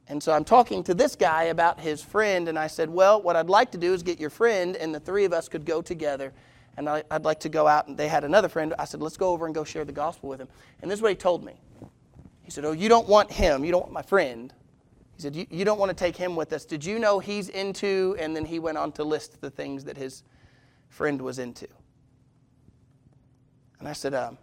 And 0.07 0.21
so 0.21 0.33
I'm 0.33 0.43
talking 0.43 0.83
to 0.83 0.93
this 0.93 1.15
guy 1.15 1.43
about 1.43 1.79
his 1.79 2.03
friend. 2.03 2.47
And 2.47 2.59
I 2.59 2.67
said, 2.67 2.89
Well, 2.89 3.21
what 3.21 3.35
I'd 3.35 3.49
like 3.49 3.71
to 3.71 3.77
do 3.77 3.93
is 3.93 4.03
get 4.03 4.19
your 4.19 4.29
friend, 4.29 4.75
and 4.75 4.93
the 4.93 4.99
three 4.99 5.25
of 5.25 5.33
us 5.33 5.47
could 5.47 5.65
go 5.65 5.81
together. 5.81 6.33
And 6.77 6.89
I, 6.89 7.03
would 7.11 7.25
like 7.25 7.39
to 7.41 7.49
go 7.49 7.67
out. 7.67 7.87
And 7.87 7.97
they 7.97 8.07
had 8.07 8.23
another 8.23 8.49
friend. 8.49 8.73
I 8.77 8.85
said, 8.85 9.01
Let's 9.01 9.17
go 9.17 9.29
over 9.29 9.45
and 9.45 9.55
go 9.55 9.63
share 9.63 9.85
the 9.85 9.91
gospel 9.91 10.29
with 10.29 10.41
him. 10.41 10.47
And 10.81 10.91
this 10.91 10.97
is 10.97 11.01
what 11.01 11.11
he 11.11 11.15
told 11.15 11.43
me. 11.43 11.53
He 12.43 12.51
said, 12.51 12.65
Oh, 12.65 12.73
you 12.73 12.89
don't 12.89 13.07
want 13.07 13.31
him. 13.31 13.63
You 13.63 13.71
don't 13.71 13.83
want 13.83 13.93
my 13.93 14.01
friend. 14.01 14.53
He 15.21 15.27
said, 15.27 15.47
you, 15.51 15.65
don't 15.65 15.77
want 15.77 15.89
to 15.89 15.95
take 15.95 16.15
him 16.15 16.35
with 16.35 16.51
us. 16.51 16.65
Did 16.65 16.83
you 16.83 16.97
know 16.97 17.19
he's 17.19 17.49
into? 17.49 18.15
And 18.17 18.35
then 18.35 18.43
he 18.43 18.57
went 18.57 18.79
on 18.79 18.91
to 18.93 19.03
list 19.03 19.39
the 19.39 19.51
things 19.51 19.83
that 19.83 19.95
his 19.95 20.23
friend 20.89 21.21
was 21.21 21.37
into. 21.37 21.67
And 23.77 23.87
I 23.87 23.93
said, 23.93 24.15
um, 24.15 24.39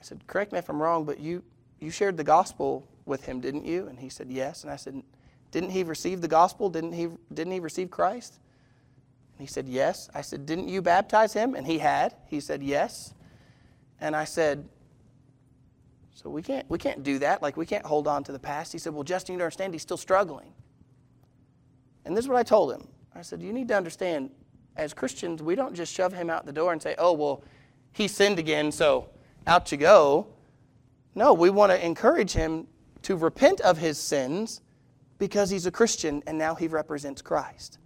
I 0.00 0.02
said, 0.02 0.26
correct 0.26 0.52
me 0.52 0.58
if 0.58 0.68
I'm 0.68 0.82
wrong, 0.82 1.04
but 1.04 1.20
you, 1.20 1.44
you 1.78 1.90
shared 1.90 2.16
the 2.16 2.24
gospel 2.24 2.88
with 3.04 3.24
him, 3.24 3.40
didn't 3.40 3.66
you? 3.66 3.86
And 3.86 4.00
he 4.00 4.08
said, 4.08 4.32
yes. 4.32 4.64
And 4.64 4.72
I 4.72 4.76
said, 4.76 5.00
didn't 5.52 5.70
he 5.70 5.84
receive 5.84 6.22
the 6.22 6.28
gospel? 6.28 6.68
Didn't 6.68 6.94
he, 6.94 7.08
didn't 7.32 7.52
he 7.52 7.60
receive 7.60 7.88
Christ? 7.88 8.40
And 9.38 9.46
he 9.46 9.52
said, 9.52 9.68
yes. 9.68 10.10
I 10.12 10.22
said, 10.22 10.44
didn't 10.44 10.66
you 10.66 10.82
baptize 10.82 11.34
him? 11.34 11.54
And 11.54 11.64
he 11.64 11.78
had. 11.78 12.16
He 12.26 12.40
said, 12.40 12.64
yes. 12.64 13.14
And 14.00 14.16
I 14.16 14.24
said, 14.24 14.68
so 16.20 16.28
we 16.28 16.42
can't, 16.42 16.68
we 16.68 16.78
can't 16.78 17.04
do 17.04 17.20
that. 17.20 17.42
Like, 17.42 17.56
we 17.56 17.64
can't 17.64 17.86
hold 17.86 18.08
on 18.08 18.24
to 18.24 18.32
the 18.32 18.40
past. 18.40 18.72
He 18.72 18.78
said, 18.78 18.92
Well, 18.92 19.04
Justin, 19.04 19.34
you 19.34 19.36
need 19.36 19.42
to 19.42 19.44
understand 19.44 19.72
he's 19.72 19.82
still 19.82 19.96
struggling. 19.96 20.52
And 22.04 22.16
this 22.16 22.24
is 22.24 22.28
what 22.28 22.38
I 22.38 22.42
told 22.42 22.72
him. 22.72 22.88
I 23.14 23.22
said, 23.22 23.40
You 23.40 23.52
need 23.52 23.68
to 23.68 23.76
understand, 23.76 24.30
as 24.76 24.92
Christians, 24.92 25.44
we 25.44 25.54
don't 25.54 25.76
just 25.76 25.94
shove 25.94 26.12
him 26.12 26.28
out 26.28 26.44
the 26.44 26.52
door 26.52 26.72
and 26.72 26.82
say, 26.82 26.96
Oh, 26.98 27.12
well, 27.12 27.44
he 27.92 28.08
sinned 28.08 28.40
again, 28.40 28.72
so 28.72 29.10
out 29.46 29.70
you 29.70 29.78
go. 29.78 30.26
No, 31.14 31.34
we 31.34 31.50
want 31.50 31.70
to 31.70 31.86
encourage 31.86 32.32
him 32.32 32.66
to 33.02 33.14
repent 33.14 33.60
of 33.60 33.78
his 33.78 33.96
sins 33.96 34.60
because 35.18 35.50
he's 35.50 35.66
a 35.66 35.70
Christian 35.70 36.24
and 36.26 36.36
now 36.36 36.56
he 36.56 36.66
represents 36.66 37.22
Christ. 37.22 37.78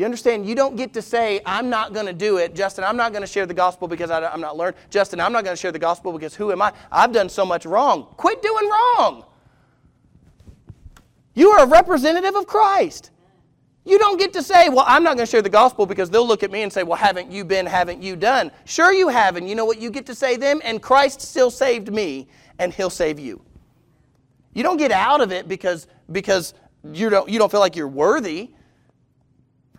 You 0.00 0.06
understand? 0.06 0.48
You 0.48 0.54
don't 0.54 0.76
get 0.76 0.94
to 0.94 1.02
say, 1.02 1.42
I'm 1.44 1.68
not 1.68 1.92
going 1.92 2.06
to 2.06 2.14
do 2.14 2.38
it. 2.38 2.54
Justin, 2.54 2.84
I'm 2.84 2.96
not 2.96 3.12
going 3.12 3.20
to 3.20 3.26
share 3.26 3.44
the 3.44 3.52
gospel 3.52 3.86
because 3.86 4.10
I, 4.10 4.32
am 4.32 4.40
not 4.40 4.56
learned. 4.56 4.76
Justin, 4.88 5.20
I'm 5.20 5.30
not 5.30 5.44
going 5.44 5.54
to 5.54 5.60
share 5.60 5.72
the 5.72 5.78
gospel 5.78 6.10
because 6.10 6.34
who 6.34 6.52
am 6.52 6.62
I? 6.62 6.72
I've 6.90 7.12
done 7.12 7.28
so 7.28 7.44
much 7.44 7.66
wrong. 7.66 8.04
Quit 8.16 8.40
doing 8.40 8.66
wrong. 8.66 9.26
You 11.34 11.50
are 11.50 11.64
a 11.64 11.66
representative 11.66 12.34
of 12.34 12.46
Christ. 12.46 13.10
You 13.84 13.98
don't 13.98 14.18
get 14.18 14.32
to 14.32 14.42
say, 14.42 14.70
well, 14.70 14.86
I'm 14.88 15.02
not 15.02 15.16
going 15.16 15.26
to 15.26 15.30
share 15.30 15.42
the 15.42 15.50
gospel 15.50 15.84
because 15.84 16.08
they'll 16.08 16.26
look 16.26 16.42
at 16.42 16.50
me 16.50 16.62
and 16.62 16.72
say, 16.72 16.82
well, 16.82 16.96
haven't 16.96 17.30
you 17.30 17.44
been, 17.44 17.66
haven't 17.66 18.02
you 18.02 18.16
done? 18.16 18.50
Sure, 18.64 18.94
you 18.94 19.08
haven't. 19.08 19.48
You 19.48 19.54
know 19.54 19.66
what 19.66 19.82
you 19.82 19.90
get 19.90 20.06
to 20.06 20.14
say 20.14 20.38
them? 20.38 20.62
And 20.64 20.80
Christ 20.80 21.20
still 21.20 21.50
saved 21.50 21.92
me, 21.92 22.26
and 22.58 22.72
he'll 22.72 22.88
save 22.88 23.20
you. 23.20 23.42
You 24.54 24.62
don't 24.62 24.78
get 24.78 24.92
out 24.92 25.20
of 25.20 25.30
it 25.30 25.46
because, 25.46 25.88
because 26.10 26.54
you, 26.90 27.10
don't, 27.10 27.28
you 27.28 27.38
don't 27.38 27.50
feel 27.50 27.60
like 27.60 27.76
you're 27.76 27.86
worthy. 27.86 28.52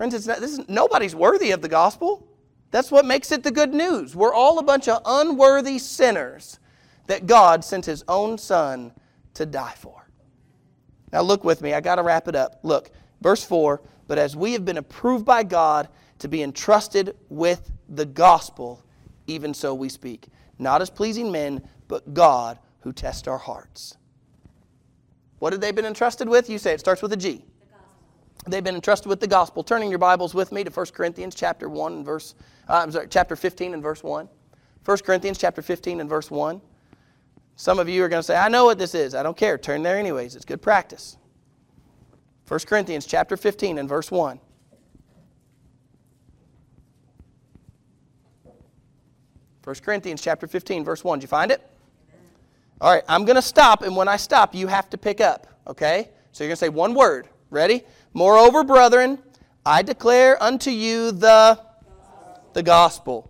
Friends, 0.01 0.15
it's 0.15 0.25
not, 0.25 0.39
this 0.39 0.57
is, 0.57 0.67
nobody's 0.67 1.13
worthy 1.13 1.51
of 1.51 1.61
the 1.61 1.69
gospel. 1.69 2.27
That's 2.71 2.89
what 2.89 3.05
makes 3.05 3.31
it 3.31 3.43
the 3.43 3.51
good 3.51 3.71
news. 3.71 4.15
We're 4.15 4.33
all 4.33 4.57
a 4.57 4.63
bunch 4.63 4.87
of 4.87 4.99
unworthy 5.05 5.77
sinners 5.77 6.57
that 7.05 7.27
God 7.27 7.63
sent 7.63 7.85
His 7.85 8.03
own 8.07 8.39
Son 8.39 8.93
to 9.35 9.45
die 9.45 9.75
for. 9.77 10.09
Now, 11.13 11.21
look 11.21 11.43
with 11.43 11.61
me. 11.61 11.75
I 11.75 11.81
got 11.81 11.97
to 11.97 12.01
wrap 12.01 12.27
it 12.27 12.35
up. 12.35 12.61
Look, 12.63 12.89
verse 13.21 13.43
4 13.43 13.79
But 14.07 14.17
as 14.17 14.35
we 14.35 14.53
have 14.53 14.65
been 14.65 14.77
approved 14.77 15.23
by 15.23 15.43
God 15.43 15.87
to 16.17 16.27
be 16.27 16.41
entrusted 16.41 17.15
with 17.29 17.71
the 17.87 18.07
gospel, 18.07 18.83
even 19.27 19.53
so 19.53 19.75
we 19.75 19.87
speak. 19.87 20.29
Not 20.57 20.81
as 20.81 20.89
pleasing 20.89 21.31
men, 21.31 21.61
but 21.87 22.11
God 22.15 22.57
who 22.79 22.91
tests 22.91 23.27
our 23.27 23.37
hearts. 23.37 23.97
What 25.37 25.53
have 25.53 25.61
they 25.61 25.71
been 25.71 25.85
entrusted 25.85 26.27
with? 26.27 26.49
You 26.49 26.57
say 26.57 26.73
it 26.73 26.79
starts 26.79 27.03
with 27.03 27.13
a 27.13 27.17
G. 27.17 27.45
They've 28.47 28.63
been 28.63 28.75
entrusted 28.75 29.07
with 29.07 29.19
the 29.19 29.27
gospel. 29.27 29.63
Turning 29.63 29.89
your 29.89 29.99
Bibles 29.99 30.33
with 30.33 30.51
me 30.51 30.63
to 30.63 30.71
1 30.71 30.85
Corinthians 30.87 31.35
chapter 31.35 31.69
1 31.69 31.93
and 31.93 32.05
verse, 32.05 32.35
uh, 32.67 32.81
I'm 32.83 32.91
sorry, 32.91 33.07
chapter 33.09 33.35
15 33.35 33.73
and 33.73 33.83
verse 33.83 34.03
1. 34.03 34.27
1 34.83 34.97
Corinthians 34.99 35.37
chapter 35.37 35.61
15 35.61 36.01
and 36.01 36.09
verse 36.09 36.31
1. 36.31 36.59
Some 37.55 37.77
of 37.77 37.87
you 37.87 38.03
are 38.03 38.09
going 38.09 38.19
to 38.19 38.23
say, 38.23 38.35
I 38.35 38.49
know 38.49 38.65
what 38.65 38.79
this 38.79 38.95
is. 38.95 39.13
I 39.13 39.21
don't 39.21 39.37
care. 39.37 39.57
Turn 39.57 39.83
there 39.83 39.97
anyways. 39.97 40.35
It's 40.35 40.45
good 40.45 40.61
practice. 40.61 41.17
1 42.47 42.59
Corinthians 42.61 43.05
chapter 43.05 43.37
15 43.37 43.77
and 43.77 43.87
verse 43.87 44.09
1. 44.09 44.39
First 49.61 49.83
Corinthians 49.83 50.21
chapter 50.21 50.47
15, 50.47 50.83
verse 50.83 51.03
1. 51.03 51.19
Did 51.19 51.23
you 51.23 51.27
find 51.27 51.51
it? 51.51 51.61
All 52.79 52.91
right, 52.91 53.03
I'm 53.07 53.25
going 53.25 53.35
to 53.35 53.43
stop, 53.43 53.83
and 53.83 53.95
when 53.95 54.07
I 54.07 54.17
stop, 54.17 54.55
you 54.55 54.65
have 54.65 54.89
to 54.89 54.97
pick 54.97 55.21
up, 55.21 55.45
okay? 55.67 56.09
So 56.31 56.43
you're 56.43 56.49
going 56.49 56.55
to 56.55 56.59
say 56.59 56.69
one 56.69 56.95
word. 56.95 57.29
Ready? 57.51 57.83
Moreover, 58.13 58.63
brethren, 58.63 59.19
I 59.65 59.83
declare 59.83 60.41
unto 60.41 60.71
you 60.71 61.11
the, 61.11 61.59
the 62.53 62.63
gospel. 62.63 63.29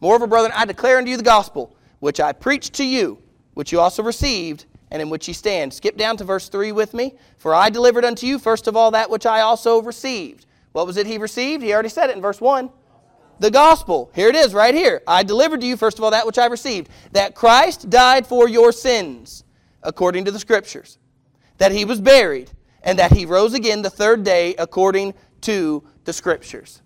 Moreover, 0.00 0.26
brethren, 0.26 0.52
I 0.56 0.64
declare 0.64 0.96
unto 0.96 1.10
you 1.10 1.18
the 1.18 1.22
gospel, 1.22 1.76
which 2.00 2.20
I 2.20 2.32
preached 2.32 2.72
to 2.74 2.84
you, 2.84 3.22
which 3.52 3.70
you 3.70 3.78
also 3.78 4.02
received, 4.02 4.64
and 4.90 5.02
in 5.02 5.10
which 5.10 5.28
ye 5.28 5.34
stand. 5.34 5.74
Skip 5.74 5.98
down 5.98 6.16
to 6.16 6.24
verse 6.24 6.48
3 6.48 6.72
with 6.72 6.94
me. 6.94 7.14
For 7.36 7.54
I 7.54 7.68
delivered 7.68 8.04
unto 8.04 8.26
you, 8.26 8.38
first 8.38 8.66
of 8.66 8.76
all, 8.76 8.90
that 8.92 9.10
which 9.10 9.26
I 9.26 9.42
also 9.42 9.82
received. 9.82 10.46
What 10.72 10.86
was 10.86 10.96
it 10.96 11.06
he 11.06 11.18
received? 11.18 11.62
He 11.62 11.72
already 11.74 11.90
said 11.90 12.08
it 12.08 12.16
in 12.16 12.22
verse 12.22 12.40
1. 12.40 12.70
The 13.40 13.50
gospel. 13.50 14.10
Here 14.14 14.28
it 14.28 14.36
is, 14.36 14.54
right 14.54 14.74
here. 14.74 15.02
I 15.06 15.22
delivered 15.22 15.60
to 15.60 15.66
you, 15.66 15.76
first 15.76 15.98
of 15.98 16.04
all, 16.04 16.10
that 16.12 16.26
which 16.26 16.38
I 16.38 16.46
received. 16.46 16.88
That 17.12 17.34
Christ 17.34 17.90
died 17.90 18.26
for 18.26 18.48
your 18.48 18.72
sins, 18.72 19.44
according 19.82 20.24
to 20.24 20.30
the 20.30 20.38
Scriptures. 20.38 20.98
That 21.58 21.72
he 21.72 21.84
was 21.84 22.00
buried 22.00 22.50
and 22.82 22.98
that 22.98 23.12
he 23.12 23.26
rose 23.26 23.54
again 23.54 23.82
the 23.82 23.90
third 23.90 24.24
day 24.24 24.54
according 24.56 25.14
to 25.42 25.82
the 26.04 26.12
scriptures. 26.12 26.82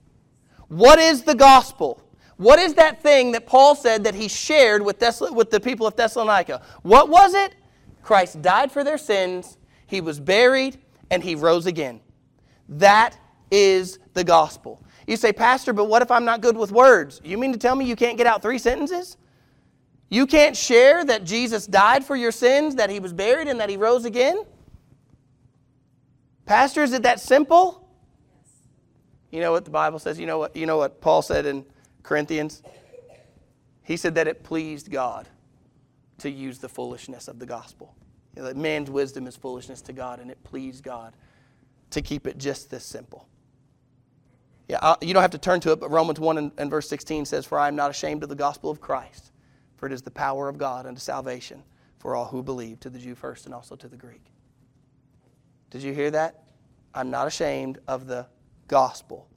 What 0.69 0.99
is 0.99 1.23
the 1.23 1.35
gospel? 1.35 2.03
What 2.37 2.59
is 2.59 2.75
that 2.75 3.03
thing 3.03 3.33
that 3.33 3.47
Paul 3.47 3.75
said 3.75 4.05
that 4.05 4.15
he 4.15 4.29
shared 4.29 4.83
with, 4.83 5.03
with 5.33 5.51
the 5.51 5.61
people 5.61 5.87
of 5.87 5.95
Thessalonica? 5.95 6.63
What 6.83 7.09
was 7.09 7.35
it? 7.35 7.55
Christ 8.03 8.43
died 8.43 8.71
for 8.71 8.85
their 8.85 8.99
sins, 8.99 9.57
he 9.87 10.01
was 10.01 10.21
buried, 10.21 10.79
and 11.11 11.23
he 11.23 11.35
rose 11.35 11.67
again. 11.67 12.01
That 12.69 13.17
is 13.51 13.99
the 14.15 14.25
gospel. 14.25 14.83
You 15.07 15.17
say, 15.17 15.33
Pastor, 15.33 15.73
but 15.73 15.85
what 15.87 16.03
if 16.03 16.11
I'm 16.11 16.25
not 16.25 16.41
good 16.41 16.57
with 16.57 16.73
words? 16.73 17.21
You 17.25 17.39
mean 17.39 17.53
to 17.53 17.59
tell 17.59 17.77
me 17.77 17.85
you 17.85 17.97
can't 17.97 18.17
get 18.17 18.27
out 18.27 18.43
three 18.43 18.59
sentences? 18.59 19.17
You 20.09 20.27
can't 20.27 20.57
share 20.57 21.05
that 21.05 21.25
Jesus 21.25 21.67
died 21.67 22.05
for 22.05 22.17
your 22.17 22.33
sins, 22.33 22.75
that 22.77 22.91
he 22.91 23.01
was 23.01 23.13
buried, 23.13 23.49
and 23.49 23.61
that 23.61 23.69
he 23.69 23.77
rose 23.77 24.05
again? 24.05 24.45
Pastor, 26.47 26.83
is 26.83 26.93
it 26.93 27.03
that 27.05 27.21
simple? 27.21 27.89
You 29.31 29.41
know 29.41 29.53
what 29.53 29.65
the 29.65 29.71
Bible 29.71 29.99
says? 29.99 30.19
You 30.19 30.27
know 30.27 30.39
what, 30.39 30.55
you 30.55 30.67
know 30.67 30.77
what 30.77 31.01
Paul 31.01 31.23
said 31.23 31.47
in 31.47 31.65
Corinthians? 32.03 32.63
He 33.83 33.97
said 33.97 34.15
that 34.15 34.29
it 34.29 34.43
pleased 34.43 34.91
God 34.91 35.29
to 36.19 36.31
use 36.31 36.59
the 36.59 36.69
foolishness 36.69 37.29
of 37.29 37.39
the 37.39 37.47
gospel. 37.47 37.95
You 38.35 38.43
know, 38.43 38.49
that 38.49 38.57
man's 38.57 38.91
wisdom 38.91 39.27
is 39.27 39.37
foolishness 39.37 39.83
to 39.83 39.93
God, 39.93 40.21
and 40.21 40.31
it 40.31 40.43
pleased 40.45 40.83
God 40.83 41.15
to 41.91 42.03
keep 42.03 42.27
it 42.27 42.39
just 42.39 42.71
this 42.71 42.85
simple. 42.85 43.29
Yeah, 44.69 44.95
you 45.01 45.13
don't 45.13 45.23
have 45.23 45.33
to 45.33 45.39
turn 45.39 45.61
to 45.61 45.73
it, 45.73 45.81
but 45.81 45.91
Romans 45.91 46.19
1 46.19 46.39
and, 46.39 46.53
and 46.57 46.71
verse 46.71 46.89
16 46.89 47.27
says, 47.27 47.45
For 47.45 47.59
I 47.59 47.69
am 47.69 47.77
not 47.77 47.91
ashamed 47.91 48.23
of 48.23 48.29
the 48.29 48.35
gospel 48.35 48.71
of 48.71 48.81
Christ, 48.81 49.33
for 49.77 49.87
it 49.87 49.93
is 49.93 50.03
the 50.03 50.11
power 50.11 50.49
of 50.49 50.57
God 50.57 50.87
unto 50.87 51.01
salvation 51.01 51.63
for 51.99 52.15
all 52.15 52.27
who 52.27 52.43
believe, 52.43 52.81
to 52.81 52.91
the 52.91 52.99
Jew 52.99 53.15
first 53.15 53.47
and 53.47 53.55
also 53.55 53.77
to 53.77 53.89
the 53.89 53.97
Greek. 53.97 54.25
Did 55.75 55.83
you 55.83 55.93
hear 55.93 56.13
that? 56.13 56.45
I'm 56.95 57.11
not 57.11 57.27
ashamed 57.27 57.81
of 57.89 58.07
the 58.07 58.29
gospel 58.69 59.29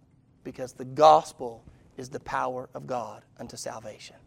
because 0.43 0.71
the 0.71 0.85
gospel 0.85 1.65
is 1.97 2.09
the 2.09 2.19
power 2.19 2.69
of 2.75 2.85
God 2.85 3.23
unto 3.39 3.57
salvation. 3.57 4.17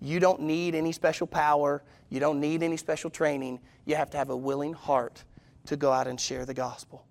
You 0.00 0.20
don't 0.20 0.42
need 0.42 0.76
any 0.76 0.92
special 0.92 1.26
power. 1.26 1.82
You 2.10 2.20
don't 2.20 2.38
need 2.38 2.62
any 2.62 2.76
special 2.76 3.10
training. 3.10 3.58
You 3.86 3.96
have 3.96 4.08
to 4.10 4.16
have 4.16 4.30
a 4.30 4.36
willing 4.36 4.72
heart 4.72 5.24
to 5.66 5.76
go 5.76 5.90
out 5.90 6.06
and 6.06 6.20
share 6.20 6.46
the 6.46 6.54
gospel. 6.54 7.04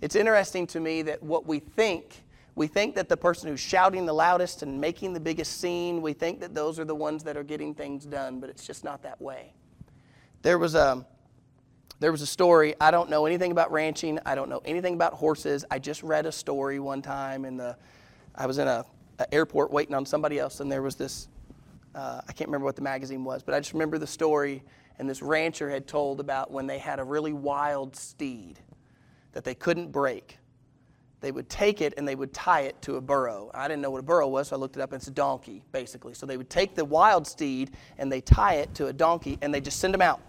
It's 0.00 0.14
interesting 0.14 0.64
to 0.68 0.78
me 0.78 1.02
that 1.02 1.20
what 1.20 1.46
we 1.48 1.58
think, 1.58 2.22
we 2.54 2.68
think 2.68 2.94
that 2.94 3.08
the 3.08 3.16
person 3.16 3.48
who's 3.48 3.58
shouting 3.58 4.06
the 4.06 4.14
loudest 4.14 4.62
and 4.62 4.80
making 4.80 5.14
the 5.14 5.20
biggest 5.20 5.60
scene, 5.60 6.00
we 6.00 6.12
think 6.12 6.38
that 6.38 6.54
those 6.54 6.78
are 6.78 6.84
the 6.84 6.94
ones 6.94 7.24
that 7.24 7.36
are 7.36 7.42
getting 7.42 7.74
things 7.74 8.04
done, 8.04 8.38
but 8.38 8.48
it's 8.48 8.64
just 8.64 8.84
not 8.84 9.02
that 9.02 9.20
way. 9.20 9.52
There 10.42 10.60
was 10.60 10.76
a 10.76 11.04
there 12.00 12.12
was 12.12 12.22
a 12.22 12.26
story. 12.26 12.74
I 12.80 12.90
don't 12.90 13.10
know 13.10 13.26
anything 13.26 13.50
about 13.50 13.72
ranching. 13.72 14.18
I 14.24 14.34
don't 14.34 14.48
know 14.48 14.62
anything 14.64 14.94
about 14.94 15.14
horses. 15.14 15.64
I 15.70 15.78
just 15.78 16.02
read 16.02 16.26
a 16.26 16.32
story 16.32 16.78
one 16.78 17.02
time 17.02 17.44
in 17.44 17.56
the. 17.56 17.76
I 18.34 18.46
was 18.46 18.58
in 18.58 18.68
a 18.68 18.84
uh, 19.18 19.24
airport 19.32 19.72
waiting 19.72 19.94
on 19.94 20.06
somebody 20.06 20.38
else, 20.38 20.60
and 20.60 20.70
there 20.70 20.82
was 20.82 20.94
this 20.94 21.28
uh, 21.94 22.20
I 22.28 22.32
can't 22.32 22.48
remember 22.48 22.64
what 22.64 22.76
the 22.76 22.82
magazine 22.82 23.24
was, 23.24 23.42
but 23.42 23.54
I 23.54 23.60
just 23.60 23.72
remember 23.72 23.98
the 23.98 24.06
story. 24.06 24.62
And 24.98 25.08
this 25.08 25.22
rancher 25.22 25.70
had 25.70 25.86
told 25.86 26.20
about 26.20 26.50
when 26.50 26.66
they 26.66 26.78
had 26.78 26.98
a 26.98 27.04
really 27.04 27.32
wild 27.32 27.94
steed 27.94 28.58
that 29.32 29.44
they 29.44 29.54
couldn't 29.54 29.92
break. 29.92 30.38
They 31.20 31.32
would 31.32 31.48
take 31.48 31.80
it 31.80 31.94
and 31.96 32.06
they 32.06 32.14
would 32.14 32.32
tie 32.32 32.62
it 32.62 32.80
to 32.82 32.96
a 32.96 33.00
burro. 33.00 33.50
I 33.54 33.66
didn't 33.66 33.82
know 33.82 33.90
what 33.90 33.98
a 33.98 34.04
burro 34.04 34.28
was, 34.28 34.48
so 34.48 34.56
I 34.56 34.58
looked 34.58 34.76
it 34.76 34.80
up. 34.80 34.92
It's 34.92 35.08
a 35.08 35.12
donkey, 35.12 35.64
basically. 35.72 36.14
So 36.14 36.26
they 36.26 36.36
would 36.36 36.50
take 36.50 36.74
the 36.74 36.84
wild 36.84 37.26
steed 37.26 37.72
and 37.98 38.10
they 38.10 38.20
tie 38.20 38.54
it 38.54 38.74
to 38.76 38.86
a 38.86 38.92
donkey 38.92 39.38
and 39.42 39.52
they 39.52 39.60
just 39.60 39.80
send 39.80 39.94
him 39.94 40.02
out. 40.02 40.20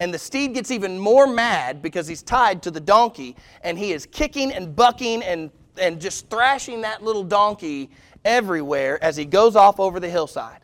And 0.00 0.14
the 0.14 0.18
steed 0.18 0.54
gets 0.54 0.70
even 0.70 0.98
more 0.98 1.26
mad 1.26 1.82
because 1.82 2.06
he's 2.06 2.22
tied 2.22 2.62
to 2.62 2.70
the 2.70 2.80
donkey 2.80 3.36
and 3.62 3.78
he 3.78 3.92
is 3.92 4.06
kicking 4.06 4.52
and 4.52 4.74
bucking 4.74 5.22
and, 5.22 5.50
and 5.76 6.00
just 6.00 6.30
thrashing 6.30 6.82
that 6.82 7.02
little 7.02 7.24
donkey 7.24 7.90
everywhere 8.24 9.02
as 9.02 9.16
he 9.16 9.24
goes 9.24 9.56
off 9.56 9.80
over 9.80 9.98
the 9.98 10.08
hillside. 10.08 10.60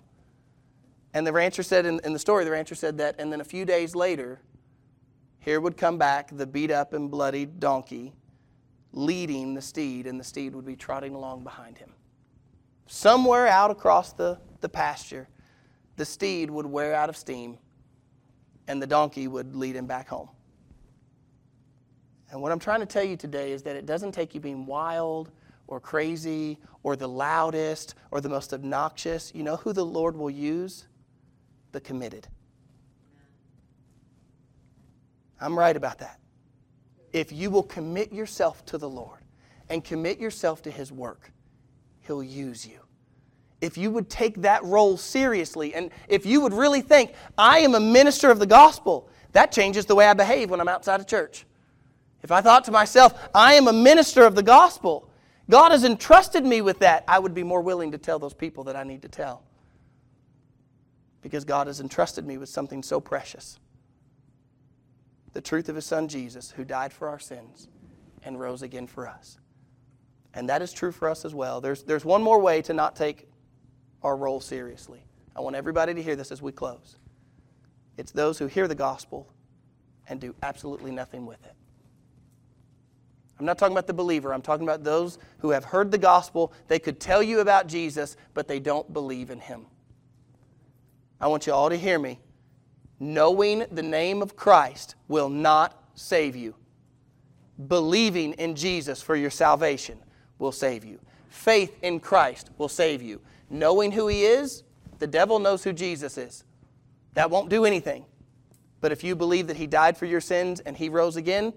And 1.15 1.27
the 1.27 1.33
rancher 1.33 1.63
said 1.63 1.87
in, 1.87 2.01
in, 2.05 2.13
the 2.13 2.19
story, 2.19 2.45
the 2.45 2.51
rancher 2.51 2.75
said 2.75 2.99
that, 2.99 3.17
and 3.19 3.33
then 3.33 3.41
a 3.41 3.45
few 3.45 3.65
days 3.65 3.95
later, 3.95 4.41
here 5.39 5.61
would 5.61 5.77
come 5.77 5.99
back 5.99 6.31
the 6.33 6.47
beat 6.47 6.71
up 6.71 6.93
and 6.93 7.11
bloody 7.11 7.47
donkey 7.47 8.13
leading 8.93 9.55
the 9.55 9.61
steed, 9.61 10.07
and 10.07 10.19
the 10.19 10.25
steed 10.25 10.55
would 10.55 10.65
be 10.65 10.77
trotting 10.77 11.15
along 11.15 11.43
behind 11.43 11.79
him. 11.79 11.91
Somewhere 12.87 13.47
out 13.47 13.71
across 13.71 14.13
the, 14.13 14.39
the 14.61 14.69
pasture, 14.69 15.29
the 15.97 16.05
steed 16.05 16.51
would 16.51 16.67
wear 16.67 16.95
out 16.95 17.09
of 17.09 17.17
steam, 17.17 17.59
and 18.69 18.81
the 18.81 18.87
donkey 18.87 19.29
would 19.29 19.55
lead 19.55 19.77
him 19.77 19.87
back 19.87 20.09
home. 20.09 20.29
And 22.31 22.41
what 22.43 22.51
I'm 22.51 22.59
trying 22.59 22.81
to 22.81 22.87
tell 22.87 23.05
you 23.05 23.17
today 23.17 23.53
is 23.53 23.63
that 23.63 23.77
it 23.77 23.87
doesn't 23.87 24.13
take 24.13 24.35
you 24.35 24.41
being 24.41 24.67
wild 24.67 25.31
or 25.67 25.81
crazy 25.81 26.59
or 26.83 26.97
the 26.97 27.09
loudest 27.09 27.95
or 28.11 28.21
the 28.21 28.29
most 28.29 28.53
obnoxious. 28.53 29.33
You 29.35 29.43
know 29.43 29.57
who 29.57 29.73
the 29.73 29.85
Lord 29.85 30.17
will 30.17 30.31
use? 30.31 30.87
the 31.75 31.81
committed. 31.81 32.27
I'm 35.39 35.59
right 35.59 35.77
about 35.77 35.99
that. 35.99 36.19
If 37.13 37.31
you 37.33 37.51
will 37.51 37.63
commit 37.63 38.13
yourself 38.13 38.65
to 38.67 38.79
the 38.79 38.89
Lord 38.89 39.21
and 39.69 39.85
commit 39.85 40.19
yourself 40.19 40.63
to 40.63 40.71
His 40.71 40.91
work, 40.91 41.31
He'll 42.01 42.23
use 42.23 42.67
you. 42.67 42.81
If 43.65 43.79
you 43.79 43.91
would 43.93 44.11
take 44.11 44.43
that 44.43 44.63
role 44.63 44.99
seriously, 44.99 45.75
and 45.75 45.91
if 46.07 46.27
you 46.27 46.43
would 46.43 46.53
really 46.53 46.83
think, 46.83 47.15
I 47.39 47.61
am 47.61 47.75
a 47.75 47.81
minister 47.81 48.31
of 48.31 48.39
the 48.39 48.47
gospel, 48.47 49.09
that 49.33 49.53
changes 49.53 49.87
the 49.87 49.95
way 49.95 50.07
I 50.07 50.13
behave 50.13 50.51
when 50.51 50.61
I'm 50.61 50.69
outside 50.69 51.01
of 51.01 51.07
church. 51.07 51.47
If 52.23 52.31
I 52.31 52.43
thought 52.43 52.65
to 52.65 52.73
myself, 52.73 53.29
I 53.35 53.55
am 53.55 53.67
a 53.67 53.73
minister 53.73 54.25
of 54.25 54.35
the 54.35 54.43
gospel, 54.43 55.09
God 55.49 55.73
has 55.73 55.83
entrusted 55.83 56.45
me 56.45 56.61
with 56.61 56.81
that, 56.81 57.05
I 57.09 57.19
would 57.19 57.33
be 57.33 57.43
more 57.43 57.63
willing 57.63 57.93
to 57.93 57.99
tell 57.99 58.19
those 58.19 58.35
people 58.35 58.65
that 58.65 58.77
I 58.77 58.85
need 58.85 59.01
to 59.01 59.09
tell 59.09 59.43
because 61.23 61.47
God 61.47 61.67
has 61.67 61.81
entrusted 61.81 62.27
me 62.27 62.37
with 62.37 62.51
something 62.51 62.83
so 62.83 63.01
precious 63.01 63.59
the 65.33 65.41
truth 65.41 65.69
of 65.69 65.75
His 65.75 65.87
Son 65.87 66.07
Jesus, 66.07 66.53
who 66.53 66.65
died 66.65 66.93
for 66.93 67.09
our 67.09 67.19
sins 67.19 67.67
and 68.23 68.39
rose 68.39 68.63
again 68.63 68.87
for 68.87 69.09
us. 69.09 69.39
And 70.33 70.49
that 70.49 70.63
is 70.63 70.73
true 70.73 70.93
for 70.93 71.09
us 71.09 71.25
as 71.25 71.35
well. 71.35 71.61
There's, 71.61 71.83
there's 71.83 72.05
one 72.05 72.23
more 72.23 72.41
way 72.41 72.63
to 72.63 72.73
not 72.73 72.95
take 72.95 73.27
our 74.05 74.17
role 74.17 74.41
seriously. 74.41 75.03
I 75.35 75.41
want 75.41 75.57
everybody 75.57 75.95
to 75.95 76.03
hear 76.03 76.15
this 76.15 76.31
as 76.31 76.41
we 76.41 76.53
close. 76.53 76.97
It's 77.97 78.13
those 78.13 78.39
who 78.39 78.47
hear 78.47 78.69
the 78.69 78.75
gospel 78.75 79.33
and 80.09 80.21
do 80.21 80.35
absolutely 80.43 80.91
nothing 80.91 81.27
with 81.27 81.43
it. 81.45 81.55
I'm 83.39 83.47
not 83.47 83.59
talking 83.59 83.75
about 83.75 83.89
the 83.89 83.95
believer. 83.95 84.33
I'm 84.33 84.43
talking 84.43 84.65
about 84.65 84.85
those 84.85 85.19
who 85.39 85.51
have 85.51 85.65
heard 85.65 85.91
the 85.91 85.99
gospel. 85.99 86.53
They 86.69 86.79
could 86.79 87.01
tell 87.01 87.23
you 87.23 87.41
about 87.41 87.67
Jesus, 87.67 88.17
but 88.33 88.47
they 88.47 88.61
don't 88.61 88.93
believe 88.93 89.31
in 89.31 89.41
him. 89.41 89.67
I 91.21 91.27
want 91.27 91.47
you 91.47 91.53
all 91.53 91.69
to 91.69 91.77
hear 91.77 91.99
me. 91.99 92.21
Knowing 93.01 93.65
the 93.73 93.83
name 93.83 94.23
of 94.23 94.37
Christ 94.37 94.95
will 95.09 95.29
not 95.29 95.83
save 95.95 96.37
you. 96.37 96.55
Believing 97.67 98.35
in 98.35 98.55
Jesus 98.55 99.03
for 99.03 99.17
your 99.17 99.31
salvation 99.31 99.99
will 100.39 100.53
save 100.53 100.85
you. 100.85 101.01
Faith 101.29 101.77
in 101.83 101.99
Christ 101.99 102.51
will 102.57 102.69
save 102.69 103.03
you. 103.03 103.21
Knowing 103.55 103.93
who 103.93 104.09
He 104.09 104.25
is, 104.25 104.65
the 104.99 105.07
devil 105.07 105.39
knows 105.39 105.63
who 105.63 105.73
Jesus 105.73 106.19
is. 106.19 106.43
That 107.13 107.31
won't 107.31 107.49
do 107.49 107.65
anything. 107.65 108.05
But 108.81 108.91
if 108.91 109.05
you 109.05 109.15
believe 109.15 109.47
that 109.47 109.57
He 109.57 109.69
died 109.69 109.97
for 109.97 110.07
your 110.07 110.21
sins 110.21 110.59
and 110.59 110.77
He 110.77 110.89
rose 110.89 111.15
again, 111.15 111.53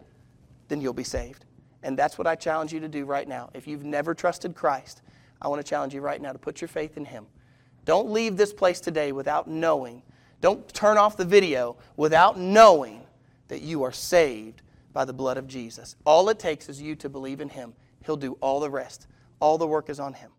then 0.67 0.79
you'll 0.79 0.93
be 0.93 1.03
saved. 1.03 1.45
And 1.81 1.97
that's 1.97 2.15
what 2.15 2.27
I 2.27 2.35
challenge 2.35 2.71
you 2.71 2.79
to 2.81 2.87
do 2.87 3.05
right 3.05 3.27
now. 3.27 3.49
If 3.55 3.65
you've 3.65 3.83
never 3.83 4.13
trusted 4.13 4.53
Christ, 4.53 5.01
I 5.41 5.47
want 5.47 5.59
to 5.59 5.67
challenge 5.67 5.95
you 5.95 6.01
right 6.01 6.21
now 6.21 6.31
to 6.31 6.37
put 6.37 6.61
your 6.61 6.67
faith 6.67 6.97
in 6.97 7.05
Him. 7.05 7.25
Don't 7.83 8.11
leave 8.11 8.37
this 8.37 8.53
place 8.53 8.79
today 8.79 9.11
without 9.11 9.47
knowing. 9.47 10.03
Don't 10.39 10.71
turn 10.75 10.99
off 10.99 11.17
the 11.17 11.25
video 11.25 11.77
without 11.95 12.37
knowing 12.37 13.01
that 13.47 13.63
you 13.63 13.81
are 13.81 13.91
saved 13.91 14.61
by 14.93 15.03
the 15.03 15.13
blood 15.13 15.37
of 15.37 15.47
Jesus. 15.47 15.95
All 16.05 16.29
it 16.29 16.37
takes 16.37 16.69
is 16.69 16.79
you 16.79 16.95
to 16.97 17.09
believe 17.09 17.41
in 17.41 17.49
Him. 17.49 17.73
He'll 18.05 18.17
do 18.17 18.37
all 18.39 18.59
the 18.59 18.69
rest. 18.69 19.07
All 19.39 19.57
the 19.57 19.65
work 19.65 19.89
is 19.89 19.99
on 19.99 20.13
Him. 20.13 20.29